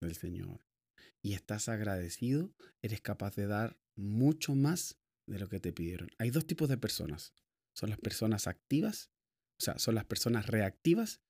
del 0.07 0.16
Señor 0.16 0.64
y 1.22 1.34
estás 1.34 1.68
agradecido, 1.68 2.54
eres 2.82 3.00
capaz 3.00 3.34
de 3.34 3.46
dar 3.46 3.78
mucho 3.96 4.54
más 4.54 4.98
de 5.26 5.38
lo 5.38 5.48
que 5.48 5.61
te 5.61 5.72
pidieron. 5.72 6.09
Hay 6.18 6.30
dos 6.30 6.46
tipos 6.46 6.68
de 6.68 6.78
personas. 6.78 7.34
Son 7.74 7.90
las 7.90 7.98
personas 7.98 8.46
activas, 8.46 9.11
o 9.61 9.64
sea, 9.64 9.78
son 9.78 9.96
las 9.96 10.04
personas 10.04 10.46
reactivas 10.46 11.20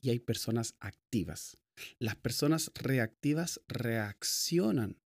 y 0.00 0.10
hay 0.10 0.18
personas 0.18 0.74
activas. 0.80 1.58
Las 1.98 2.16
personas 2.16 2.70
reactivas 2.74 3.60
reaccionan 3.68 4.98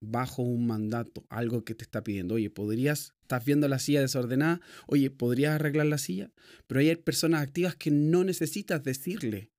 bajo 0.00 0.42
un 0.42 0.66
mandato, 0.66 1.26
algo 1.28 1.64
que 1.64 1.74
te 1.74 1.84
está 1.84 2.02
pidiendo. 2.02 2.34
Oye, 2.34 2.50
podrías, 2.50 3.14
estás 3.22 3.44
viendo 3.44 3.68
la 3.68 3.78
silla 3.78 4.00
desordenada, 4.00 4.60
oye, 4.86 5.10
podrías 5.10 5.54
arreglar 5.54 5.86
la 5.86 5.98
silla, 5.98 6.32
pero 6.66 6.80
hay 6.80 6.96
personas 6.96 7.42
activas 7.42 7.76
que 7.76 7.90
no 7.90 8.24
necesitas 8.24 8.82
decirle 8.82 9.52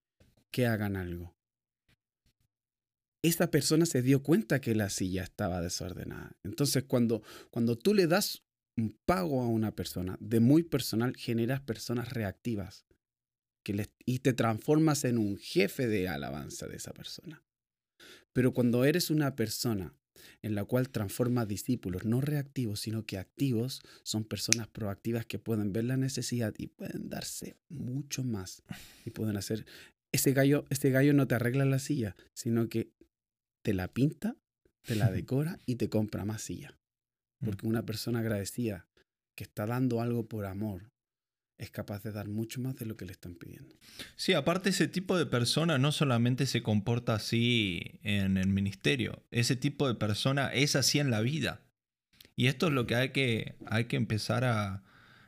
que 0.52 0.66
hagan 0.66 0.96
algo. 0.96 1.37
Esta 3.28 3.52
persona 3.52 3.86
se 3.86 4.02
dio 4.02 4.24
cuenta 4.24 4.62
que 4.62 4.74
la 4.74 4.90
silla 4.90 5.24
estaba 5.24 5.62
desordenada. 5.62 6.38
Entonces, 6.46 6.86
cuando, 6.86 7.24
cuando 7.52 7.78
tú 7.78 7.94
le 7.94 8.08
das 8.08 8.46
un 8.78 8.98
pago 9.06 9.42
a 9.42 9.48
una 9.48 9.76
persona 9.76 10.18
de 10.22 10.40
muy 10.40 10.64
personal, 10.64 11.14
generas 11.18 11.60
personas 11.60 12.14
reactivas 12.14 12.86
y 14.06 14.20
te 14.20 14.32
transformas 14.32 15.04
en 15.04 15.18
un 15.18 15.38
jefe 15.38 15.88
de 15.88 16.08
alabanza 16.08 16.68
de 16.68 16.78
esa 16.78 16.94
persona. 16.94 17.44
Pero 18.32 18.54
cuando 18.54 18.86
eres 18.86 19.10
una 19.10 19.36
persona 19.36 19.94
en 20.42 20.56
la 20.56 20.64
cual 20.64 20.90
transforma 20.90 21.46
discípulos, 21.46 22.06
no 22.06 22.22
reactivos, 22.22 22.80
sino 22.80 23.06
que 23.06 23.18
activos, 23.18 23.82
son 24.04 24.24
personas 24.24 24.70
proactivas 24.70 25.26
que 25.26 25.38
pueden 25.38 25.74
ver 25.74 25.84
la 25.84 25.98
necesidad 25.98 26.54
y 26.58 26.68
pueden 26.68 27.10
darse 27.10 27.58
mucho 27.68 28.24
más. 28.24 28.64
Y 29.04 29.10
pueden 29.10 29.36
hacer, 29.36 29.66
ese 30.14 30.32
gallo, 30.32 30.64
este 30.70 30.92
gallo 30.92 31.14
no 31.14 31.28
te 31.28 31.36
arregla 31.36 31.66
la 31.66 31.80
silla, 31.80 32.16
sino 32.34 32.70
que 32.70 32.96
te 33.68 33.74
la 33.74 33.90
pinta, 33.90 34.38
te 34.86 34.96
la 34.96 35.12
decora 35.12 35.60
y 35.66 35.76
te 35.76 35.90
compra 35.90 36.24
más 36.24 36.42
silla. 36.42 36.78
Mm. 37.42 37.46
Porque 37.46 37.68
una 37.68 37.86
persona 37.86 38.20
agradecida 38.20 38.88
que 39.36 39.44
está 39.44 39.66
dando 39.66 40.00
algo 40.00 40.30
por 40.30 40.46
amor, 40.46 40.90
es 41.58 41.70
capaz 41.70 42.02
de 42.04 42.14
dar 42.14 42.30
mucho 42.30 42.62
más 42.62 42.78
de 42.78 42.86
lo 42.86 42.96
que 42.96 43.04
le 43.04 43.12
están 43.12 43.36
pidiendo. 43.36 43.76
Sí, 44.16 44.32
aparte 44.32 44.70
ese 44.70 44.88
tipo 44.88 45.18
de 45.18 45.26
persona 45.26 45.78
no 45.78 45.92
solamente 45.92 46.46
se 46.46 46.64
comporta 46.64 47.16
así 47.16 48.00
en 48.04 48.38
el 48.38 48.48
ministerio, 48.48 49.26
ese 49.32 49.58
tipo 49.58 49.86
de 49.90 49.96
persona 49.96 50.48
es 50.54 50.78
así 50.78 51.00
en 51.00 51.12
la 51.12 51.20
vida. 51.20 51.60
Y 52.38 52.48
esto 52.48 52.68
es 52.68 52.74
lo 52.74 52.88
que 52.88 52.96
hay 52.96 53.10
que, 53.10 53.56
hay 53.66 53.86
que 53.86 53.98
empezar 53.98 54.46
a, 54.46 54.84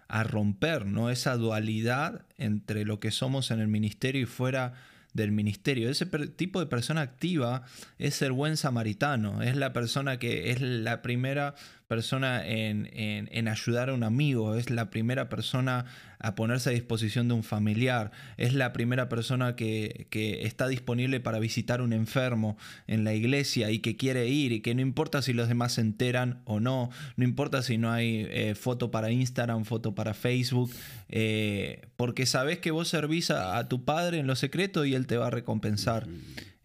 a 0.08 0.24
romper, 0.24 0.86
¿no? 0.86 1.10
Esa 1.10 1.36
dualidad 1.36 2.26
entre 2.38 2.86
lo 2.86 3.02
que 3.02 3.12
somos 3.12 3.52
en 3.52 3.60
el 3.60 3.68
ministerio 3.68 4.22
y 4.22 4.28
fuera 4.28 4.76
del 5.14 5.32
ministerio. 5.32 5.90
Ese 5.90 6.06
tipo 6.06 6.60
de 6.60 6.66
persona 6.66 7.02
activa 7.02 7.64
es 7.98 8.22
el 8.22 8.32
buen 8.32 8.58
samaritano, 8.58 9.42
es 9.42 9.56
la 9.56 9.74
persona 9.74 10.18
que 10.20 10.52
es 10.52 10.62
la 10.62 11.02
primera 11.02 11.56
persona 11.90 12.48
en, 12.48 13.48
ayudar 13.48 13.90
a 13.90 13.96
un 13.96 14.04
amigo, 14.04 14.54
es 14.54 14.70
la 14.70 14.92
primera 14.92 15.28
persona 15.28 15.86
a 16.20 16.36
ponerse 16.36 16.70
a 16.70 16.74
disposición 16.74 17.28
de 17.28 17.34
un 17.34 17.42
familiar, 17.42 18.12
es 18.38 18.54
la 18.54 18.74
primera 18.74 19.10
persona 19.10 19.56
que, 19.56 20.08
está 20.12 20.68
disponible 20.68 21.20
para 21.20 21.40
visitar 21.40 21.82
un 21.82 21.92
enfermo 21.92 22.58
en 22.86 23.04
la 23.04 23.16
iglesia 23.16 23.72
y 23.72 23.80
que 23.80 23.98
quiere 23.98 24.28
ir 24.28 24.52
y 24.52 24.62
que 24.62 24.76
no 24.76 24.82
importa 24.82 25.24
si 25.24 25.34
los 25.34 25.48
demás 25.48 25.74
se 25.74 25.82
enteran 25.82 26.44
o 26.46 26.60
no, 26.60 26.92
no 27.16 27.24
importa 27.24 27.64
si 27.64 27.80
no 27.80 27.92
hay 27.92 28.28
eh, 28.30 28.54
foto 28.54 28.92
para 28.92 29.10
Instagram, 29.10 29.66
foto 29.66 29.96
para 29.96 30.14
Facebook, 30.14 30.72
eh, 31.10 31.88
porque 31.98 32.28
sabes 32.28 32.60
que 32.60 32.70
vos 32.70 32.88
servís 32.88 33.32
a, 33.32 33.58
a 33.58 33.68
tu 33.68 33.84
padre 33.84 34.20
en 34.20 34.28
lo 34.28 34.36
secreto 34.36 34.86
y 34.86 34.94
él 34.94 35.08
te 35.08 35.18
va 35.18 35.28
a 35.28 35.32
recompensar 35.32 36.06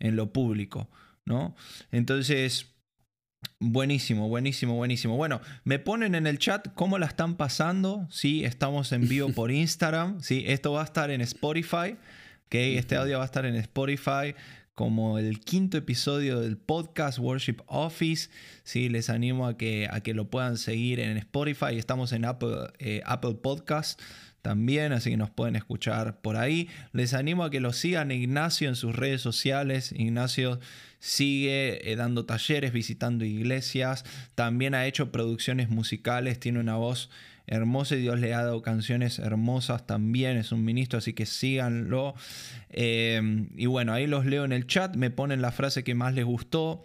en 0.00 0.16
lo 0.16 0.34
público, 0.34 0.90
¿no? 1.24 1.56
Entonces 1.92 2.73
Buenísimo, 3.60 4.28
buenísimo, 4.28 4.74
buenísimo. 4.74 5.16
Bueno, 5.16 5.40
me 5.64 5.78
ponen 5.78 6.14
en 6.14 6.26
el 6.26 6.38
chat 6.38 6.68
cómo 6.74 6.98
la 6.98 7.06
están 7.06 7.36
pasando. 7.36 8.06
Sí, 8.10 8.44
estamos 8.44 8.92
en 8.92 9.08
vivo 9.08 9.30
por 9.30 9.50
Instagram. 9.52 10.20
Sí, 10.20 10.44
esto 10.46 10.72
va 10.72 10.82
a 10.82 10.84
estar 10.84 11.10
en 11.10 11.20
Spotify. 11.20 11.96
Okay, 12.46 12.76
este 12.76 12.96
audio 12.96 13.18
va 13.18 13.24
a 13.24 13.26
estar 13.26 13.46
en 13.46 13.56
Spotify 13.56 14.34
como 14.74 15.18
el 15.18 15.40
quinto 15.40 15.78
episodio 15.78 16.40
del 16.40 16.56
podcast 16.56 17.18
Worship 17.18 17.56
Office. 17.66 18.28
Sí, 18.64 18.88
les 18.88 19.08
animo 19.08 19.46
a 19.46 19.56
que, 19.56 19.88
a 19.90 20.00
que 20.00 20.14
lo 20.14 20.28
puedan 20.28 20.58
seguir 20.58 21.00
en 21.00 21.16
Spotify. 21.16 21.78
Estamos 21.78 22.12
en 22.12 22.24
Apple, 22.24 22.72
eh, 22.78 23.02
Apple 23.06 23.34
Podcast 23.34 24.00
también, 24.42 24.92
así 24.92 25.10
que 25.10 25.16
nos 25.16 25.30
pueden 25.30 25.56
escuchar 25.56 26.20
por 26.20 26.36
ahí. 26.36 26.68
Les 26.92 27.14
animo 27.14 27.44
a 27.44 27.50
que 27.50 27.60
lo 27.60 27.72
sigan 27.72 28.10
Ignacio 28.10 28.68
en 28.68 28.76
sus 28.76 28.94
redes 28.94 29.22
sociales. 29.22 29.92
Ignacio 29.92 30.60
sigue 31.04 31.92
eh, 31.92 31.96
dando 31.96 32.24
talleres, 32.24 32.72
visitando 32.72 33.26
iglesias, 33.26 34.06
también 34.34 34.74
ha 34.74 34.86
hecho 34.86 35.12
producciones 35.12 35.68
musicales, 35.68 36.40
tiene 36.40 36.60
una 36.60 36.76
voz 36.76 37.10
hermosa 37.46 37.96
y 37.96 38.00
Dios 38.00 38.18
le 38.20 38.32
ha 38.32 38.42
dado 38.42 38.62
canciones 38.62 39.18
hermosas 39.18 39.86
también, 39.86 40.38
es 40.38 40.50
un 40.50 40.64
ministro, 40.64 40.98
así 40.98 41.12
que 41.12 41.26
síganlo. 41.26 42.14
Em, 42.70 43.50
y 43.54 43.66
bueno, 43.66 43.92
ahí 43.92 44.06
los 44.06 44.24
leo 44.24 44.46
en 44.46 44.52
el 44.52 44.66
chat, 44.66 44.96
me 44.96 45.10
ponen 45.10 45.42
la 45.42 45.52
frase 45.52 45.84
que 45.84 45.94
más 45.94 46.14
les 46.14 46.24
gustó, 46.24 46.82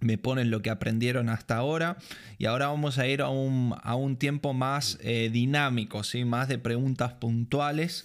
me 0.00 0.18
ponen 0.18 0.50
lo 0.50 0.60
que 0.60 0.70
aprendieron 0.70 1.28
hasta 1.28 1.56
ahora 1.56 1.96
y 2.38 2.46
ahora 2.46 2.66
vamos 2.66 2.98
a 2.98 3.06
ir 3.06 3.22
a 3.22 3.28
un, 3.28 3.72
a 3.80 3.94
un 3.94 4.16
tiempo 4.16 4.52
más 4.52 4.98
eh, 5.00 5.30
dinámico, 5.32 6.02
¿sí? 6.02 6.24
más 6.24 6.48
de 6.48 6.58
preguntas 6.58 7.12
puntuales. 7.12 8.04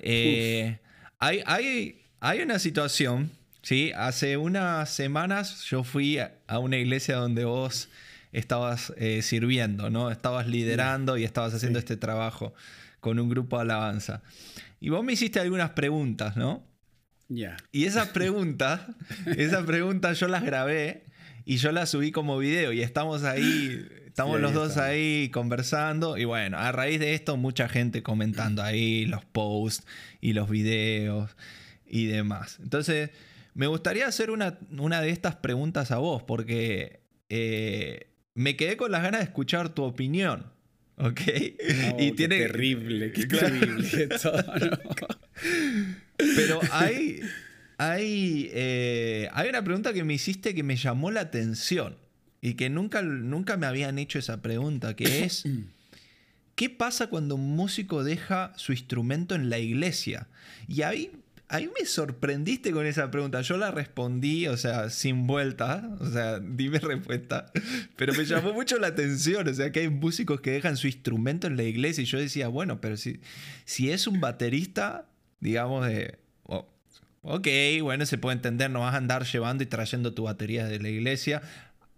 Eh, 0.00 0.78
hay, 1.20 1.42
hay, 1.46 2.02
hay 2.18 2.40
una 2.40 2.58
situación 2.58 3.30
Sí, 3.64 3.92
hace 3.96 4.36
unas 4.36 4.90
semanas 4.90 5.64
yo 5.64 5.84
fui 5.84 6.18
a 6.18 6.58
una 6.58 6.76
iglesia 6.76 7.16
donde 7.16 7.46
vos 7.46 7.88
estabas 8.30 8.92
eh, 8.98 9.22
sirviendo, 9.22 9.88
¿no? 9.88 10.10
Estabas 10.10 10.46
liderando 10.46 11.16
y 11.16 11.24
estabas 11.24 11.54
haciendo 11.54 11.78
este 11.78 11.96
trabajo 11.96 12.52
con 13.00 13.18
un 13.18 13.30
grupo 13.30 13.56
de 13.56 13.62
alabanza. 13.62 14.22
Y 14.80 14.90
vos 14.90 15.02
me 15.02 15.14
hiciste 15.14 15.40
algunas 15.40 15.70
preguntas, 15.70 16.36
¿no? 16.36 16.62
Ya. 17.28 17.56
Y 17.72 17.86
esas 17.86 18.08
preguntas, 18.10 18.82
esas 19.34 19.64
preguntas 19.64 20.20
yo 20.20 20.28
las 20.28 20.42
grabé 20.42 21.06
y 21.46 21.56
yo 21.56 21.72
las 21.72 21.88
subí 21.88 22.12
como 22.12 22.36
video 22.36 22.70
y 22.70 22.82
estamos 22.82 23.24
ahí, 23.24 23.86
estamos 24.06 24.42
los 24.42 24.52
dos 24.52 24.76
ahí 24.76 25.30
conversando 25.30 26.18
y 26.18 26.26
bueno, 26.26 26.58
a 26.58 26.70
raíz 26.70 27.00
de 27.00 27.14
esto 27.14 27.38
mucha 27.38 27.66
gente 27.70 28.02
comentando 28.02 28.62
ahí 28.62 29.06
los 29.06 29.24
posts 29.24 29.86
y 30.20 30.34
los 30.34 30.50
videos 30.50 31.34
y 31.86 32.06
demás. 32.06 32.58
Entonces, 32.62 33.10
me 33.54 33.68
gustaría 33.68 34.06
hacer 34.06 34.30
una, 34.30 34.58
una 34.76 35.00
de 35.00 35.10
estas 35.10 35.36
preguntas 35.36 35.90
a 35.92 35.98
vos, 35.98 36.22
porque 36.24 37.00
eh, 37.28 38.08
me 38.34 38.56
quedé 38.56 38.76
con 38.76 38.90
las 38.90 39.02
ganas 39.02 39.20
de 39.20 39.24
escuchar 39.24 39.68
tu 39.70 39.84
opinión. 39.84 40.52
¿Ok? 40.96 41.20
y 41.98 42.12
tiene... 42.12 42.38
terrible, 42.38 43.10
qué 43.12 43.26
terrible 43.26 44.08
Pero 46.16 46.60
hay, 46.70 47.20
hay, 47.78 48.50
eh, 48.52 49.28
hay 49.32 49.48
una 49.48 49.64
pregunta 49.64 49.92
que 49.92 50.04
me 50.04 50.14
hiciste 50.14 50.54
que 50.54 50.62
me 50.62 50.76
llamó 50.76 51.10
la 51.10 51.22
atención 51.22 51.96
y 52.40 52.54
que 52.54 52.70
nunca, 52.70 53.02
nunca 53.02 53.56
me 53.56 53.66
habían 53.66 53.98
hecho 53.98 54.18
esa 54.18 54.40
pregunta, 54.40 54.94
que 54.94 55.24
es, 55.24 55.44
¿qué 56.54 56.70
pasa 56.70 57.08
cuando 57.08 57.34
un 57.34 57.56
músico 57.56 58.04
deja 58.04 58.52
su 58.56 58.72
instrumento 58.72 59.34
en 59.34 59.50
la 59.50 59.58
iglesia? 59.58 60.28
Y 60.68 60.82
ahí 60.82 61.10
Ahí 61.48 61.70
me 61.78 61.84
sorprendiste 61.84 62.72
con 62.72 62.86
esa 62.86 63.10
pregunta. 63.10 63.40
Yo 63.42 63.56
la 63.56 63.70
respondí, 63.70 64.48
o 64.48 64.56
sea, 64.56 64.88
sin 64.90 65.26
vuelta. 65.26 65.88
O 66.00 66.06
sea, 66.06 66.40
dime 66.40 66.78
respuesta. 66.80 67.52
Pero 67.96 68.14
me 68.14 68.24
llamó 68.24 68.52
mucho 68.54 68.78
la 68.78 68.88
atención. 68.88 69.46
O 69.46 69.54
sea, 69.54 69.70
que 69.70 69.80
hay 69.80 69.88
músicos 69.88 70.40
que 70.40 70.52
dejan 70.52 70.76
su 70.76 70.86
instrumento 70.86 71.46
en 71.46 71.56
la 71.56 71.64
iglesia. 71.64 72.02
Y 72.02 72.06
yo 72.06 72.18
decía, 72.18 72.48
bueno, 72.48 72.80
pero 72.80 72.96
si, 72.96 73.20
si 73.64 73.90
es 73.90 74.06
un 74.06 74.20
baterista, 74.20 75.06
digamos, 75.40 75.86
de. 75.86 76.18
Ok, 77.26 77.48
bueno, 77.80 78.04
se 78.04 78.18
puede 78.18 78.36
entender, 78.36 78.70
no 78.70 78.80
vas 78.80 78.92
a 78.92 78.98
andar 78.98 79.24
llevando 79.24 79.62
y 79.62 79.66
trayendo 79.66 80.12
tu 80.12 80.24
batería 80.24 80.66
de 80.66 80.78
la 80.78 80.90
iglesia, 80.90 81.40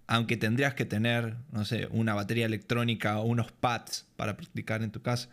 aunque 0.07 0.37
tendrías 0.37 0.75
que 0.75 0.85
tener, 0.85 1.35
no 1.51 1.65
sé, 1.65 1.89
una 1.91 2.15
batería 2.15 2.47
electrónica 2.47 3.19
o 3.19 3.25
unos 3.25 3.51
pads 3.51 4.07
para 4.15 4.37
practicar 4.37 4.85
en 4.85 4.93
tu 4.93 5.03
casa. 5.03 5.29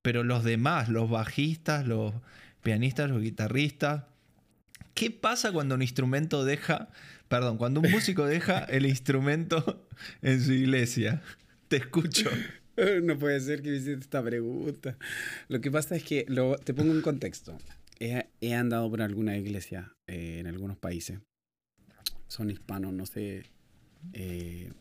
Pero 0.00 0.22
los 0.22 0.44
demás, 0.44 0.88
los 0.88 1.10
bajistas, 1.10 1.88
los 1.88 2.14
pianistas, 2.66 3.08
los 3.08 3.22
guitarristas, 3.22 4.06
¿qué 4.94 5.12
pasa 5.12 5.52
cuando 5.52 5.76
un 5.76 5.82
instrumento 5.82 6.44
deja, 6.44 6.88
perdón, 7.28 7.58
cuando 7.58 7.78
un 7.78 7.88
músico 7.92 8.26
deja 8.26 8.58
el 8.64 8.86
instrumento 8.86 9.86
en 10.20 10.42
su 10.42 10.52
iglesia? 10.52 11.22
Te 11.68 11.76
escucho. 11.76 12.28
No 13.02 13.18
puede 13.18 13.40
ser 13.40 13.62
que 13.62 13.70
me 13.70 13.76
hiciste 13.76 14.00
esta 14.00 14.22
pregunta. 14.22 14.98
Lo 15.48 15.62
que 15.62 15.70
pasa 15.70 15.96
es 15.96 16.02
que, 16.02 16.26
te 16.62 16.74
pongo 16.74 16.92
un 16.92 17.00
contexto. 17.00 17.56
He, 17.98 18.52
andado 18.52 18.90
por 18.90 19.00
alguna 19.00 19.38
iglesia 19.38 19.94
eh, 20.06 20.40
en 20.40 20.46
algunos 20.46 20.76
países. 20.76 21.20
Son 22.26 22.50
hispanos, 22.50 22.92
no 22.92 23.06
sé. 23.06 23.44
Eh, 24.12 24.72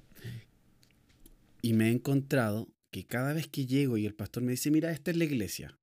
y 1.61 1.71
me 1.71 1.87
he 1.87 1.91
encontrado 1.91 2.67
que 2.91 3.05
cada 3.05 3.31
vez 3.31 3.47
que 3.47 3.65
llego 3.65 3.95
y 3.95 4.05
el 4.05 4.13
pastor 4.13 4.43
me 4.43 4.51
dice, 4.51 4.71
mira, 4.71 4.91
esta 4.91 5.11
es 5.11 5.15
la 5.15 5.23
iglesia. 5.23 5.77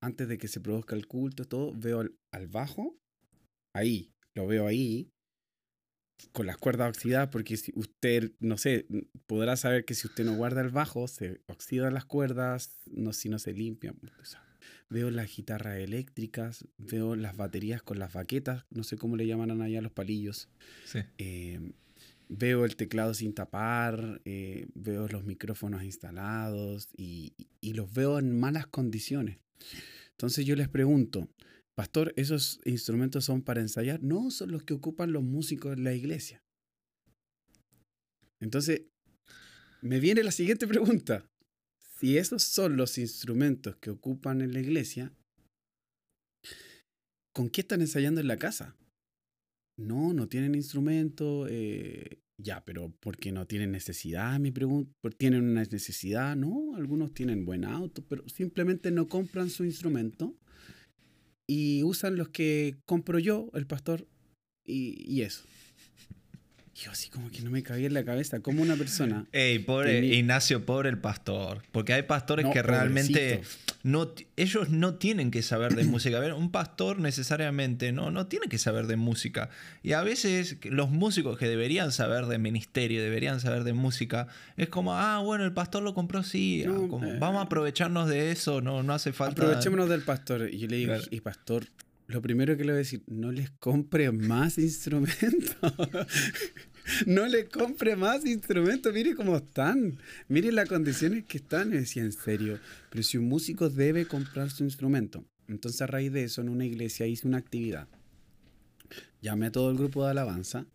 Antes 0.00 0.28
de 0.28 0.38
que 0.38 0.48
se 0.48 0.60
produzca 0.60 0.94
el 0.94 1.06
culto, 1.06 1.44
todo, 1.44 1.72
veo 1.74 2.04
al 2.32 2.46
bajo, 2.46 2.96
ahí, 3.74 4.12
lo 4.34 4.46
veo 4.46 4.66
ahí, 4.66 5.10
con 6.32 6.46
las 6.46 6.56
cuerdas 6.56 6.88
oxidadas, 6.88 7.28
porque 7.28 7.56
si 7.56 7.72
usted, 7.74 8.32
no 8.40 8.58
sé, 8.58 8.86
podrá 9.26 9.56
saber 9.56 9.84
que 9.84 9.94
si 9.94 10.06
usted 10.06 10.24
no 10.24 10.36
guarda 10.36 10.60
el 10.60 10.70
bajo, 10.70 11.06
se 11.08 11.40
oxidan 11.46 11.94
las 11.94 12.04
cuerdas, 12.04 12.78
no, 12.86 13.12
si 13.12 13.28
no 13.28 13.38
se 13.38 13.52
limpian. 13.52 13.98
veo 14.90 15.10
las 15.10 15.34
guitarras 15.34 15.78
eléctricas, 15.78 16.66
veo 16.78 17.14
las 17.14 17.36
baterías 17.36 17.82
con 17.82 17.98
las 17.98 18.12
baquetas, 18.12 18.64
no 18.70 18.84
sé 18.84 18.96
cómo 18.96 19.16
le 19.16 19.26
llaman 19.26 19.60
allá 19.62 19.80
los 19.80 19.92
palillos. 19.92 20.48
Em, 21.18 21.72
veo 22.28 22.64
el 22.64 22.76
teclado 22.76 23.14
sin 23.14 23.34
tapar, 23.34 24.20
eh, 24.24 24.66
veo 24.74 25.08
los 25.08 25.24
micrófonos 25.24 25.82
instalados 25.82 26.88
y, 26.96 27.34
y 27.60 27.74
los 27.74 27.92
veo 27.92 28.18
en 28.18 28.38
malas 28.38 28.66
condiciones. 28.66 29.38
Entonces 30.10 30.44
yo 30.44 30.56
les 30.56 30.68
pregunto, 30.68 31.28
Pastor, 31.74 32.12
¿esos 32.16 32.60
instrumentos 32.64 33.24
son 33.24 33.42
para 33.42 33.60
ensayar? 33.60 34.02
No, 34.02 34.32
son 34.32 34.50
los 34.50 34.64
que 34.64 34.74
ocupan 34.74 35.12
los 35.12 35.22
músicos 35.22 35.74
en 35.74 35.84
la 35.84 35.94
iglesia. 35.94 36.42
Entonces, 38.40 38.82
me 39.80 40.00
viene 40.00 40.24
la 40.24 40.32
siguiente 40.32 40.66
pregunta. 40.66 41.30
Si 41.98 42.18
esos 42.18 42.42
son 42.42 42.76
los 42.76 42.98
instrumentos 42.98 43.76
que 43.76 43.90
ocupan 43.90 44.40
en 44.40 44.52
la 44.52 44.60
iglesia, 44.60 45.12
¿con 47.32 47.48
qué 47.48 47.60
están 47.60 47.80
ensayando 47.80 48.20
en 48.20 48.28
la 48.28 48.38
casa? 48.38 48.76
No, 49.76 50.12
no 50.12 50.28
tienen 50.28 50.56
instrumento. 50.56 51.46
Eh, 51.48 52.20
ya, 52.38 52.64
pero 52.64 52.90
¿por 53.00 53.18
qué 53.18 53.32
no 53.32 53.46
tienen 53.46 53.72
necesidad? 53.72 54.38
Mi 54.38 54.50
pregunta. 54.50 54.92
¿Tienen 55.16 55.42
una 55.42 55.64
necesidad? 55.64 56.36
No, 56.36 56.76
algunos 56.76 57.12
tienen 57.12 57.44
buen 57.44 57.64
auto, 57.64 58.04
pero 58.08 58.26
simplemente 58.28 58.90
no 58.90 59.08
compran 59.08 59.50
su 59.50 59.64
instrumento 59.64 60.34
y 61.48 61.82
usan 61.82 62.16
los 62.16 62.28
que 62.28 62.76
compro 62.84 63.18
yo, 63.18 63.50
el 63.54 63.66
pastor, 63.66 64.06
y, 64.64 65.22
eso. 65.22 65.44
Yo 66.80 66.92
así 66.92 67.08
como 67.08 67.28
que 67.30 67.42
no 67.42 67.50
me 67.50 67.64
cabía 67.64 67.88
en 67.88 67.94
la 67.94 68.04
cabeza, 68.04 68.38
como 68.38 68.62
una 68.62 68.76
persona... 68.76 69.26
Ey, 69.32 69.58
pobre 69.58 69.98
Ignacio, 70.06 70.64
pobre 70.64 70.88
el 70.88 70.98
pastor, 70.98 71.62
porque 71.72 71.92
hay 71.92 72.02
pastores 72.02 72.46
que 72.52 72.62
realmente 72.62 73.42
no, 73.82 74.12
ellos 74.36 74.70
no 74.70 74.94
tienen 74.94 75.32
que 75.32 75.42
saber 75.42 75.74
de 75.74 75.82
música. 75.82 76.18
A 76.18 76.20
ver, 76.20 76.34
un 76.34 76.52
pastor 76.52 77.00
necesariamente 77.00 77.90
no, 77.90 78.12
no 78.12 78.28
tiene 78.28 78.46
que 78.46 78.58
saber 78.58 78.86
de 78.86 78.94
música. 78.94 79.50
Y 79.82 79.94
a 79.94 80.02
veces 80.02 80.58
los 80.62 80.88
músicos 80.88 81.36
que 81.36 81.48
deberían 81.48 81.90
saber 81.90 82.26
de 82.26 82.38
ministerio, 82.38 83.02
deberían 83.02 83.40
saber 83.40 83.64
de 83.64 83.72
música, 83.72 84.28
es 84.56 84.68
como, 84.68 84.94
ah, 84.94 85.18
bueno, 85.18 85.44
el 85.44 85.52
pastor 85.52 85.82
lo 85.82 85.94
compró, 85.94 86.22
sí, 86.22 86.64
ah, 86.64 86.70
eh, 86.70 87.16
vamos 87.18 87.40
a 87.40 87.46
aprovecharnos 87.46 88.08
de 88.08 88.30
eso, 88.30 88.60
no, 88.60 88.84
no 88.84 88.92
hace 88.92 89.12
falta. 89.12 89.42
Aprovechémonos 89.42 89.88
del 89.88 90.02
pastor. 90.02 90.48
Y 90.48 90.58
yo 90.58 90.68
le 90.68 90.76
digo, 90.76 90.94
y 91.10 91.20
pastor, 91.22 91.66
lo 92.08 92.22
primero 92.22 92.56
que 92.56 92.64
le 92.64 92.72
voy 92.72 92.76
a 92.76 92.78
decir, 92.78 93.02
no 93.06 93.30
les 93.30 93.50
compre 93.50 94.10
más 94.10 94.56
instrumentos. 94.56 95.18
no 97.06 97.26
le 97.26 97.48
compre 97.48 97.96
más 97.96 98.24
instrumentos, 98.24 98.94
mire 98.94 99.14
cómo 99.14 99.36
están, 99.36 99.98
mire 100.26 100.50
las 100.50 100.70
condiciones 100.70 101.26
que 101.26 101.36
están. 101.36 101.68
Y 101.68 101.76
decía, 101.76 102.02
en 102.02 102.12
serio, 102.12 102.58
pero 102.90 103.02
si 103.02 103.18
un 103.18 103.28
músico 103.28 103.68
debe 103.68 104.06
comprar 104.06 104.50
su 104.50 104.64
instrumento. 104.64 105.22
Entonces 105.48 105.82
a 105.82 105.86
raíz 105.86 106.10
de 106.10 106.24
eso 106.24 106.40
en 106.40 106.48
una 106.48 106.64
iglesia 106.64 107.06
hice 107.06 107.28
una 107.28 107.38
actividad. 107.38 107.88
Llamé 109.20 109.46
a 109.46 109.52
todo 109.52 109.70
el 109.70 109.76
grupo 109.76 110.02
de 110.04 110.10
alabanza 110.10 110.66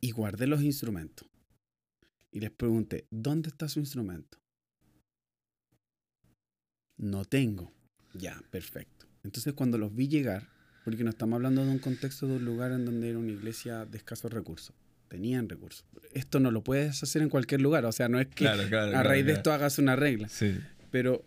y 0.00 0.10
guardé 0.10 0.48
los 0.48 0.62
instrumentos. 0.62 1.28
Y 2.32 2.40
les 2.40 2.50
pregunté, 2.50 3.06
¿dónde 3.10 3.48
está 3.48 3.68
su 3.68 3.78
instrumento? 3.78 4.38
No 6.96 7.24
tengo. 7.24 7.72
Ya, 8.12 8.42
perfecto. 8.50 8.93
Entonces 9.24 9.54
cuando 9.54 9.78
los 9.78 9.94
vi 9.94 10.08
llegar, 10.08 10.48
porque 10.84 11.02
no 11.02 11.10
estamos 11.10 11.36
hablando 11.36 11.64
de 11.64 11.70
un 11.70 11.78
contexto 11.78 12.26
de 12.26 12.34
un 12.34 12.44
lugar 12.44 12.70
en 12.72 12.84
donde 12.84 13.08
era 13.08 13.18
una 13.18 13.32
iglesia 13.32 13.86
de 13.86 13.96
escasos 13.96 14.32
recursos. 14.32 14.76
Tenían 15.08 15.48
recursos. 15.48 15.84
Esto 16.12 16.40
no 16.40 16.50
lo 16.50 16.62
puedes 16.62 17.02
hacer 17.02 17.22
en 17.22 17.30
cualquier 17.30 17.60
lugar. 17.62 17.84
O 17.86 17.92
sea, 17.92 18.08
no 18.08 18.20
es 18.20 18.26
que 18.28 18.46
a 18.46 19.02
raíz 19.02 19.24
de 19.24 19.32
esto 19.32 19.52
hagas 19.52 19.78
una 19.78 19.96
regla. 19.96 20.28
Sí. 20.28 20.58
Pero 20.90 21.24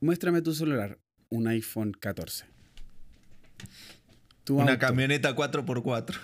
muéstrame 0.00 0.42
tu 0.42 0.54
celular. 0.54 0.98
Un 1.28 1.46
iPhone 1.46 1.92
14. 1.92 2.44
una 4.50 4.78
camioneta 4.78 5.34
4x4. 5.36 6.14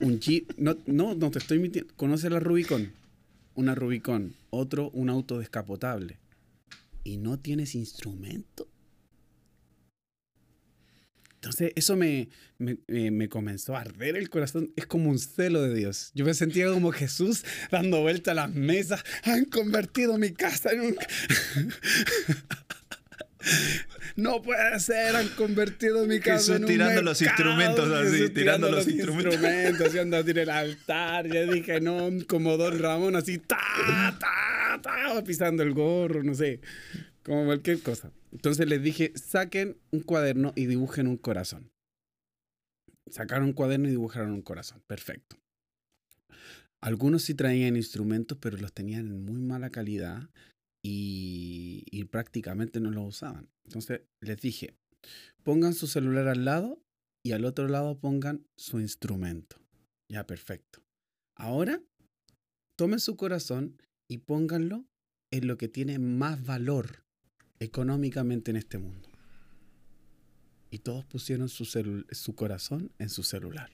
Un 0.00 0.20
Jeep. 0.20 0.52
No, 0.58 0.76
no, 0.86 1.14
no 1.14 1.30
te 1.30 1.38
estoy 1.38 1.58
mintiendo. 1.58 1.92
¿Conoces 1.96 2.30
la 2.30 2.40
Rubicon? 2.40 2.92
Una 3.54 3.74
Rubicon. 3.74 4.34
Otro, 4.50 4.90
un 4.90 5.10
auto 5.10 5.38
descapotable. 5.38 6.18
¿Y 7.02 7.16
no 7.16 7.38
tienes 7.38 7.74
instrumento? 7.74 8.68
Entonces 11.46 11.72
eso 11.76 11.94
me, 11.94 12.28
me, 12.58 13.28
comenzó 13.28 13.76
a 13.76 13.82
arder 13.82 14.16
el 14.16 14.28
corazón. 14.30 14.72
Es 14.74 14.86
como 14.86 15.10
un 15.10 15.20
celo 15.20 15.62
de 15.62 15.74
Dios. 15.74 16.10
Yo 16.14 16.24
me 16.24 16.34
sentía 16.34 16.66
como 16.68 16.90
Jesús 16.90 17.44
dando 17.70 18.00
vuelta 18.00 18.32
a 18.32 18.34
las 18.34 18.52
mesas. 18.52 19.04
Han 19.22 19.44
convertido 19.44 20.18
mi 20.18 20.32
casa 20.32 20.70
en 20.72 20.80
un... 20.80 20.96
No 24.16 24.42
puede 24.42 24.80
ser, 24.80 25.14
han 25.14 25.28
convertido 25.28 26.04
mi 26.06 26.18
casa 26.18 26.56
en 26.56 26.64
un 26.64 26.68
tirando 26.68 27.02
los 27.02 27.22
instrumentos 27.22 27.88
así, 27.92 28.30
tirando, 28.30 28.70
los, 28.70 28.88
instrumentos. 28.88 29.34
instrumentos 29.34 29.94
y 29.94 29.98
anda 29.98 30.18
a 30.20 30.24
tirar 30.24 30.42
el 30.44 30.50
altar. 30.50 31.28
Ya 31.28 31.44
dije, 31.44 31.80
no, 31.80 32.08
como 32.26 32.56
Don 32.56 32.78
Ramón, 32.78 33.14
así, 33.14 33.38
ta, 33.38 34.16
ta, 34.18 34.80
ta, 34.82 35.22
pisando 35.22 35.62
el 35.62 35.74
gorro, 35.74 36.24
no 36.24 36.34
sé, 36.34 36.60
como 37.26 37.44
cualquier 37.44 37.82
cosa. 37.82 38.12
Entonces 38.30 38.68
les 38.68 38.80
dije, 38.80 39.12
saquen 39.16 39.76
un 39.90 40.00
cuaderno 40.00 40.52
y 40.54 40.66
dibujen 40.66 41.08
un 41.08 41.16
corazón. 41.16 41.72
Sacaron 43.10 43.48
un 43.48 43.52
cuaderno 43.52 43.88
y 43.88 43.90
dibujaron 43.90 44.30
un 44.30 44.42
corazón. 44.42 44.80
Perfecto. 44.86 45.36
Algunos 46.80 47.22
sí 47.22 47.34
traían 47.34 47.74
instrumentos, 47.76 48.38
pero 48.40 48.56
los 48.58 48.72
tenían 48.72 49.08
en 49.08 49.24
muy 49.24 49.40
mala 49.40 49.70
calidad 49.70 50.30
y, 50.84 52.04
prácticamente 52.12 52.78
no 52.78 52.92
los 52.92 53.08
usaban. 53.08 53.48
Entonces 53.64 54.02
les 54.20 54.40
dije, 54.40 54.76
pongan 55.42 55.74
su 55.74 55.88
celular 55.88 56.28
al 56.28 56.44
lado 56.44 56.80
y 57.24 57.32
al 57.32 57.44
otro 57.44 57.66
lado 57.66 57.98
pongan 57.98 58.46
su 58.56 58.78
instrumento. 58.78 59.56
Ya, 60.08 60.28
perfecto. 60.28 60.80
Ahora, 61.36 61.82
tomen 62.76 63.00
su 63.00 63.16
corazón 63.16 63.82
y 64.08 64.18
pónganlo 64.18 64.84
en 65.32 65.48
lo 65.48 65.58
que 65.58 65.66
tiene 65.66 65.98
más 65.98 66.44
valor 66.44 67.05
económicamente 67.60 68.50
en 68.50 68.56
este 68.56 68.78
mundo. 68.78 69.08
Y 70.70 70.78
todos 70.78 71.04
pusieron 71.04 71.48
su, 71.48 72.34
corazón 72.34 72.90
en 72.98 73.08
su 73.08 73.22
celular. 73.22 73.70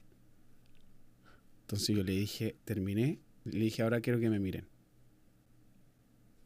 Entonces 1.61 1.95
yo 1.95 2.03
le 2.03 2.13
dije, 2.13 2.55
terminé, 2.65 3.19
le 3.45 3.65
dije, 3.65 3.81
ahora 3.81 4.01
quiero 4.01 4.19
que 4.19 4.29
me 4.29 4.39
miren. 4.39 4.67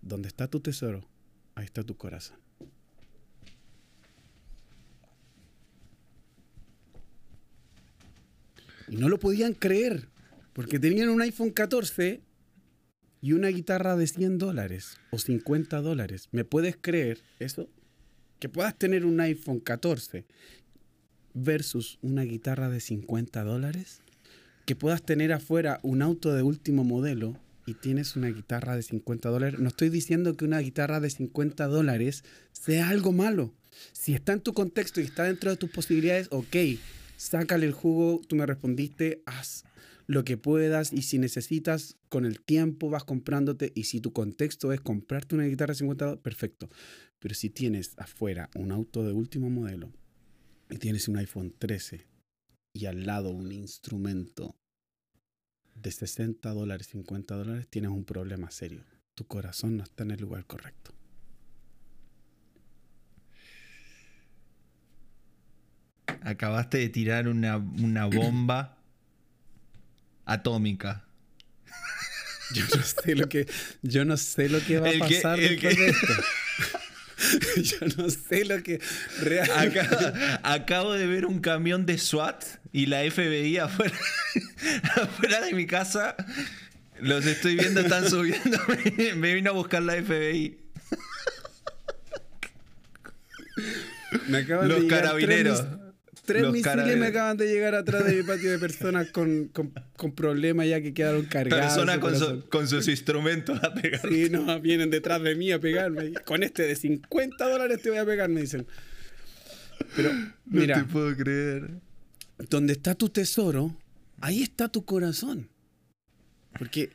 Donde 0.01 0.27
está 0.27 0.47
tu 0.47 0.59
tesoro, 0.59 1.05
ahí 1.55 1.65
está 1.65 1.83
tu 1.83 1.95
corazón. 1.95 2.37
Y 8.87 8.95
no 8.95 9.09
lo 9.09 9.19
podían 9.19 9.53
creer, 9.53 10.07
porque 10.53 10.79
tenían 10.79 11.09
un 11.09 11.21
iPhone 11.21 11.49
14 11.49 12.21
y 13.27 13.33
una 13.33 13.49
guitarra 13.49 13.97
de 13.97 14.07
100 14.07 14.37
dólares 14.37 14.95
o 15.11 15.19
50 15.19 15.81
dólares. 15.81 16.29
¿Me 16.31 16.45
puedes 16.45 16.77
creer 16.79 17.19
eso? 17.39 17.67
Que 18.39 18.47
puedas 18.47 18.79
tener 18.79 19.05
un 19.05 19.19
iPhone 19.19 19.59
14 19.59 20.23
versus 21.33 21.99
una 22.01 22.21
guitarra 22.21 22.69
de 22.69 22.79
50 22.79 23.43
dólares. 23.43 23.99
Que 24.65 24.77
puedas 24.77 25.03
tener 25.03 25.33
afuera 25.33 25.81
un 25.83 26.01
auto 26.03 26.33
de 26.33 26.41
último 26.41 26.85
modelo 26.85 27.37
y 27.65 27.73
tienes 27.73 28.15
una 28.15 28.29
guitarra 28.29 28.77
de 28.77 28.83
50 28.83 29.27
dólares. 29.27 29.59
No 29.59 29.67
estoy 29.67 29.89
diciendo 29.89 30.37
que 30.37 30.45
una 30.45 30.59
guitarra 30.59 31.01
de 31.01 31.09
50 31.09 31.67
dólares 31.67 32.23
sea 32.53 32.87
algo 32.87 33.11
malo. 33.11 33.53
Si 33.91 34.13
está 34.13 34.31
en 34.31 34.39
tu 34.39 34.53
contexto 34.53 35.01
y 35.01 35.03
está 35.03 35.25
dentro 35.25 35.51
de 35.51 35.57
tus 35.57 35.69
posibilidades, 35.69 36.29
ok, 36.31 36.55
sácale 37.17 37.65
el 37.65 37.73
jugo, 37.73 38.21
tú 38.25 38.37
me 38.37 38.45
respondiste, 38.45 39.21
haz 39.25 39.65
lo 40.07 40.23
que 40.23 40.37
puedas 40.37 40.93
y 40.93 41.01
si 41.01 41.19
necesitas, 41.19 41.97
con 42.07 42.25
el 42.25 42.39
tiempo 42.39 42.89
vas 42.89 43.03
comprándote 43.03 43.73
y 43.75 43.83
si 43.83 43.99
tu 43.99 44.13
contexto 44.13 44.71
es 44.71 44.79
comprarte 44.79 45.35
una 45.35 45.43
guitarra 45.43 45.73
50 45.73 46.21
perfecto. 46.21 46.69
Pero 47.19 47.35
si 47.35 47.49
tienes 47.49 47.93
afuera 47.97 48.49
un 48.55 48.71
auto 48.71 49.03
de 49.03 49.11
último 49.11 49.49
modelo 49.49 49.91
y 50.69 50.77
tienes 50.77 51.09
un 51.09 51.17
iPhone 51.17 51.53
13 51.59 52.07
y 52.73 52.85
al 52.85 53.05
lado 53.05 53.31
un 53.31 53.51
instrumento 53.51 54.55
de 55.75 55.91
60 55.91 56.53
dólares, 56.53 56.87
50 56.87 57.35
dólares, 57.35 57.67
tienes 57.67 57.91
un 57.91 58.05
problema 58.05 58.49
serio. 58.49 58.83
Tu 59.13 59.25
corazón 59.25 59.75
no 59.77 59.83
está 59.83 60.03
en 60.03 60.11
el 60.11 60.21
lugar 60.21 60.45
correcto. 60.45 60.93
Acabaste 66.21 66.77
de 66.77 66.89
tirar 66.89 67.27
una, 67.27 67.57
bomba 67.57 68.76
atómica. 70.27 71.03
Yo 72.53 72.63
no 72.75 72.83
sé 72.83 73.15
lo 73.15 73.27
que, 73.27 73.47
yo 73.81 74.05
no 74.05 74.15
sé 74.15 74.49
lo 74.49 74.59
que 74.63 74.79
va 74.79 74.89
a 74.89 74.99
pasar 74.99 75.39
después 75.39 75.75
de 75.75 75.87
esto. 75.87 76.13
Yo 77.57 77.77
no 77.97 78.11
sé 78.11 78.45
lo 78.45 78.61
que 78.61 78.79
realmente... 79.21 80.13
acabo 80.43 80.93
de 80.93 81.07
ver 81.07 81.25
un 81.25 81.39
camión 81.39 81.85
de 81.87 81.97
SWAT 81.97 82.43
y 82.71 82.85
la 82.85 82.99
FBI 83.09 83.57
afuera, 83.57 83.97
afuera 84.95 85.41
de 85.41 85.53
mi 85.53 85.65
casa. 85.65 86.15
Los 86.99 87.25
estoy 87.25 87.55
viendo, 87.55 87.81
están 87.81 88.07
subiendo. 88.07 88.59
Me 89.15 89.33
vino 89.33 89.49
a 89.49 89.53
buscar 89.53 89.81
la 89.81 89.93
FBI. 89.95 90.57
Me 94.27 94.37
acaban 94.37 94.69
Los 94.69 94.83
de 94.83 94.87
carabineros. 94.87 95.63
Tres 96.27 96.51
misiles 96.51 96.97
me 96.97 97.07
acaban 97.07 97.37
de 97.37 97.47
llegar 97.47 97.73
atrás 97.73 98.05
de 98.05 98.15
mi 98.15 98.23
patio 98.27 98.51
de 98.51 98.59
personas 98.59 99.09
con, 99.11 99.47
con, 99.47 100.11
problemas 100.13 100.67
ya 100.67 100.81
que 100.81 100.93
quedaron 100.93 101.23
cargados. 101.23 101.73
Personas 101.73 101.99
con, 101.99 102.41
con, 102.41 102.67
sus 102.67 102.89
instrumentos 102.89 103.57
a 103.63 103.73
pegar. 103.73 104.01
Sí, 104.09 104.29
no, 104.29 104.59
vienen 104.59 104.89
detrás 104.89 105.23
de 105.23 105.35
mí 105.35 105.53
a 105.53 105.59
pegarme. 105.59 106.11
Con 106.25 106.43
este 106.43 106.63
de 106.63 106.75
50 106.75 107.49
dólares 107.49 107.81
te 107.81 107.89
voy 107.89 107.99
a 107.99 108.05
pegar, 108.05 108.27
me 108.27 108.41
dicen. 108.41 108.67
Pero, 109.95 110.11
mira. 110.45 110.79
No 110.79 110.83
te 110.83 110.91
puedo 110.91 111.15
creer. 111.15 111.69
Donde 112.49 112.73
está 112.73 112.93
tu 112.93 113.07
tesoro, 113.07 113.73
ahí 114.19 114.43
está 114.43 114.67
tu 114.67 114.83
corazón. 114.83 115.47
Porque 116.59 116.89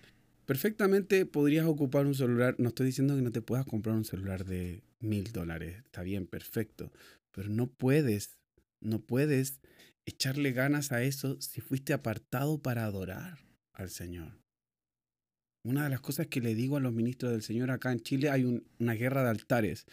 perfectamente 0.44 1.24
podrías 1.24 1.64
ocupar 1.64 2.04
un 2.04 2.14
celular. 2.14 2.54
No 2.58 2.68
estoy 2.68 2.84
diciendo 2.84 3.16
que 3.16 3.22
no 3.22 3.32
te 3.32 3.40
puedas 3.40 3.64
comprar 3.64 3.96
un 3.96 4.04
celular 4.04 4.44
de 4.44 4.82
mil 5.00 5.32
dólares. 5.32 5.78
Está 5.86 6.02
bien, 6.02 6.26
perfecto. 6.26 6.92
Pero 7.30 7.48
no 7.48 7.66
puedes 7.66 8.41
no 8.82 9.00
puedes 9.00 9.60
echarle 10.04 10.52
ganas 10.52 10.92
a 10.92 11.02
eso 11.02 11.40
si 11.40 11.60
fuiste 11.60 11.92
apartado 11.92 12.60
para 12.60 12.84
adorar 12.84 13.38
al 13.72 13.90
Señor. 13.90 14.42
Una 15.64 15.84
de 15.84 15.90
las 15.90 16.00
cosas 16.00 16.26
que 16.26 16.40
le 16.40 16.54
digo 16.54 16.76
a 16.76 16.80
los 16.80 16.92
ministros 16.92 17.32
del 17.32 17.42
Señor 17.42 17.70
acá 17.70 17.92
en 17.92 18.00
Chile, 18.00 18.30
hay 18.30 18.62
una 18.78 18.94
guerra 18.94 19.22
de 19.22 19.30
altares. 19.30 19.86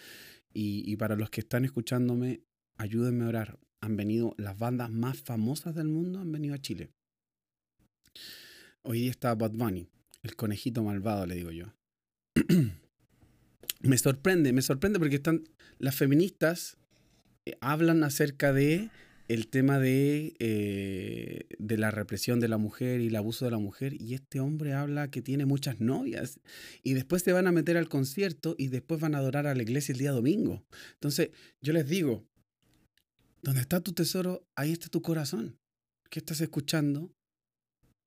Y, 0.52 0.96
para 0.98 1.16
los 1.16 1.30
que 1.30 1.42
están 1.42 1.64
escuchándome, 1.64 2.42
ayúdenme 2.78 3.26
a 3.26 3.28
orar. 3.28 3.60
Han 3.82 3.96
venido 3.96 4.34
las 4.38 4.58
bandas 4.58 4.90
más 4.90 5.22
famosas 5.22 5.76
del 5.76 5.88
mundo, 5.88 6.20
han 6.20 6.32
venido 6.32 6.56
a 6.56 6.60
Chile. 6.60 6.90
Hoy 8.82 9.08
está 9.08 9.36
Bad 9.36 9.52
Bunny, 9.52 9.88
el 10.24 10.36
conejito 10.36 10.84
malvado, 10.84 11.28
le 11.28 11.36
digo 11.36 11.52
yo. 11.52 11.72
me 13.82 13.98
sorprende, 14.00 14.54
me 14.54 14.64
sorprende 14.64 14.98
porque 14.98 15.18
están 15.18 15.48
las 15.78 15.96
feministas 15.96 16.78
hablan 17.62 18.04
acerca 18.04 18.54
de 18.54 18.90
el 19.30 19.48
tema 19.48 19.78
de, 19.78 20.34
eh, 20.40 21.46
de 21.60 21.78
la 21.78 21.92
represión 21.92 22.40
de 22.40 22.48
la 22.48 22.58
mujer 22.58 23.00
y 23.00 23.08
el 23.08 23.16
abuso 23.16 23.46
de 23.46 23.52
la 23.52 23.60
mujer, 23.60 23.94
y 24.02 24.16
este 24.16 24.40
hombre 24.40 24.74
habla 24.74 25.12
que 25.12 25.22
tiene 25.22 25.46
muchas 25.46 25.80
novias, 25.80 26.40
y 26.82 26.96
después 26.96 27.22
se 27.22 27.32
van 27.32 27.46
a 27.46 27.52
meter 27.52 27.78
al 27.78 27.90
concierto 27.90 28.56
y 28.58 28.68
después 28.68 29.00
van 29.00 29.14
a 29.14 29.20
adorar 29.20 29.46
a 29.46 29.54
la 29.54 29.62
iglesia 29.62 29.94
el 29.94 30.00
día 30.00 30.12
domingo. 30.12 30.66
Entonces, 30.94 31.30
yo 31.62 31.74
les 31.74 31.88
digo, 31.88 32.26
donde 33.44 33.62
está 33.62 33.82
tu 33.82 33.94
tesoro, 33.94 34.48
ahí 34.56 34.72
está 34.72 34.90
tu 34.90 35.04
corazón. 35.04 35.60
¿Qué 36.10 36.20
estás 36.20 36.42
escuchando? 36.42 37.14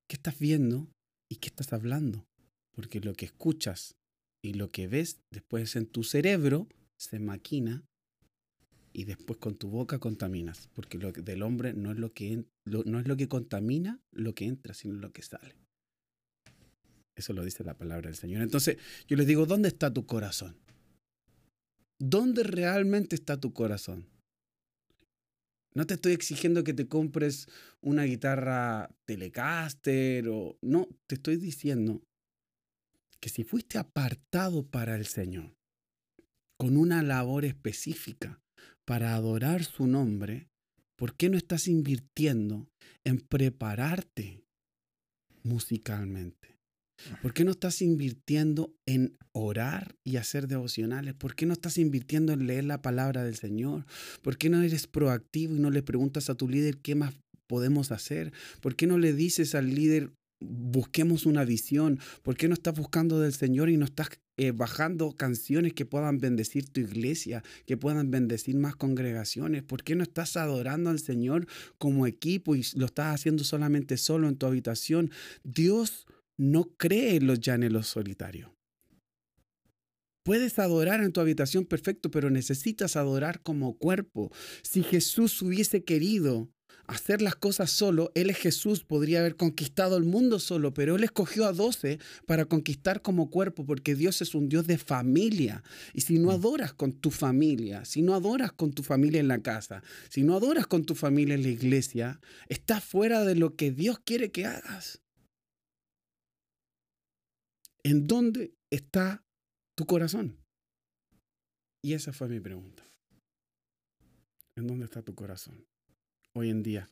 ¿Qué 0.08 0.16
estás 0.16 0.40
viendo? 0.40 0.90
¿Y 1.30 1.36
qué 1.36 1.48
estás 1.48 1.72
hablando? 1.72 2.26
Porque 2.74 3.00
lo 3.00 3.14
que 3.14 3.26
escuchas 3.26 3.94
y 4.42 4.54
lo 4.54 4.70
que 4.70 4.88
ves 4.88 5.20
después 5.30 5.76
en 5.76 5.86
tu 5.86 6.02
cerebro 6.02 6.68
se 6.98 7.20
maquina 7.20 7.84
y 8.92 9.04
después 9.04 9.38
con 9.38 9.56
tu 9.56 9.68
boca 9.68 9.98
contaminas, 9.98 10.68
porque 10.74 10.98
lo 10.98 11.12
del 11.12 11.42
hombre 11.42 11.72
no 11.72 11.92
es 11.92 11.98
lo 11.98 12.12
que 12.12 12.44
no 12.64 13.00
es 13.00 13.08
lo 13.08 13.16
que 13.16 13.28
contamina 13.28 14.00
lo 14.12 14.34
que 14.34 14.46
entra, 14.46 14.74
sino 14.74 14.94
lo 14.94 15.12
que 15.12 15.22
sale. 15.22 15.56
Eso 17.14 17.32
lo 17.32 17.44
dice 17.44 17.64
la 17.64 17.76
palabra 17.76 18.08
del 18.08 18.16
Señor. 18.16 18.42
Entonces, 18.42 18.78
yo 19.06 19.16
les 19.16 19.26
digo, 19.26 19.46
¿dónde 19.46 19.68
está 19.68 19.92
tu 19.92 20.06
corazón? 20.06 20.56
¿Dónde 21.98 22.42
realmente 22.42 23.14
está 23.14 23.38
tu 23.38 23.52
corazón? 23.52 24.06
No 25.74 25.86
te 25.86 25.94
estoy 25.94 26.12
exigiendo 26.12 26.64
que 26.64 26.74
te 26.74 26.86
compres 26.86 27.48
una 27.80 28.04
guitarra 28.04 28.90
Telecaster 29.06 30.28
o 30.28 30.58
no, 30.60 30.88
te 31.06 31.14
estoy 31.14 31.36
diciendo 31.36 32.02
que 33.20 33.28
si 33.28 33.44
fuiste 33.44 33.78
apartado 33.78 34.66
para 34.66 34.96
el 34.96 35.06
Señor 35.06 35.54
con 36.58 36.76
una 36.76 37.02
labor 37.02 37.44
específica, 37.44 38.41
para 38.84 39.14
adorar 39.14 39.64
su 39.64 39.86
nombre, 39.86 40.48
¿por 40.96 41.16
qué 41.16 41.28
no 41.28 41.36
estás 41.36 41.68
invirtiendo 41.68 42.68
en 43.04 43.20
prepararte 43.20 44.44
musicalmente? 45.42 46.58
¿Por 47.20 47.32
qué 47.32 47.44
no 47.44 47.52
estás 47.52 47.82
invirtiendo 47.82 48.74
en 48.86 49.16
orar 49.32 49.96
y 50.04 50.16
hacer 50.16 50.46
devocionales? 50.46 51.14
¿Por 51.14 51.34
qué 51.34 51.46
no 51.46 51.52
estás 51.52 51.78
invirtiendo 51.78 52.32
en 52.32 52.46
leer 52.46 52.64
la 52.64 52.82
palabra 52.82 53.24
del 53.24 53.36
Señor? 53.36 53.84
¿Por 54.22 54.38
qué 54.38 54.48
no 54.48 54.62
eres 54.62 54.86
proactivo 54.86 55.56
y 55.56 55.58
no 55.58 55.70
le 55.70 55.82
preguntas 55.82 56.30
a 56.30 56.36
tu 56.36 56.48
líder 56.48 56.78
qué 56.78 56.94
más 56.94 57.14
podemos 57.48 57.90
hacer? 57.90 58.32
¿Por 58.60 58.76
qué 58.76 58.86
no 58.86 58.98
le 58.98 59.12
dices 59.12 59.54
al 59.54 59.74
líder, 59.74 60.12
busquemos 60.48 61.26
una 61.26 61.44
visión? 61.44 61.98
¿Por 62.22 62.36
qué 62.36 62.48
no 62.48 62.54
estás 62.54 62.74
buscando 62.74 63.20
del 63.20 63.34
Señor 63.34 63.68
y 63.70 63.76
no 63.76 63.84
estás 63.84 64.08
eh, 64.36 64.50
bajando 64.50 65.12
canciones 65.12 65.72
que 65.72 65.86
puedan 65.86 66.18
bendecir 66.18 66.68
tu 66.68 66.80
iglesia, 66.80 67.42
que 67.66 67.76
puedan 67.76 68.10
bendecir 68.10 68.56
más 68.56 68.76
congregaciones? 68.76 69.62
¿Por 69.62 69.82
qué 69.82 69.94
no 69.94 70.02
estás 70.02 70.36
adorando 70.36 70.90
al 70.90 70.98
Señor 70.98 71.46
como 71.78 72.06
equipo 72.06 72.56
y 72.56 72.64
lo 72.74 72.86
estás 72.86 73.14
haciendo 73.14 73.44
solamente 73.44 73.96
solo 73.96 74.28
en 74.28 74.36
tu 74.36 74.46
habitación? 74.46 75.10
Dios 75.44 76.06
no 76.36 76.64
cree 76.76 77.16
en 77.16 77.26
los 77.26 77.40
llanelos 77.40 77.86
solitarios. 77.86 78.50
Puedes 80.24 80.58
adorar 80.60 81.02
en 81.02 81.12
tu 81.12 81.20
habitación 81.20 81.64
perfecto, 81.64 82.10
pero 82.10 82.30
necesitas 82.30 82.94
adorar 82.96 83.42
como 83.42 83.76
cuerpo. 83.76 84.30
Si 84.62 84.84
Jesús 84.84 85.42
hubiese 85.42 85.82
querido 85.82 86.48
hacer 86.92 87.22
las 87.22 87.34
cosas 87.34 87.70
solo, 87.70 88.12
Él 88.14 88.30
es 88.30 88.38
Jesús, 88.38 88.84
podría 88.84 89.20
haber 89.20 89.36
conquistado 89.36 89.96
el 89.96 90.04
mundo 90.04 90.38
solo, 90.38 90.72
pero 90.72 90.96
Él 90.96 91.04
escogió 91.04 91.46
a 91.46 91.52
doce 91.52 91.98
para 92.26 92.44
conquistar 92.44 93.02
como 93.02 93.30
cuerpo, 93.30 93.66
porque 93.66 93.94
Dios 93.94 94.22
es 94.22 94.34
un 94.34 94.48
Dios 94.48 94.66
de 94.66 94.78
familia. 94.78 95.62
Y 95.92 96.02
si 96.02 96.18
no 96.18 96.28
mm. 96.28 96.30
adoras 96.30 96.72
con 96.74 96.92
tu 96.92 97.10
familia, 97.10 97.84
si 97.84 98.02
no 98.02 98.14
adoras 98.14 98.52
con 98.52 98.72
tu 98.72 98.82
familia 98.82 99.20
en 99.20 99.28
la 99.28 99.42
casa, 99.42 99.82
si 100.08 100.22
no 100.22 100.36
adoras 100.36 100.66
con 100.66 100.84
tu 100.84 100.94
familia 100.94 101.34
en 101.34 101.42
la 101.42 101.48
iglesia, 101.48 102.20
estás 102.48 102.84
fuera 102.84 103.24
de 103.24 103.34
lo 103.34 103.56
que 103.56 103.70
Dios 103.72 103.98
quiere 103.98 104.30
que 104.30 104.46
hagas. 104.46 105.00
¿En 107.84 108.06
dónde 108.06 108.54
está 108.70 109.24
tu 109.76 109.86
corazón? 109.86 110.38
Y 111.84 111.94
esa 111.94 112.12
fue 112.12 112.28
mi 112.28 112.38
pregunta. 112.38 112.86
¿En 114.56 114.66
dónde 114.68 114.84
está 114.84 115.02
tu 115.02 115.14
corazón? 115.14 115.66
Hoy 116.34 116.50
en 116.50 116.62
día. 116.62 116.88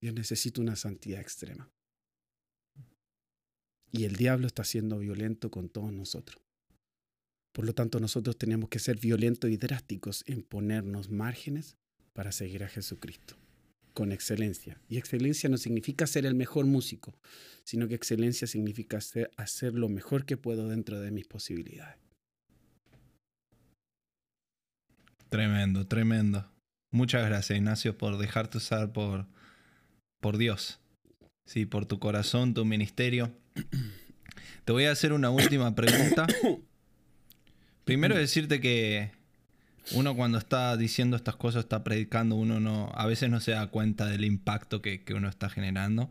Dios 0.00 0.14
necesita 0.14 0.60
una 0.60 0.76
santidad 0.76 1.20
extrema. 1.20 1.70
Y 3.92 4.04
el 4.04 4.16
diablo 4.16 4.46
está 4.46 4.64
siendo 4.64 4.98
violento 4.98 5.50
con 5.50 5.68
todos 5.68 5.92
nosotros. 5.92 6.40
Por 7.52 7.66
lo 7.66 7.74
tanto, 7.74 7.98
nosotros 7.98 8.38
tenemos 8.38 8.68
que 8.68 8.78
ser 8.78 8.98
violentos 8.98 9.50
y 9.50 9.56
drásticos 9.56 10.22
en 10.26 10.42
ponernos 10.42 11.10
márgenes 11.10 11.76
para 12.12 12.32
seguir 12.32 12.62
a 12.62 12.68
Jesucristo 12.68 13.36
con 13.92 14.12
excelencia. 14.12 14.80
Y 14.88 14.98
excelencia 14.98 15.48
no 15.48 15.58
significa 15.58 16.06
ser 16.06 16.24
el 16.24 16.34
mejor 16.34 16.66
músico, 16.66 17.14
sino 17.64 17.88
que 17.88 17.94
excelencia 17.94 18.46
significa 18.46 18.98
hacer 19.36 19.74
lo 19.74 19.88
mejor 19.88 20.24
que 20.24 20.36
puedo 20.36 20.68
dentro 20.68 21.00
de 21.00 21.10
mis 21.10 21.26
posibilidades. 21.26 21.98
Tremendo, 25.28 25.86
tremendo. 25.86 26.50
Muchas 26.90 27.24
gracias, 27.24 27.56
Ignacio, 27.56 27.96
por 27.96 28.18
dejarte 28.18 28.58
usar 28.58 28.92
por, 28.92 29.26
por 30.20 30.38
Dios. 30.38 30.80
Sí, 31.46 31.66
por 31.66 31.86
tu 31.86 31.98
corazón, 31.98 32.54
tu 32.54 32.64
ministerio. 32.64 33.32
Te 34.64 34.72
voy 34.72 34.84
a 34.84 34.92
hacer 34.92 35.12
una 35.12 35.30
última 35.30 35.74
pregunta. 35.76 36.26
Primero 37.84 38.16
decirte 38.16 38.60
que 38.60 39.12
uno 39.92 40.14
cuando 40.14 40.38
está 40.38 40.76
diciendo 40.76 41.16
estas 41.16 41.36
cosas, 41.36 41.64
está 41.64 41.82
predicando, 41.82 42.36
uno 42.36 42.60
no, 42.60 42.90
a 42.94 43.06
veces 43.06 43.30
no 43.30 43.40
se 43.40 43.52
da 43.52 43.66
cuenta 43.68 44.06
del 44.06 44.24
impacto 44.24 44.82
que, 44.82 45.02
uno 45.14 45.28
está 45.28 45.48
generando. 45.48 46.10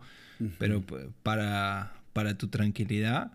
Pero 0.58 0.82
para, 1.24 1.94
para 2.14 2.38
tu 2.38 2.48
tranquilidad, 2.48 3.34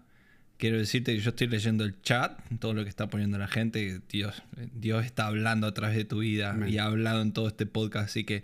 quiero 0.58 0.78
decirte 0.78 1.14
que 1.14 1.20
yo 1.20 1.30
estoy 1.30 1.46
leyendo 1.46 1.84
el 1.84 2.00
chat, 2.02 2.38
todo 2.58 2.74
lo 2.74 2.84
que 2.84 2.88
está 2.88 3.08
poniendo 3.08 3.38
la 3.38 3.48
gente. 3.48 4.00
Dios, 4.08 4.42
Dios 4.74 5.04
está 5.04 5.26
hablando 5.26 5.66
a 5.66 5.74
través 5.74 5.96
de 5.96 6.04
tu 6.04 6.18
vida 6.18 6.56
y 6.68 6.78
ha 6.78 6.84
hablado 6.84 7.22
en 7.22 7.32
todo 7.32 7.48
este 7.48 7.66
podcast. 7.66 8.10
Así 8.10 8.24
que 8.24 8.42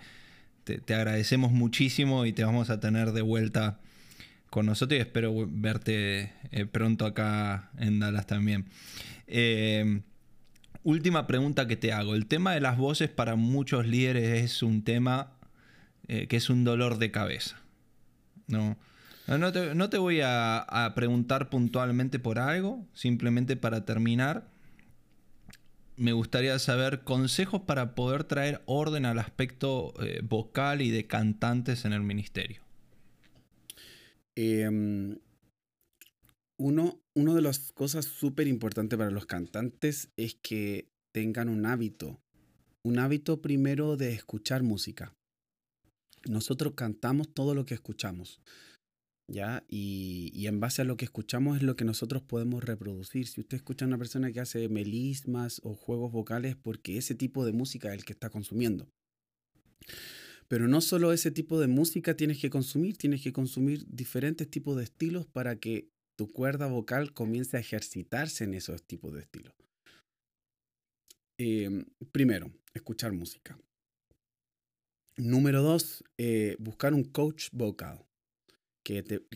te, 0.64 0.94
agradecemos 0.94 1.52
muchísimo 1.52 2.26
y 2.26 2.32
te 2.32 2.44
vamos 2.44 2.70
a 2.70 2.80
tener 2.80 3.12
de 3.12 3.22
vuelta 3.22 3.80
con 4.50 4.66
nosotros 4.66 4.98
y 4.98 5.00
espero 5.00 5.46
verte 5.48 6.32
eh, 6.50 6.66
pronto 6.66 7.06
acá 7.06 7.70
en 7.78 8.00
Dallas 8.00 8.26
también. 8.26 8.66
Eh, 9.26 10.02
última 10.82 11.26
pregunta 11.26 11.66
que 11.66 11.76
te 11.76 11.92
hago. 11.92 12.14
El 12.14 12.26
tema 12.26 12.52
de 12.52 12.60
las 12.60 12.76
voces 12.76 13.08
para 13.08 13.36
muchos 13.36 13.86
líderes 13.86 14.44
es 14.44 14.62
un 14.62 14.82
tema 14.82 15.32
eh, 16.08 16.26
que 16.26 16.36
es 16.36 16.50
un 16.50 16.64
dolor 16.64 16.98
de 16.98 17.10
cabeza. 17.10 17.60
No, 18.48 18.76
no, 19.38 19.90
te, 19.90 19.98
voy 19.98 20.20
a, 20.22 20.92
preguntar 20.96 21.50
puntualmente 21.50 22.18
por 22.18 22.38
algo, 22.38 22.86
simplemente 22.94 23.56
para 23.56 23.84
terminar. 23.84 24.50
Me 25.96 26.12
gustaría 26.12 26.58
saber 26.58 27.04
consejos 27.04 27.60
para 27.62 27.94
poder 27.94 28.24
traer 28.24 28.62
orden 28.66 29.04
al 29.04 29.18
aspecto 29.18 29.92
eh, 30.02 30.20
vocal 30.24 30.82
y 30.82 30.90
de 30.90 31.06
cantantes 31.06 31.84
en 31.84 31.92
el 31.92 32.00
ministerio. 32.00 32.62
Em, 34.34 35.18
uno, 36.56 37.00
una 37.14 37.34
de 37.34 37.42
las 37.42 37.72
cosas 37.72 38.06
súper 38.06 38.48
importantes 38.48 38.98
para 38.98 39.10
los 39.10 39.26
cantantes 39.26 40.08
es 40.16 40.34
que 40.34 40.90
tengan 41.12 41.48
un 41.48 41.66
hábito. 41.66 42.20
Un 42.82 42.98
hábito 42.98 43.42
primero 43.42 43.96
de 43.96 44.12
escuchar 44.12 44.62
música. 44.62 45.14
Nosotros 46.24 46.72
cantamos 46.74 47.32
todo 47.32 47.54
lo 47.54 47.64
que 47.64 47.74
escuchamos. 47.74 48.40
¿Ya? 49.30 49.64
Y, 49.68 50.46
en 50.48 50.58
base 50.58 50.82
a 50.82 50.84
lo 50.84 50.96
que 50.96 51.04
escuchamos 51.04 51.58
es 51.58 51.62
lo 51.62 51.76
que 51.76 51.84
nosotros 51.84 52.20
podemos 52.20 52.64
reproducir. 52.64 53.28
Si 53.28 53.40
usted 53.40 53.58
escucha 53.58 53.84
a 53.84 53.88
una 53.88 53.96
persona 53.96 54.32
que 54.32 54.40
hace 54.40 54.68
melismas 54.68 55.60
o 55.62 55.74
juegos 55.74 56.10
vocales, 56.10 56.56
porque 56.56 56.98
ese 56.98 57.14
tipo 57.14 57.44
de 57.44 57.52
música 57.52 57.88
es 57.90 57.94
el 57.94 58.04
que 58.04 58.12
está 58.12 58.28
consumiendo. 58.28 58.88
Pero 60.48 60.66
no 60.66 60.80
solo 60.80 61.12
ese 61.12 61.30
tipo 61.30 61.60
de 61.60 61.68
música 61.68 62.16
tienes 62.16 62.40
que 62.40 62.50
consumir, 62.50 62.96
tienes 62.96 63.22
que 63.22 63.32
consumir 63.32 63.86
diferentes 63.86 64.50
tipos 64.50 64.76
de 64.76 64.82
estilos 64.82 65.26
para 65.26 65.54
que 65.60 65.88
tu 66.16 66.26
cuerda 66.32 66.66
vocal 66.66 67.12
comience 67.12 67.56
a 67.56 67.60
ejercitarse 67.60 68.42
en 68.42 68.54
esos 68.54 68.82
tipos 68.82 69.14
de 69.14 69.20
estilos. 69.20 69.54
Em, 71.38 71.84
primero, 72.10 72.52
escuchar 72.74 73.12
música. 73.12 73.56
Número 75.16 75.62
dos, 75.62 76.02
eh, 76.18 76.56
buscar 76.58 76.94
un 76.94 77.04
coach 77.04 77.48
vocal 77.52 78.09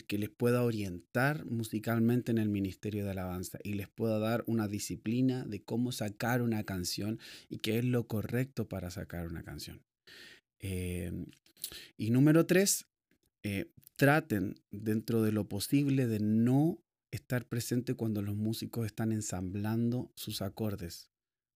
que, 0.07 0.17
les 0.17 0.29
pueda 0.29 0.63
orientar 0.63 1.45
musicalmente 1.45 2.31
en 2.31 2.37
el 2.37 2.49
ministerio 2.49 3.05
de 3.05 3.11
alabanza 3.11 3.57
y 3.63 3.73
les 3.73 3.87
pueda 3.87 4.19
dar 4.19 4.43
una 4.47 4.67
disciplina 4.67 5.45
de 5.45 5.63
cómo 5.63 5.91
sacar 5.91 6.41
una 6.41 6.63
canción 6.63 7.19
y 7.49 7.59
qué 7.59 7.79
es 7.79 7.85
lo 7.85 8.05
correcto 8.07 8.67
para 8.67 8.91
sacar 8.91 9.27
una 9.27 9.43
canción. 9.43 9.81
Em, 10.59 11.27
y 11.97 12.09
número 12.11 12.45
tres, 12.45 12.85
eh, 13.43 13.71
traten 13.95 14.55
dentro 14.71 15.21
de 15.21 15.31
lo 15.31 15.47
posible 15.47 16.07
de 16.07 16.19
no 16.19 16.81
estar 17.11 17.47
presente 17.47 17.93
cuando 17.93 18.21
los 18.21 18.35
músicos 18.35 18.85
están 18.85 19.13
ensamblando 19.13 20.11
sus 20.15 20.41
acordes. 20.41 21.09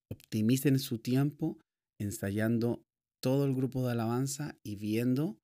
Optimicen 0.10 0.80
su 0.80 1.00
tiempo 1.00 1.60
ensayando 2.00 2.82
todo 3.20 3.46
el 3.46 3.54
grupo 3.54 3.86
de 3.86 3.92
alabanza 3.92 4.56
y 4.64 4.78
viendo 4.78 5.38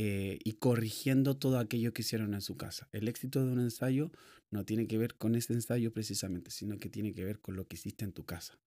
eh, 0.00 0.38
y 0.44 0.52
corrigiendo 0.52 1.36
todo 1.38 1.58
aquello 1.58 1.92
que 1.92 2.02
hicieron 2.02 2.32
en 2.32 2.40
su 2.40 2.56
casa. 2.56 2.88
El 2.92 3.08
éxito 3.08 3.44
de 3.44 3.50
un 3.50 3.58
ensayo 3.58 4.12
no 4.48 4.64
tiene 4.64 4.86
que 4.86 4.96
ver 4.96 5.16
con 5.16 5.34
ese 5.34 5.54
ensayo 5.54 5.92
precisamente, 5.92 6.52
sino 6.52 6.78
que 6.78 6.88
tiene 6.88 7.12
que 7.12 7.24
ver 7.24 7.40
con 7.40 7.56
lo 7.56 7.66
que 7.66 7.74
hiciste 7.74 8.04
en 8.04 8.12
tu 8.12 8.24
casa. 8.24 8.60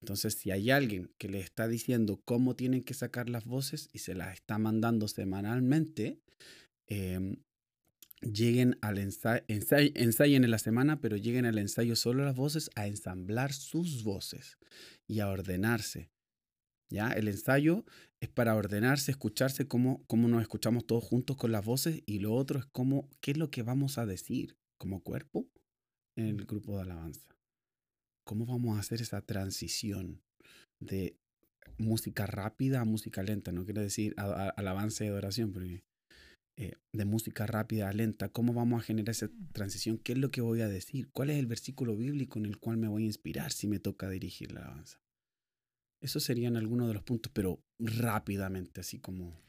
Entonces, 0.00 0.32
si 0.32 0.52
hay 0.52 0.70
alguien 0.70 1.12
que 1.18 1.28
le 1.28 1.40
está 1.40 1.68
diciendo 1.68 2.22
cómo 2.24 2.56
tienen 2.56 2.82
que 2.82 2.94
sacar 2.94 3.28
las 3.28 3.44
voces 3.44 3.90
y 3.92 3.98
se 3.98 4.14
las 4.14 4.32
está 4.32 4.56
mandando 4.56 5.06
semanalmente, 5.06 6.22
em, 6.86 7.36
lleguen 8.22 8.78
al 8.80 8.96
ensayo, 8.96 9.44
ensayen 9.46 10.44
en 10.44 10.50
la 10.50 10.58
semana, 10.58 10.98
pero 10.98 11.18
lleguen 11.18 11.44
al 11.44 11.58
ensayo 11.58 11.94
solo 11.94 12.24
las 12.24 12.36
voces 12.36 12.70
a 12.74 12.86
ensamblar 12.86 13.52
sus 13.52 14.02
voces 14.02 14.56
y 15.06 15.20
a 15.20 15.28
ordenarse. 15.28 16.08
¿Ya? 16.88 17.08
El 17.08 17.28
ensayo 17.28 17.84
es 18.24 18.30
para 18.30 18.56
ordenarse, 18.56 19.10
escucharse 19.10 19.68
cómo, 19.68 20.02
cómo 20.06 20.28
nos 20.28 20.42
escuchamos 20.42 20.86
todos 20.86 21.04
juntos 21.04 21.36
con 21.36 21.52
las 21.52 21.64
voces 21.64 22.02
y 22.06 22.18
lo 22.18 22.34
otro 22.34 22.58
es 22.58 22.66
cómo, 22.66 23.08
qué 23.20 23.32
es 23.32 23.36
lo 23.36 23.50
que 23.50 23.62
vamos 23.62 23.98
a 23.98 24.06
decir 24.06 24.56
como 24.78 25.02
cuerpo 25.02 25.46
en 26.16 26.26
el 26.26 26.46
grupo 26.46 26.76
de 26.76 26.82
alabanza. 26.82 27.28
¿Cómo 28.24 28.46
vamos 28.46 28.76
a 28.76 28.80
hacer 28.80 29.02
esa 29.02 29.20
transición 29.20 30.22
de 30.80 31.16
música 31.76 32.26
rápida 32.26 32.80
a 32.80 32.84
música 32.84 33.22
lenta? 33.22 33.52
No 33.52 33.64
quiero 33.64 33.82
decir 33.82 34.14
alabanza 34.16 35.04
y 35.04 35.08
adoración, 35.08 35.52
pero 35.52 35.66
eh, 36.56 36.72
de 36.92 37.04
música 37.04 37.46
rápida 37.46 37.90
a 37.90 37.92
lenta. 37.92 38.30
¿Cómo 38.30 38.54
vamos 38.54 38.80
a 38.80 38.86
generar 38.86 39.10
esa 39.10 39.26
mm. 39.26 39.52
transición? 39.52 39.98
¿Qué 39.98 40.12
es 40.12 40.18
lo 40.18 40.30
que 40.30 40.40
voy 40.40 40.62
a 40.62 40.68
decir? 40.68 41.10
¿Cuál 41.12 41.30
es 41.30 41.38
el 41.38 41.46
versículo 41.46 41.94
bíblico 41.94 42.38
en 42.38 42.46
el 42.46 42.58
cual 42.58 42.78
me 42.78 42.88
voy 42.88 43.02
a 43.02 43.06
inspirar 43.06 43.52
si 43.52 43.66
me 43.66 43.80
toca 43.80 44.08
dirigir 44.08 44.52
la 44.52 44.60
alabanza? 44.60 45.03
Esos 46.04 46.22
serían 46.22 46.58
algunos 46.58 46.86
de 46.88 46.92
los 46.92 47.02
puntos, 47.02 47.32
pero 47.34 47.64
rápidamente, 47.78 48.82
así 48.82 48.98
como... 48.98 49.42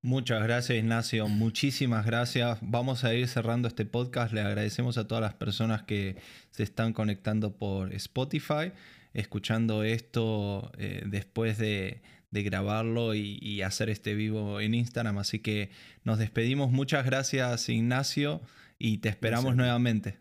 Muchas 0.00 0.42
gracias 0.42 0.78
Ignacio, 0.78 1.28
muchísimas 1.28 2.06
gracias. 2.06 2.58
Vamos 2.62 3.04
a 3.04 3.12
ir 3.12 3.28
cerrando 3.28 3.68
este 3.68 3.84
podcast. 3.84 4.32
Le 4.32 4.40
agradecemos 4.40 4.96
a 4.96 5.06
todas 5.06 5.20
las 5.20 5.34
personas 5.34 5.82
que 5.82 6.16
se 6.52 6.62
están 6.62 6.94
conectando 6.94 7.58
por 7.58 7.92
Spotify, 7.92 8.72
escuchando 9.12 9.84
esto 9.84 10.72
eh, 10.78 11.02
después 11.06 11.58
de, 11.58 12.00
grabarlo 12.30 13.14
y, 13.14 13.60
hacer 13.60 13.90
este 13.90 14.14
vivo 14.14 14.60
en 14.60 14.74
Instagram. 14.74 15.18
Así 15.18 15.40
que 15.40 15.70
nos 16.02 16.18
despedimos. 16.18 16.70
Muchas 16.70 17.04
gracias 17.04 17.68
Ignacio 17.68 18.40
y 18.78 18.98
te 18.98 19.10
esperamos 19.10 19.54
nuevamente. 19.54 20.18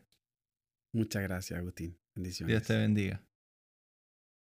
Muchas 0.92 1.24
gracias 1.24 1.58
Agustín. 1.58 1.98
Bendiciones. 2.16 2.54
Dios 2.54 2.64
te 2.68 2.76
bendiga. 2.76 3.22